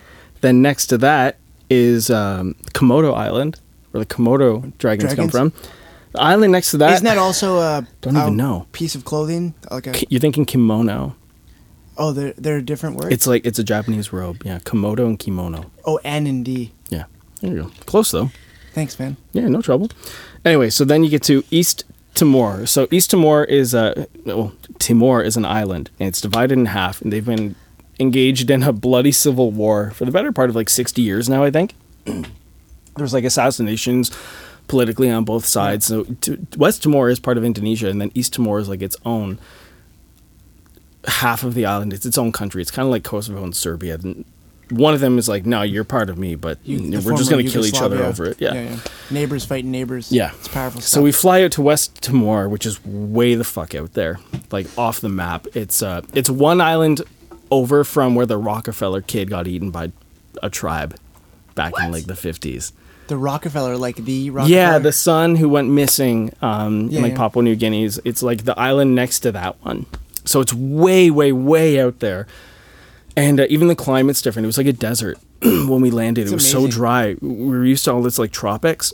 [0.42, 1.38] Then next to that
[1.70, 3.60] is um, Komodo Island,
[3.94, 5.54] where the Komodo dragons, come from.
[6.12, 6.94] The island next to that.
[6.94, 8.68] Isn't that also uh, a Don't even know.
[8.72, 9.54] piece of clothing?
[9.72, 11.16] Like a You're thinking kimono.
[11.98, 13.14] oh, they're they're a different word.
[13.14, 14.42] It's like it's a Japanese robe.
[14.46, 15.72] Yeah, komodo and kimono.
[15.86, 16.72] oh N and D.
[16.90, 17.06] Yeah,
[17.42, 17.72] there you go.
[17.86, 18.30] Close though.
[18.74, 19.18] Thanks, man.
[19.34, 19.90] Yeah, no trouble.
[20.44, 21.84] Anyway, so then you get to East
[22.16, 22.66] Timor.
[22.66, 27.02] So East Timor is a well, Timor is an island, and it's divided in half,
[27.02, 27.56] and they've been
[28.00, 31.44] engaged in a bloody civil war for the better part of like sixty years now.
[31.44, 31.74] I think
[32.98, 34.12] there's like assassinations
[34.68, 35.86] politically on both sides.
[35.86, 38.96] So t- West Timor is part of Indonesia, and then East Timor is like its
[39.06, 39.40] own
[41.06, 41.94] half of the island.
[41.94, 42.62] It's its own country.
[42.62, 43.96] It's kind of like Kosovo and Serbia.
[44.02, 44.24] And
[44.70, 47.46] One of them is like, no, you're part of me, but You- we're just going
[47.46, 48.38] to kill each other over it.
[48.40, 48.54] Yeah.
[48.54, 48.78] yeah,
[49.12, 50.12] Neighbors fighting neighbors.
[50.12, 50.32] Yeah.
[50.40, 50.90] It's powerful stuff.
[50.90, 54.20] So we fly out to West Timor, which is way the fuck out there,
[54.52, 55.46] like off the map.
[55.54, 57.02] It's uh, it's one island
[57.52, 59.92] over from where the Rockefeller kid got eaten by
[60.42, 60.96] a tribe
[61.54, 62.72] back in like the fifties.
[63.08, 64.56] The Rockefeller, like the Rockefeller.
[64.56, 67.18] Yeah, the son who went missing um, Yeah, in like yeah.
[67.18, 68.00] Papua New Guinea's.
[68.06, 69.86] It's like the island next to that one.
[70.26, 72.28] So it's way, way, way out there.
[73.16, 74.46] And uh, even the climate's different.
[74.46, 76.24] It was like a desert when we landed.
[76.24, 77.16] It's it was so dry.
[77.22, 78.94] We were used to all this like tropics.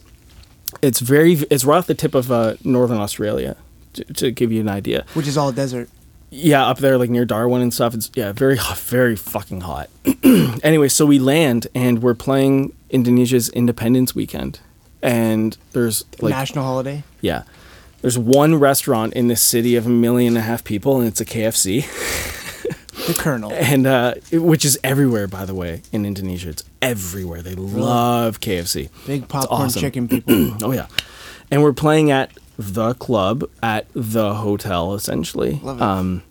[0.81, 1.33] It's very.
[1.49, 3.55] It's right off the tip of uh, northern Australia.
[3.93, 5.89] To, to give you an idea, which is all desert.
[6.31, 7.93] Yeah, up there like near Darwin and stuff.
[7.93, 9.89] It's yeah, very hot, very fucking hot.
[10.63, 14.59] anyway, so we land and we're playing Indonesia's Independence Weekend,
[15.01, 17.03] and there's like National holiday.
[17.21, 17.43] yeah,
[18.01, 21.19] there's one restaurant in this city of a million and a half people, and it's
[21.21, 21.85] a KFC,
[23.07, 23.51] The Colonel.
[23.53, 26.49] and uh, it- which is everywhere by the way in Indonesia.
[26.49, 27.41] It's everywhere.
[27.41, 28.89] They love KFC.
[29.07, 29.81] Big popcorn awesome.
[29.81, 30.55] chicken people.
[30.63, 30.87] Oh yeah,
[31.49, 36.21] and we're playing at the club at the hotel essentially, um,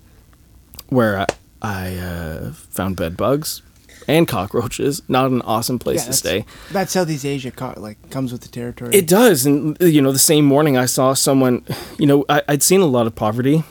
[0.90, 1.26] where I,
[1.62, 3.62] I uh, found bed bugs
[4.06, 5.00] and cockroaches.
[5.09, 6.44] Not an awesome place to stay.
[6.72, 8.94] That Southeast Asia co- like comes with the territory.
[8.94, 11.64] It does, and you know, the same morning I saw someone.
[11.98, 13.64] You know, I, I'd seen a lot of poverty,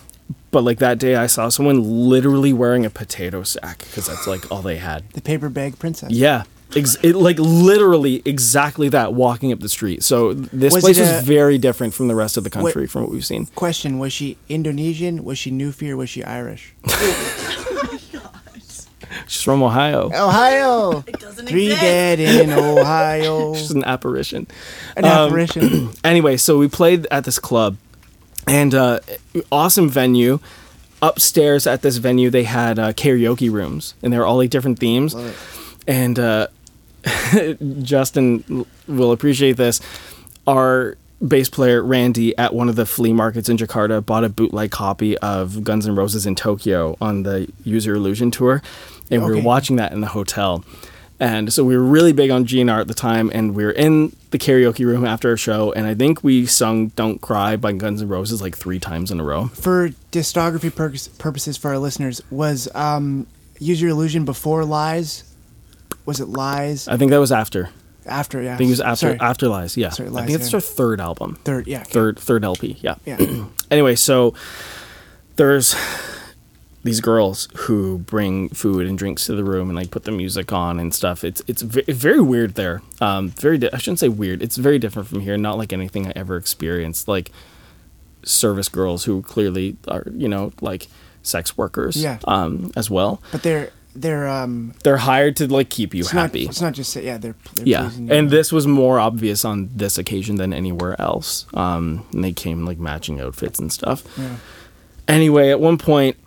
[0.49, 4.51] but like that day I saw someone literally wearing a potato sack because that's like
[4.51, 5.07] all they had.
[5.11, 6.11] the paper bag princess.
[6.11, 6.43] Yeah,
[6.75, 10.03] Ex- it, like literally exactly that walking up the street.
[10.03, 13.03] So this Was place it was very different from the rest of the country from
[13.03, 13.45] what we've seen.
[13.55, 15.23] Question: Was she Indonesian?
[15.23, 15.89] Was she Newfie?
[15.91, 16.73] Or was she Irish?
[16.89, 18.41] Oh my God.
[19.27, 20.07] She's from Ohio.
[20.13, 21.03] Ohio.
[21.07, 21.81] It doesn't Three exist.
[21.81, 23.53] dead in Ohio.
[23.55, 24.47] She's an apparition.
[24.95, 25.89] An Um, apparition.
[26.03, 27.77] anyway, so we played at this club,
[28.47, 28.99] and uh,
[29.51, 30.39] awesome venue.
[31.01, 34.79] Upstairs at this venue, they had uh, karaoke rooms, and they were all like different
[34.79, 35.15] themes.
[35.87, 36.47] And uh,
[37.81, 39.79] Justin will appreciate this.
[40.45, 44.71] Our bass player Randy at one of the flea markets in Jakarta bought a bootleg
[44.71, 48.61] copy of Guns N' Roses in Tokyo on the Use Your Illusion tour,
[49.09, 50.63] and we were watching that in the hotel.
[51.19, 54.15] And so we were really big on GNR at the time, and we were in
[54.29, 58.03] the karaoke room after our show, and I think we sung "Don't Cry" by Guns
[58.03, 59.47] N' Roses like three times in a row.
[59.47, 63.25] For discography purpose, purposes for our listeners, was um,
[63.59, 65.23] Use Your Illusion before Lies?
[66.07, 66.87] Was it Lies?
[66.87, 67.69] I think that was after.
[68.05, 68.53] After, yeah.
[68.53, 69.19] I think it was after Sorry.
[69.19, 69.75] after Lies.
[69.75, 70.57] Yeah, Sorry, Lies, I think it's yeah.
[70.57, 71.81] our third album, Third, yeah.
[71.81, 71.91] okay.
[71.91, 72.77] third third LP.
[72.81, 72.95] Yeah.
[73.05, 73.45] Yeah.
[73.71, 74.33] anyway, so
[75.35, 75.75] there's
[76.85, 80.53] these girls who bring food and drinks to the room and like put the music
[80.53, 81.25] on and stuff.
[81.25, 82.81] It's it's ve- very weird there.
[83.01, 84.41] Um, very di- I shouldn't say weird.
[84.41, 85.37] It's very different from here.
[85.37, 87.09] Not like anything I ever experienced.
[87.09, 87.31] Like
[88.23, 90.87] service girls who clearly are you know like
[91.23, 92.01] sex workers.
[92.01, 92.19] Yeah.
[92.23, 93.21] Um, as well.
[93.33, 93.71] But they're
[94.01, 96.43] they're um They're hired to like keep you it's happy.
[96.45, 99.97] not it's not just yeah they're, they're Yeah, and this was more obvious on this
[99.97, 101.45] occasion than anywhere else.
[101.53, 104.03] Um, and they came like matching outfits and stuff.
[104.17, 104.35] Yeah.
[105.07, 106.17] Anyway, at one point,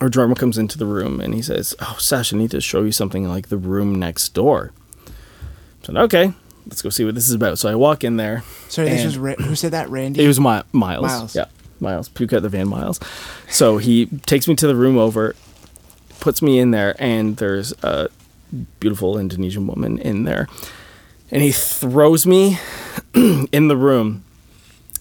[0.00, 2.82] our drummer comes into the room and he says, "Oh, Sash, I need to show
[2.82, 4.72] you something like the room next door."
[5.06, 6.32] I said, "Okay,
[6.66, 8.42] let's go see what this is about." So I walk in there.
[8.68, 9.88] Sorry, this was Ra- who said that?
[9.90, 10.24] Randy.
[10.24, 11.02] It was my Miles.
[11.06, 11.36] Miles.
[11.36, 11.46] Yeah,
[11.80, 12.08] Miles.
[12.08, 13.00] Puka the Van Miles.
[13.50, 15.34] So he takes me to the room over,
[16.20, 18.08] puts me in there, and there's a
[18.80, 20.48] beautiful Indonesian woman in there,
[21.30, 22.58] and he throws me
[23.14, 24.24] in the room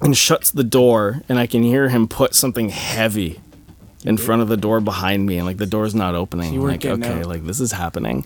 [0.01, 3.41] and shuts the door, and I can hear him put something heavy
[4.03, 6.53] in front of the door behind me, and like the door's not opening.
[6.53, 7.25] So like, okay, out.
[7.25, 8.25] like this is happening.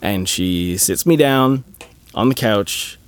[0.00, 1.64] And she sits me down
[2.14, 2.98] on the couch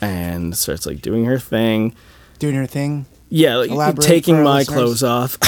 [0.00, 1.94] and starts like doing her thing.
[2.38, 3.06] doing her thing.
[3.30, 4.74] Yeah, like taking my listeners.
[4.74, 5.38] clothes off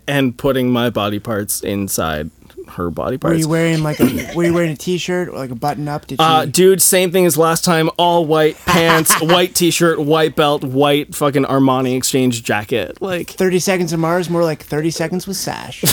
[0.08, 2.30] and putting my body parts inside
[2.70, 3.34] her body parts.
[3.34, 6.06] Were you wearing like a were you wearing a t-shirt or like a button up?
[6.06, 6.24] Did you?
[6.24, 7.90] uh, dude, same thing as last time.
[7.96, 13.00] All white pants, white t-shirt, white belt, white fucking Armani Exchange jacket.
[13.00, 15.84] Like, Thirty seconds of Mars, more like thirty seconds with Sash.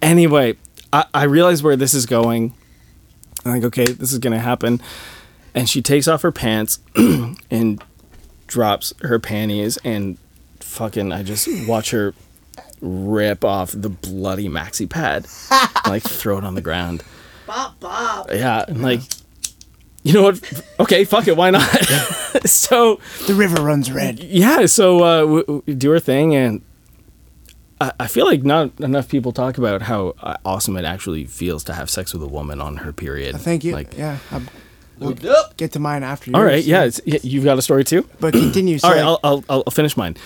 [0.00, 0.56] anyway,
[0.92, 2.54] I, I realize where this is going.
[3.44, 4.80] I'm like, okay, this is gonna happen.
[5.54, 7.82] And she takes off her pants and
[8.52, 10.18] drops her panties, and
[10.60, 12.14] fucking, I just watch her
[12.80, 17.02] rip off the bloody maxi pad, and, like throw it on the ground.
[17.46, 18.30] Bop bop.
[18.30, 19.00] Yeah, and like,
[20.02, 20.64] you know what?
[20.78, 21.62] Okay, fuck it, why not?
[22.44, 24.20] so the river runs red.
[24.20, 26.62] yeah, so uh, we, we do her thing, and
[27.80, 31.64] I, I feel like not enough people talk about how uh, awesome it actually feels
[31.64, 33.36] to have sex with a woman on her period.
[33.36, 33.72] Thank you.
[33.72, 34.42] Like, yeah, I'll
[35.02, 35.56] Lubed up.
[35.56, 36.36] get to mine after you.
[36.36, 38.08] all right, yeah, it's, yeah, you've got a story too.
[38.20, 38.78] But continue.
[38.78, 40.16] So All right, like, I'll, I'll, I'll finish mine.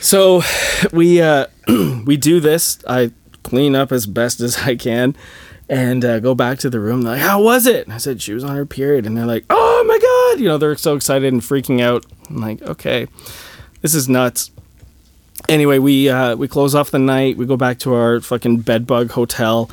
[0.00, 0.42] So
[0.92, 1.46] we uh,
[2.04, 2.78] we do this.
[2.88, 3.12] I
[3.42, 5.16] clean up as best as I can,
[5.68, 7.02] and uh, go back to the room.
[7.02, 9.26] They're like, "How was it?" And I said, "She was on her period," and they're
[9.26, 12.04] like, "Oh my god!" You know, they're so excited and freaking out.
[12.28, 13.06] I'm like, "Okay,
[13.82, 14.50] this is nuts."
[15.48, 17.36] Anyway, we uh, we close off the night.
[17.36, 19.70] We go back to our fucking bedbug hotel.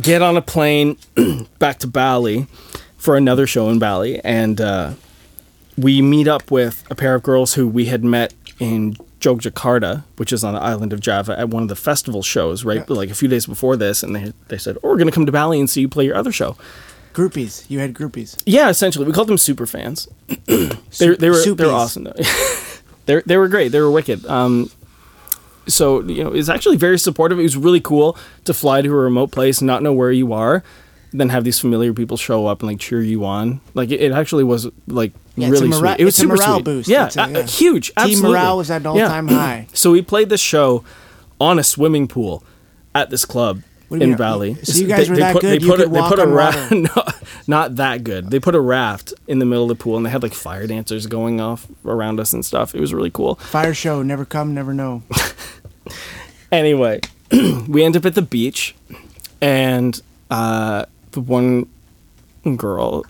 [0.00, 0.96] Get on a plane
[1.58, 2.46] back to Bali
[3.02, 4.60] for another show in Bali, and.
[4.60, 4.92] Uh,
[5.78, 10.30] we meet up with a pair of girls who we had met in Jogjakarta, which
[10.30, 12.84] is on the island of Java, at one of the festival shows, right?
[12.86, 12.94] Yeah.
[12.94, 15.24] Like a few days before this, and they they said, "Oh, we're going to come
[15.24, 16.56] to Bali and see you play your other show."
[17.12, 17.64] groupies.
[17.68, 18.42] You had groupies.
[18.46, 20.08] Yeah, essentially, we called them super fans.
[20.46, 20.68] they
[20.98, 22.04] they were they were awesome.
[22.04, 22.14] though.
[23.06, 23.72] they they were great.
[23.72, 24.24] They were wicked.
[24.26, 24.70] Um,
[25.66, 27.38] so you know, it's actually very supportive.
[27.38, 30.32] It was really cool to fly to a remote place, and not know where you
[30.32, 30.62] are,
[31.12, 33.60] then have these familiar people show up and like cheer you on.
[33.74, 36.00] Like it, it actually was like Yeah, really mora- sweet.
[36.00, 36.64] It was it's a super morale sweet.
[36.64, 36.88] boost.
[36.88, 37.42] Yeah, It's a- uh, yeah.
[37.42, 37.86] huge.
[37.88, 38.30] Team Absolutely.
[38.30, 39.66] morale was at an all-time high.
[39.74, 40.84] So we played this show
[41.40, 42.42] on a swimming pool
[42.94, 44.16] at this club you in mean?
[44.16, 44.54] Bali.
[44.62, 46.22] So you guys were that put, good, They you put, could a, they walk a
[46.22, 46.72] on raft.
[46.72, 47.02] no,
[47.46, 48.30] not that good.
[48.30, 50.66] They put a raft in the middle of the pool, and they had like fire
[50.66, 52.74] dancers going off around us and stuff.
[52.74, 53.34] It was really cool.
[53.34, 54.02] Fire show.
[54.02, 55.02] Never come, never know.
[56.50, 57.00] Anyway,
[57.66, 58.74] we end up at the beach,
[59.40, 61.66] and uh, the one
[62.56, 63.04] girl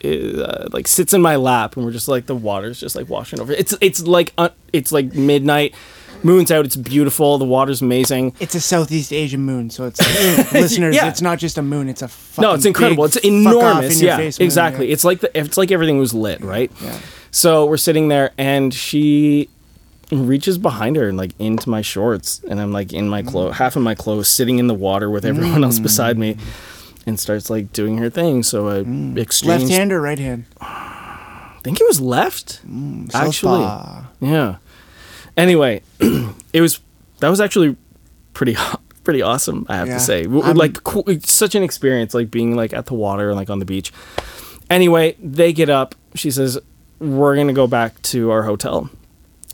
[0.00, 3.08] is, uh, like sits in my lap, and we're just like the water's just like
[3.08, 3.52] washing over.
[3.52, 5.74] It's it's like uh, it's like midnight.
[6.22, 6.64] Moon's out.
[6.64, 7.36] It's beautiful.
[7.36, 8.34] The water's amazing.
[8.40, 10.96] It's a Southeast Asian moon, so it's like, listeners.
[10.96, 11.08] Yeah.
[11.08, 13.04] It's not just a moon; it's a fucking No, it's incredible.
[13.04, 14.00] It's enormous.
[14.00, 14.86] in Yeah, moon, exactly.
[14.86, 14.92] yeah.
[14.94, 16.72] It's like the, it's like everything was lit, right?
[16.82, 16.98] Yeah.
[17.30, 19.50] So we're sitting there, and she
[20.10, 23.76] reaches behind her and like into my shorts, and I'm like in my clothes, half
[23.76, 26.38] of my clothes, sitting in the water with everyone else beside me,
[27.06, 28.42] and starts like doing her thing.
[28.42, 29.16] So I mm.
[29.16, 29.62] exchanged.
[29.62, 30.44] left hand or right hand.
[30.60, 32.60] I think it was left.
[32.66, 34.04] Mm, actually, Southpaw.
[34.20, 34.56] yeah.
[35.36, 35.82] Anyway,
[36.52, 36.80] it was
[37.20, 37.76] that was actually
[38.34, 38.56] pretty
[39.04, 39.66] pretty awesome.
[39.68, 39.94] I have Yeah.
[39.94, 43.36] to say, I'm- like cool, such an experience, like being like at the water and
[43.36, 43.92] like on the beach.
[44.68, 45.94] Anyway, they get up.
[46.14, 46.58] She says,
[46.98, 48.90] "We're gonna go back to our hotel."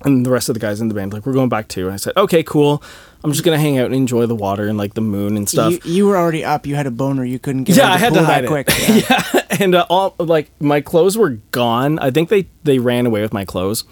[0.05, 1.93] And the rest of the guys in the band like, "We're going back too." And
[1.95, 2.83] I said, "Okay, cool.
[3.25, 5.73] I'm just gonna hang out and enjoy the water and like the moon and stuff."
[5.85, 6.67] You, you were already up.
[6.67, 7.25] You had a boner.
[7.25, 7.77] You couldn't get.
[7.77, 8.49] Yeah, out I had to hide it.
[8.49, 8.69] quick.
[8.89, 9.23] Yeah.
[9.61, 11.99] and uh, all like my clothes were gone.
[11.99, 13.85] I think they they ran away with my clothes.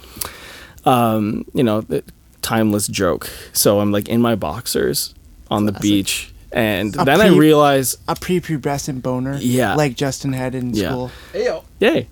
[0.84, 2.02] Um, you know, the
[2.42, 3.28] timeless joke.
[3.52, 5.14] So I'm like in my boxers
[5.50, 9.36] on the beach, and A then I pre- realize, A prepubescent boner.
[9.40, 9.74] Yeah.
[9.74, 10.88] Like Justin had in Yeah.
[10.88, 11.10] school.
[11.32, 11.64] Hey yo.
[11.80, 12.08] yay,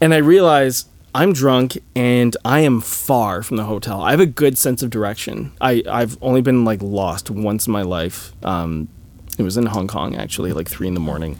[0.00, 0.84] and I realize
[1.14, 4.02] I'm drunk and I am far from the hotel.
[4.02, 5.52] I have a good sense of direction.
[5.60, 8.32] I I've only been like lost once in my life.
[8.44, 8.88] Um,
[9.38, 11.38] it was in Hong Kong actually, like three in the morning.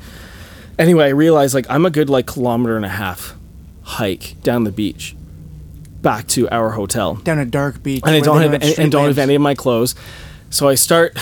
[0.79, 3.35] Anyway, I realized like I'm a good like kilometer and a half
[3.83, 5.17] hike down the beach
[6.03, 8.03] back to our hotel Down a dark beach.
[8.05, 9.95] and I don't have any, and don't have any of my clothes.
[10.51, 11.19] So I start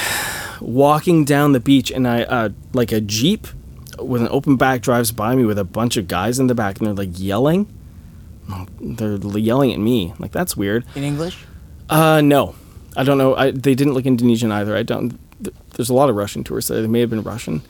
[0.60, 3.46] walking down the beach, and I uh, like a jeep
[3.98, 6.78] with an open back drives by me with a bunch of guys in the back,
[6.78, 7.66] and they're like yelling.
[8.80, 10.14] They're yelling at me.
[10.18, 10.84] Like that's weird.
[10.94, 11.44] in English.
[11.90, 12.54] Uh, no,
[12.96, 13.34] I don't know.
[13.34, 14.76] I, they didn't look Indonesian either.
[14.76, 15.18] I don't.
[15.42, 16.80] th- There's a lot of Russian tourists there.
[16.80, 17.62] They may have been Russian.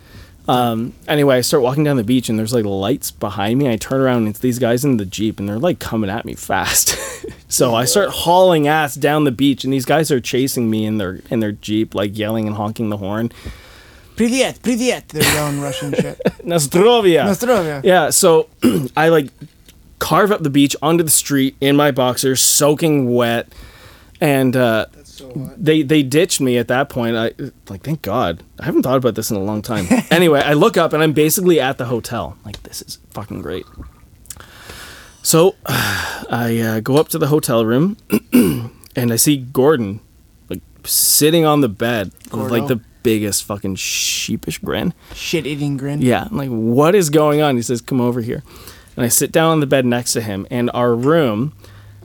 [0.49, 3.71] Um, anyway, I start walking down the beach and there's like lights behind me.
[3.71, 6.25] I turn around and it's these guys in the jeep and they're like coming at
[6.25, 6.97] me fast.
[7.49, 10.99] so I start hauling ass down the beach and these guys are chasing me in
[10.99, 13.31] their in their jeep, like yelling and honking the horn.
[14.17, 15.07] Privyet, privyet.
[15.09, 16.19] They're yelling Russian shit.
[16.45, 17.25] Nostrovia.
[17.25, 17.81] Nostrovia.
[17.85, 18.49] Yeah, so
[18.97, 19.29] I like
[20.03, 23.55] carve up the beach onto the street in my boxers, soaking wet,
[24.20, 24.87] and uh,
[25.57, 27.16] they they ditched me at that point.
[27.16, 27.31] I
[27.69, 28.43] like, thank God.
[28.59, 29.87] I haven't thought about this in a long time.
[30.11, 32.37] anyway, I look up and I'm basically at the hotel.
[32.45, 33.65] Like, this is fucking great.
[35.23, 37.97] So I uh, go up to the hotel room
[38.33, 40.01] and I see Gordon
[40.51, 44.95] like sitting on the bed with like the biggest fucking sheepish grin.
[45.15, 46.03] Shit eating grin.
[46.03, 47.55] Yeah, I'm like, what is going on?
[47.55, 48.43] He says, come over here.
[48.97, 51.52] And I sit down on the bed next to him, and our room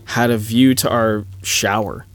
[0.05, 2.05] had a view to our shower.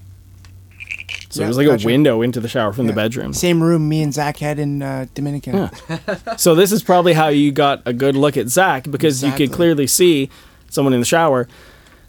[1.29, 1.87] So Yeah, it was like gotcha.
[1.87, 3.33] a window into the shower from the bedroom.
[3.33, 5.55] Same room me and Zach had in uh, Dominican.
[5.89, 6.37] Yeah.
[6.37, 9.53] So this is probably how you got a good look at Zach because you could
[9.53, 10.29] clearly see
[10.71, 11.49] someone in the shower,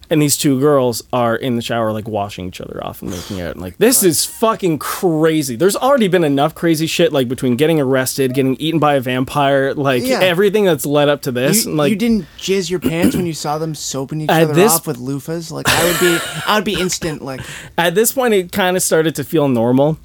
[0.10, 3.42] and these two girls are in the shower like washing each other off and making
[3.42, 3.54] out.
[3.54, 5.56] And like this is fucking crazy.
[5.56, 9.74] There's already been enough crazy shit like between getting arrested, getting eaten by a vampire,
[9.74, 10.20] like Yeah.
[10.20, 11.64] everything that's led up to this.
[11.66, 14.44] You, and, like you didn't jizz your pants when you saw them soaping each At
[14.44, 15.52] other this- off with loofahs.
[15.52, 16.18] Like I would be,
[16.48, 17.22] I would be instant.
[17.24, 17.42] Like
[17.78, 19.98] at this point it kind of started to feel normal.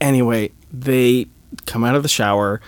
[0.00, 1.26] Anyway, they
[1.66, 2.60] come out of the shower,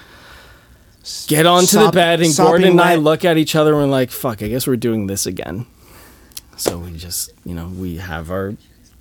[1.27, 3.03] get onto the bed, and sopping Gordon and I wet.
[3.03, 5.67] look at each other and we're like, "Fuck, I guess we're doing this again."
[6.59, 8.55] So we just, you know, we have our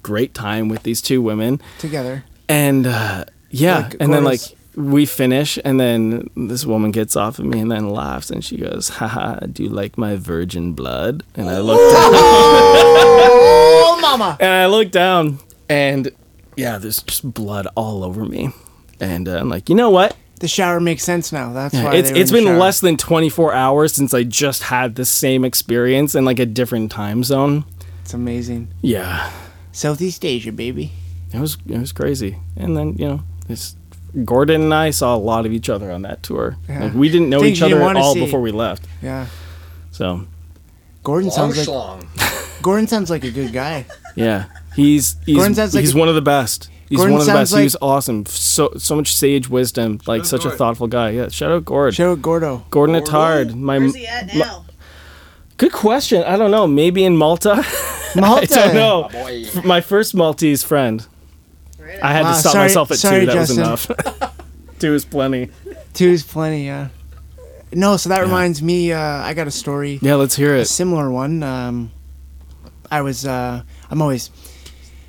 [0.03, 2.23] great time with these two women, together.
[2.47, 4.41] and uh, yeah, Like and then like
[4.75, 8.57] we finish, and then this woman gets off of me and then laughs, and she
[8.57, 12.11] goes, "Haha, do you like my virgin blood?" And I looked down.
[12.13, 14.37] Oh, mama!
[14.39, 16.11] And I look down, and
[16.55, 18.51] yeah, there's just blood all over me.
[18.99, 20.15] And uh, I'm like, you know what?
[20.39, 21.51] The shower makes sense now.
[21.53, 22.59] That's why it's they were it's in the been shower.
[22.59, 26.91] less than 24 hours since I just had the same experience in like a different
[26.91, 27.65] time zone.
[28.03, 28.67] It's amazing.
[28.81, 29.31] Yeah,
[29.71, 30.91] Southeast Asia, baby.
[31.33, 32.37] it was it was crazy.
[32.55, 33.75] And then you know, this
[34.23, 36.55] Gordon and I saw a lot of each other on that tour.
[36.69, 36.83] Yeah.
[36.85, 38.19] Like we didn't know Things each other at all see.
[38.25, 38.85] before we left.
[39.01, 39.25] Yeah.
[39.91, 40.25] So
[41.03, 42.61] Gordon Long sounds like.
[42.61, 43.85] Gordon sounds like a good guy.
[44.15, 44.45] yeah,
[44.75, 46.69] he's he's Gordon sounds like he's a- one of the best.
[46.89, 47.57] He's Gordon one of the sounds best.
[47.57, 48.25] he was awesome.
[48.25, 49.99] So so much sage wisdom.
[50.07, 51.09] Like out such a thoughtful guy.
[51.11, 51.93] Yeah, shout out Gord.
[51.95, 52.65] Show it Gordo.
[52.69, 53.03] Gordon Gordon?
[53.03, 53.55] Attard.
[53.55, 54.65] My Where's he at now?
[55.57, 56.23] good question.
[56.23, 56.65] I don't know.
[56.67, 57.55] Maybe in Malta.
[58.15, 58.59] Malta.
[58.59, 59.09] I don't know.
[59.11, 59.45] Boy.
[59.65, 61.05] My first Maltese friend.
[61.79, 63.25] Right I had Wow, to stop sorry- myself at sorry, two.
[63.27, 63.57] That Justin.
[63.69, 64.37] was enough.
[64.79, 65.49] two is plenty.
[65.93, 66.89] Two is plenty, yeah.
[67.73, 69.99] No, so that reminds me, uh, I got a story.
[70.01, 70.65] Yeah, let's hear a it.
[70.65, 71.43] similar one.
[71.43, 71.91] Um,
[72.89, 74.29] I was, uh, I'm always,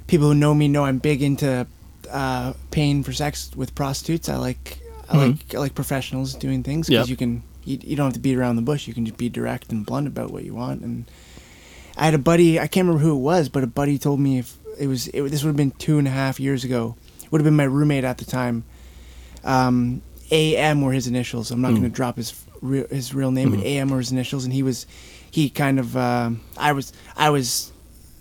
[0.08, 1.66] people who know me know I'm big into
[2.10, 4.28] uh, paying for sex with prostitutes.
[4.28, 7.10] I like, I like, I like professionals doing things because Yep.
[7.10, 8.88] you can, you, you don't have to beat around the bush.
[8.88, 10.82] You can just be direct and blunt about what you want.
[10.82, 11.08] And
[11.96, 14.38] I had a buddy, I can't remember who it was, but a buddy told me
[14.38, 16.96] if it was it, this would have been two and a half years ago.
[17.30, 18.64] Would have been my roommate at the time.
[19.44, 21.50] Um, AM were his initials.
[21.50, 24.44] I'm not going to drop his real his real name, but AM were his initials,
[24.44, 24.86] and he was
[25.30, 27.72] he kind of um, I was I was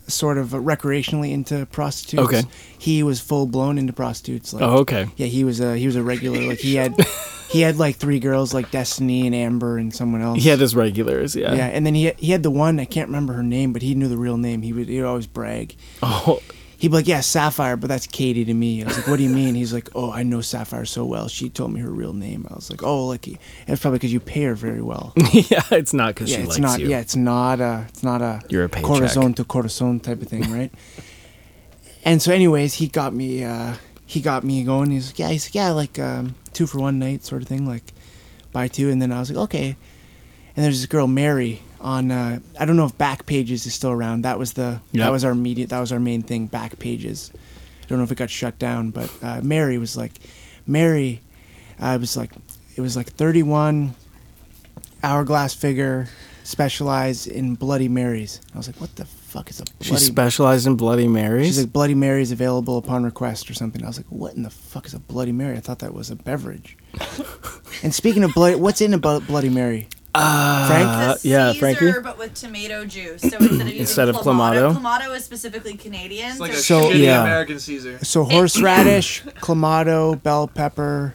[0.08, 2.24] sort of recreationally into prostitutes.
[2.28, 2.44] Okay.
[2.80, 4.54] He was full blown into prostitutes.
[4.54, 5.08] Like, Oh, okay.
[5.18, 6.42] Yeah, he was a he was a regular.
[6.42, 6.96] Like he had
[7.50, 10.42] he had like three girls like Destiny and Amber and someone else.
[10.42, 11.54] He had his regulars, yeah.
[11.54, 13.96] yeah, and then he he had the one I can't remember her name, but he
[13.96, 14.62] knew the real name.
[14.62, 15.76] He would he would always brag.
[16.02, 16.40] Oh,
[16.80, 18.84] He'd be like, "Yeah, Sapphire," but that's Katie to me.
[18.84, 21.28] I was like, "What do you mean?" He's like, "Oh, I know Sapphire so well.
[21.28, 24.20] She told me her real name." I was like, "Oh, like it's probably because you
[24.20, 25.64] pay her very well." yeah.
[25.72, 26.80] It's not because yeah, she it's likes not.
[26.80, 26.90] you.
[26.90, 27.86] Yeah, it's not a.
[27.90, 28.42] It's not a.
[28.50, 28.86] You're a paycheck.
[28.88, 30.72] corazon to corazon type of thing, right?
[32.06, 33.44] and so, anyways, he got me.
[33.44, 33.74] uh
[34.06, 34.92] He got me going.
[34.92, 37.66] He's like, "Yeah," he's like, "Yeah, like um, two for one night sort of thing,
[37.68, 37.92] like
[38.54, 39.76] buy two." And then I was like, "Okay."
[40.56, 42.12] And there's this girl Mary on.
[42.12, 44.24] Uh, I don't know if Back Pages is still around.
[44.24, 44.82] That was the.
[44.92, 45.06] Yep.
[45.06, 45.68] That was our media.
[45.68, 46.48] That was our main thing.
[46.48, 47.32] Back Pages.
[47.88, 50.12] I don't know if it got shut down, but uh, Mary was like,
[50.66, 51.22] Mary,
[51.82, 52.32] uh, it was like,
[52.76, 53.96] it was like 31
[55.04, 56.10] hourglass figure,
[56.44, 58.42] specialized in Bloody Marys.
[58.54, 59.84] I was like, what the fuck is a Bloody?
[59.86, 60.04] She Bloody?
[60.04, 61.48] specialized in Bloody Marys.
[61.48, 63.82] She's like Bloody Marys available upon request or something.
[63.86, 65.56] I was like, what in the fuck is a Bloody Mary?
[65.56, 66.78] I thought that was a beverage.
[67.84, 69.88] and speaking of blood, what's in a Bloody Mary?
[70.68, 70.88] Frank?
[70.88, 72.00] Uh, It's a yeah, Caesar, Frankie.
[72.04, 73.22] but with tomato juice.
[73.22, 74.76] So instead of using Instead of clamato, Clamato?
[74.78, 76.32] clamato is specifically Canadian.
[76.32, 77.22] It's like a so So- yeah.
[77.22, 78.00] American Caesar.
[78.04, 81.14] So horseradish, clamato, bell pepper.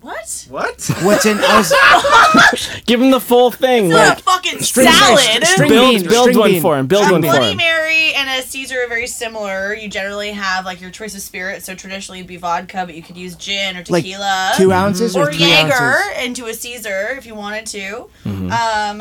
[0.00, 0.46] What?
[0.48, 0.90] What?
[1.02, 1.38] What's in?
[1.40, 3.88] I was, Give him the full thing.
[3.90, 5.46] Not Like, a fucking String- salad.
[5.46, 6.86] string build bean, build string one bean, for him.
[6.86, 7.30] Build string one bean.
[7.32, 7.56] for Bloody him.
[7.58, 9.74] Mary and a Caesar are very similar.
[9.74, 11.62] You generally have like your choice of spirit.
[11.62, 14.52] So traditionally it'd be vodka, but you could use gin or Like, tequila.
[14.56, 16.24] two ounces or or three Jaeger ounces?
[16.24, 18.08] into a Caesar if you wanted to.
[18.24, 18.50] Mm-hmm.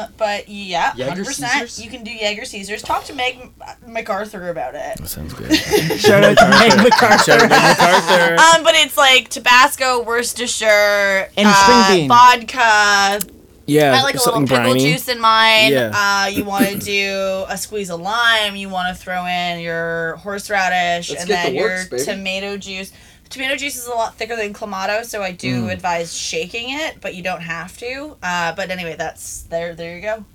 [0.01, 1.79] Um, but yeah, hundred percent.
[1.79, 2.81] You can do Jaeger Caesars.
[2.81, 3.51] Talk to Meg
[3.87, 5.07] MacArthur about it.
[5.07, 5.53] Sounds good.
[5.99, 7.23] shout out to Meg MacArthur.
[7.23, 8.35] Shout out to MacArthur.
[8.57, 10.88] Um, but it's like Tabasco, Worcestershire,
[11.37, 11.53] And uh,
[11.85, 12.07] string bean.
[12.09, 13.19] vodka.
[13.65, 14.79] Yeah, I like a little something pickle briny.
[14.79, 15.71] juice in mine.
[15.71, 15.91] Yeah.
[16.25, 18.55] Uh, you want to do a squeeze of lime.
[18.55, 22.03] You want to throw in your horseradish Let's and then the works, your baby.
[22.05, 22.91] tomato juice.
[23.29, 25.71] Tomato juice is a lot thicker than clamato, so I do Mm.
[25.73, 28.17] advise shaking it, but you don't have to.
[28.23, 29.75] Uh, but anyway, that's there.
[29.75, 30.25] There you go.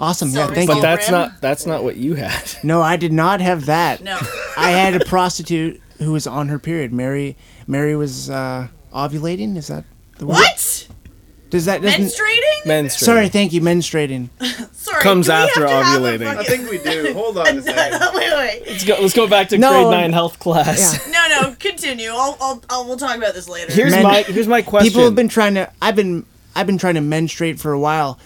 [0.00, 0.30] Awesome.
[0.30, 0.80] Yeah, thank But you.
[0.80, 1.12] Full that's rim?
[1.20, 2.50] not that's not what you had.
[2.64, 4.02] No, I did not have that.
[4.02, 4.18] No.
[4.56, 6.92] I had a prostitute who was on her period.
[6.92, 7.36] Mary
[7.68, 9.56] Mary was uh, ovulating.
[9.56, 9.84] Is that
[10.18, 10.34] the word?
[10.34, 10.86] what?
[11.50, 12.02] Does that doesn't?
[12.04, 12.62] Menstruating?
[12.64, 12.90] Menstruating.
[12.92, 13.60] Sorry, thank you.
[13.60, 14.28] Menstruating.
[14.72, 15.02] Sorry.
[15.02, 16.26] Comes do we have after to have a ovulating.
[16.28, 17.12] I fucking- think we do.
[17.14, 18.14] Hold on a second.
[18.14, 18.62] wait, wait.
[18.68, 18.96] Let's go.
[19.00, 19.70] Let's go back to No.
[19.72, 21.04] grade nine health class.
[21.08, 21.12] Yeah.
[21.12, 21.56] No, no.
[21.58, 22.10] Continue.
[22.10, 22.86] I'll, I'll, I'll.
[22.86, 23.72] We'll talk about this later.
[23.72, 24.88] Here's Men- my here's my question.
[24.88, 25.70] People have been trying to.
[25.82, 26.24] I've been.
[26.54, 28.18] I've been trying to menstruate for a while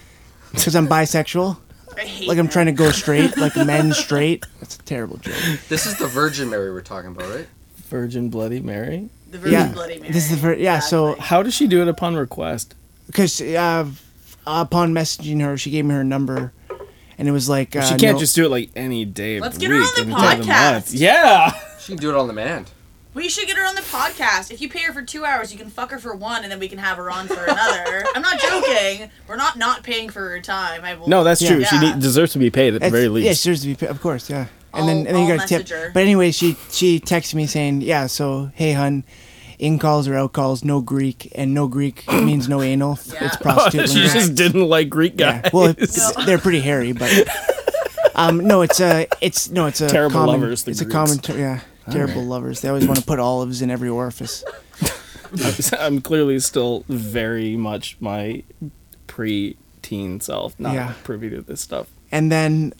[0.50, 1.56] because I'm bisexual.
[1.96, 2.52] I hate Like I'm that.
[2.52, 4.44] trying to go straight, like men straight.
[4.60, 5.34] That's a terrible joke.
[5.68, 7.46] This is the Virgin Mary we're talking about, right?
[7.88, 9.08] Virgin Bloody Mary.
[9.34, 10.12] The Virgin Yeah, Bloody Mary.
[10.12, 12.74] this is the fir- yeah, so- How does she do it upon request?
[13.06, 13.84] Because uh,
[14.46, 16.52] upon messaging her, she gave me her number,
[17.18, 19.36] and it was like uh, she can't no- just do it like any day.
[19.36, 20.90] of Let's the get her week, on the any day of the podcast.
[20.94, 21.50] Yeah.
[21.80, 22.70] She can do it on demand.
[23.12, 24.50] We should get her on the podcast.
[24.50, 26.58] If you pay her for two hours, you can fuck her for one, and then
[26.60, 28.04] we can have her on for another.
[28.14, 29.10] I'm not joking.
[29.28, 30.84] We're not not paying for her time.
[30.84, 31.08] I will.
[31.08, 31.48] No, that's Yeah.
[31.56, 31.64] true.
[31.64, 33.26] She need, deserves to be paid at the very least.
[33.26, 34.46] Yeah, she deserves to be, pa- of course, yeah.
[34.72, 35.68] And I'll- then and then you I'll got a tip.
[35.68, 35.90] her.
[35.94, 39.04] But anyway, she she texted me saying, yeah, so hey hun,
[39.58, 42.98] in calls or out calls, no Greek, and no Greek means no anal.
[43.14, 43.26] Yeah.
[43.26, 44.12] It's prostitute she lingo.
[44.14, 45.42] just didn't like Greek guys.
[45.44, 45.50] Yeah.
[45.52, 47.10] Well, it's, they're pretty hairy, but
[48.16, 51.18] um, no, it's a it's no, it's a Terrible common, lovers, the It's a common,
[51.18, 51.60] ter- yeah,
[51.90, 52.60] terrible lovers.
[52.60, 54.44] They always want to put olives in every orifice.
[55.78, 58.42] I'm clearly still very much my
[59.06, 60.94] pre-teen self, not Yeah.
[61.02, 61.88] privy to this stuff.
[62.12, 62.72] And then,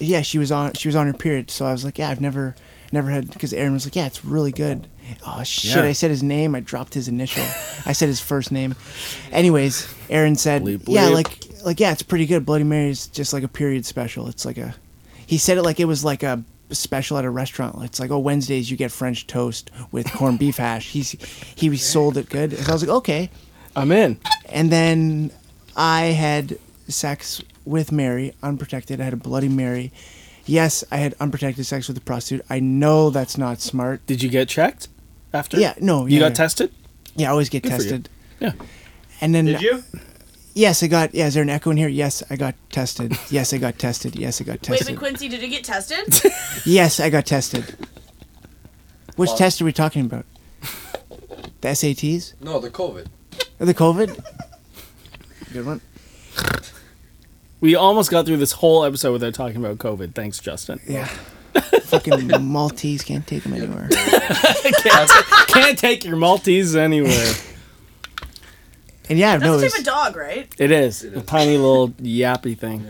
[0.00, 2.20] yeah, she was on she was on her period, so I was like, yeah, I've
[2.20, 2.54] never
[2.92, 4.88] never had because Aaron was like, yeah, it's really good.
[5.26, 5.76] Oh shit!
[5.76, 5.82] Yeah.
[5.82, 6.54] I said his name.
[6.54, 7.44] I dropped his initial.
[7.86, 8.74] I said his first name.
[9.30, 12.44] Anyways, Aaron said, Bleep, yeah, like like yeah, it's pretty good.
[12.44, 14.28] Bloody Mary is just like a period special.
[14.28, 14.74] It's like a.
[15.26, 17.82] He said it like it was like a special at a restaurant.
[17.84, 20.90] It's like oh Wednesdays you get French toast with corned beef hash.
[20.90, 21.12] He's
[21.54, 22.56] he sold it good.
[22.56, 23.30] So I was like okay.
[23.74, 24.18] I'm in.
[24.50, 25.30] And then
[25.76, 26.58] I had
[26.88, 29.00] sex with Mary, unprotected.
[29.00, 29.92] I had a Bloody Mary.
[30.44, 32.44] Yes, I had unprotected sex with a prostitute.
[32.50, 34.04] I know that's not smart.
[34.06, 34.88] Did you get checked
[35.32, 35.58] after?
[35.58, 36.34] Yeah, no, You yeah, got yeah.
[36.34, 36.72] tested?
[37.16, 38.08] Yeah, I always get Good tested.
[38.40, 38.52] Yeah.
[39.20, 39.84] And then Did you?
[40.54, 41.14] yes, I got.
[41.14, 41.88] Yeah, is there an echo in here?
[41.88, 43.16] Yes, I got tested.
[43.30, 44.16] Yes, I got tested.
[44.16, 44.70] Yes, I got tested.
[44.70, 44.94] Wait, tested.
[44.96, 46.32] but Quincy, did you get tested?
[46.66, 47.64] Yes, I got tested.
[49.16, 50.24] Which Well- test are we talking about?
[51.60, 53.06] The SATs No, the COVID.
[53.60, 54.24] or the COVID?
[55.52, 55.80] Good one.
[57.60, 60.14] We almost got through this whole episode without talking about COVID.
[60.14, 60.80] Thanks, Justin.
[60.88, 61.08] Yeah.
[61.82, 63.88] Fucking Maltese can't take them anywhere.
[65.48, 67.34] Can't take your Maltese anywhere.
[69.08, 70.54] And yeah, That's no, the it's, type of dog, right?
[70.58, 72.86] It is a tiny little yappy thing.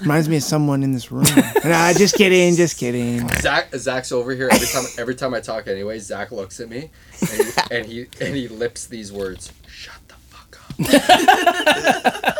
[0.00, 1.26] reminds me of someone in this room.
[1.64, 3.28] nah, just kidding, just kidding.
[3.40, 5.98] Zach Zach's over here every time every time I talk anyway.
[5.98, 9.52] Zach looks at me and he and he, and he lips these words.
[9.68, 10.58] Shut the fuck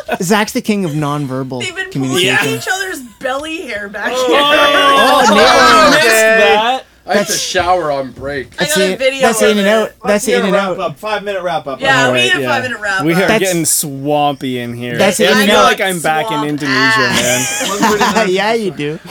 [0.09, 0.21] up.
[0.21, 2.49] Zach's the king of nonverbal They've been pulling communication.
[2.57, 2.80] each other's
[3.21, 4.37] belly hair back Oh, here.
[4.39, 6.85] Oh, oh, I missed that.
[7.03, 8.53] I have to That's- shower on break.
[8.61, 9.69] I got a the, video that's of in and it.
[9.71, 9.91] out.
[10.05, 10.97] That's in and out.
[10.99, 11.81] Five minute wrap up.
[11.81, 12.49] Yeah, All we right, need a yeah.
[12.49, 12.99] five minute wrap.
[13.01, 13.05] Up.
[13.05, 13.15] We are.
[13.15, 14.97] That's- getting swampy in here.
[14.97, 15.31] That's I it.
[15.31, 18.15] I feel got like I'm back in swamp Indonesia, ass.
[18.15, 18.29] man.
[18.29, 18.99] yeah, you do.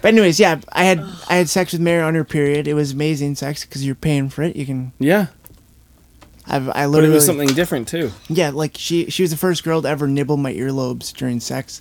[0.00, 2.68] but anyways, yeah, I had I had sex with Mary on her period.
[2.68, 4.54] It was amazing sex because you're paying for it.
[4.54, 4.92] You can.
[5.00, 5.26] Yeah,
[6.46, 8.12] I've, I but it was something different too.
[8.28, 11.80] Yeah, like she she was the first girl to ever nibble my earlobes during sex,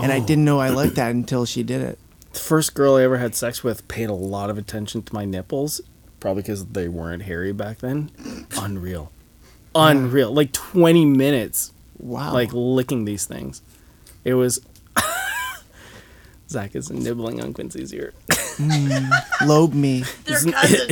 [0.00, 0.26] and I oh.
[0.26, 1.98] didn't know I liked that until she did it.
[2.32, 5.24] The first girl I ever had sex with paid a lot of attention to my
[5.24, 5.80] nipples,
[6.20, 8.10] probably because they weren't hairy back then.
[8.58, 9.12] Unreal,
[9.74, 10.32] unreal.
[10.32, 12.32] Like 20 minutes, Wow.
[12.32, 13.62] like licking these things.
[14.24, 14.60] It was.
[16.48, 18.12] Zach is nibbling on Quincy's ear.
[18.56, 19.10] Mm,
[19.46, 20.04] lobe me.
[20.26, 20.44] It's,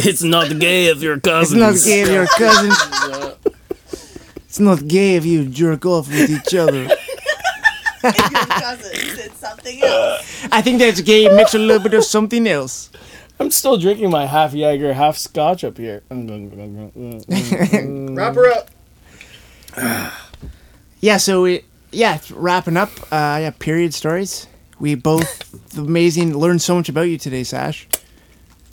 [0.06, 2.76] it's not gay if you're It's not gay if you're cousins.
[4.52, 6.88] It's not gay if you jerk off with each other.
[8.04, 9.18] Your cousins.
[9.18, 10.46] It's something else.
[10.50, 12.90] I think that's gay mixed with a little bit of something else.
[13.38, 16.02] I'm still drinking my half Jaeger, half Scotch up here.
[16.10, 18.70] Wrap her up.
[21.04, 22.90] Yeah, so we yeah, wrapping up.
[23.10, 24.46] Uh, yeah, period stories.
[24.78, 26.36] We both amazing.
[26.36, 27.88] Learned so much about you today, Sash.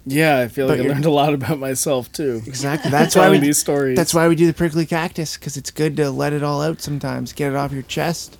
[0.06, 2.42] Yeah, I feel like I learned a lot about myself too.
[2.48, 2.90] Exactly.
[2.90, 3.96] That's why we these stories.
[3.96, 6.82] That's why we do the prickly cactus because it's good to let it all out
[6.82, 7.34] sometimes.
[7.34, 8.39] Get it off your chest.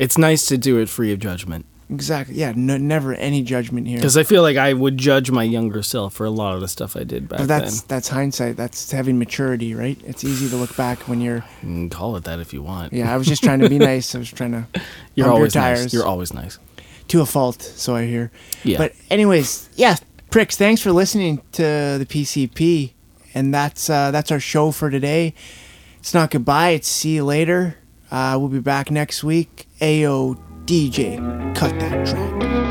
[0.00, 1.66] It's nice to do it free of judgment.
[1.90, 2.36] Exactly.
[2.36, 2.52] Yeah.
[2.54, 3.98] No, never any judgment here.
[3.98, 6.68] Because I feel like I would judge my younger self for a lot of the
[6.68, 7.86] stuff I did back But that's then.
[7.88, 8.56] that's hindsight.
[8.56, 9.98] That's having maturity, right?
[10.06, 11.44] It's easy to look back when you're.
[11.62, 12.92] You call it that if you want.
[12.92, 14.14] Yeah, I was just trying to be nice.
[14.14, 14.66] I was trying to.
[15.16, 15.92] You're pump your always tires nice.
[15.92, 16.58] You're always nice.
[17.08, 18.30] to a fault, so I hear.
[18.62, 18.78] Yeah.
[18.78, 19.96] But anyways, yeah,
[20.30, 20.56] pricks.
[20.56, 22.92] Thanks for listening to the PCP,
[23.34, 25.34] and that's uh, that's our show for today.
[25.98, 26.70] It's not goodbye.
[26.70, 27.76] It's see you later.
[28.10, 29.66] Uh, we'll be back next week.
[29.80, 31.18] Ayo DJ,
[31.54, 32.69] cut that track.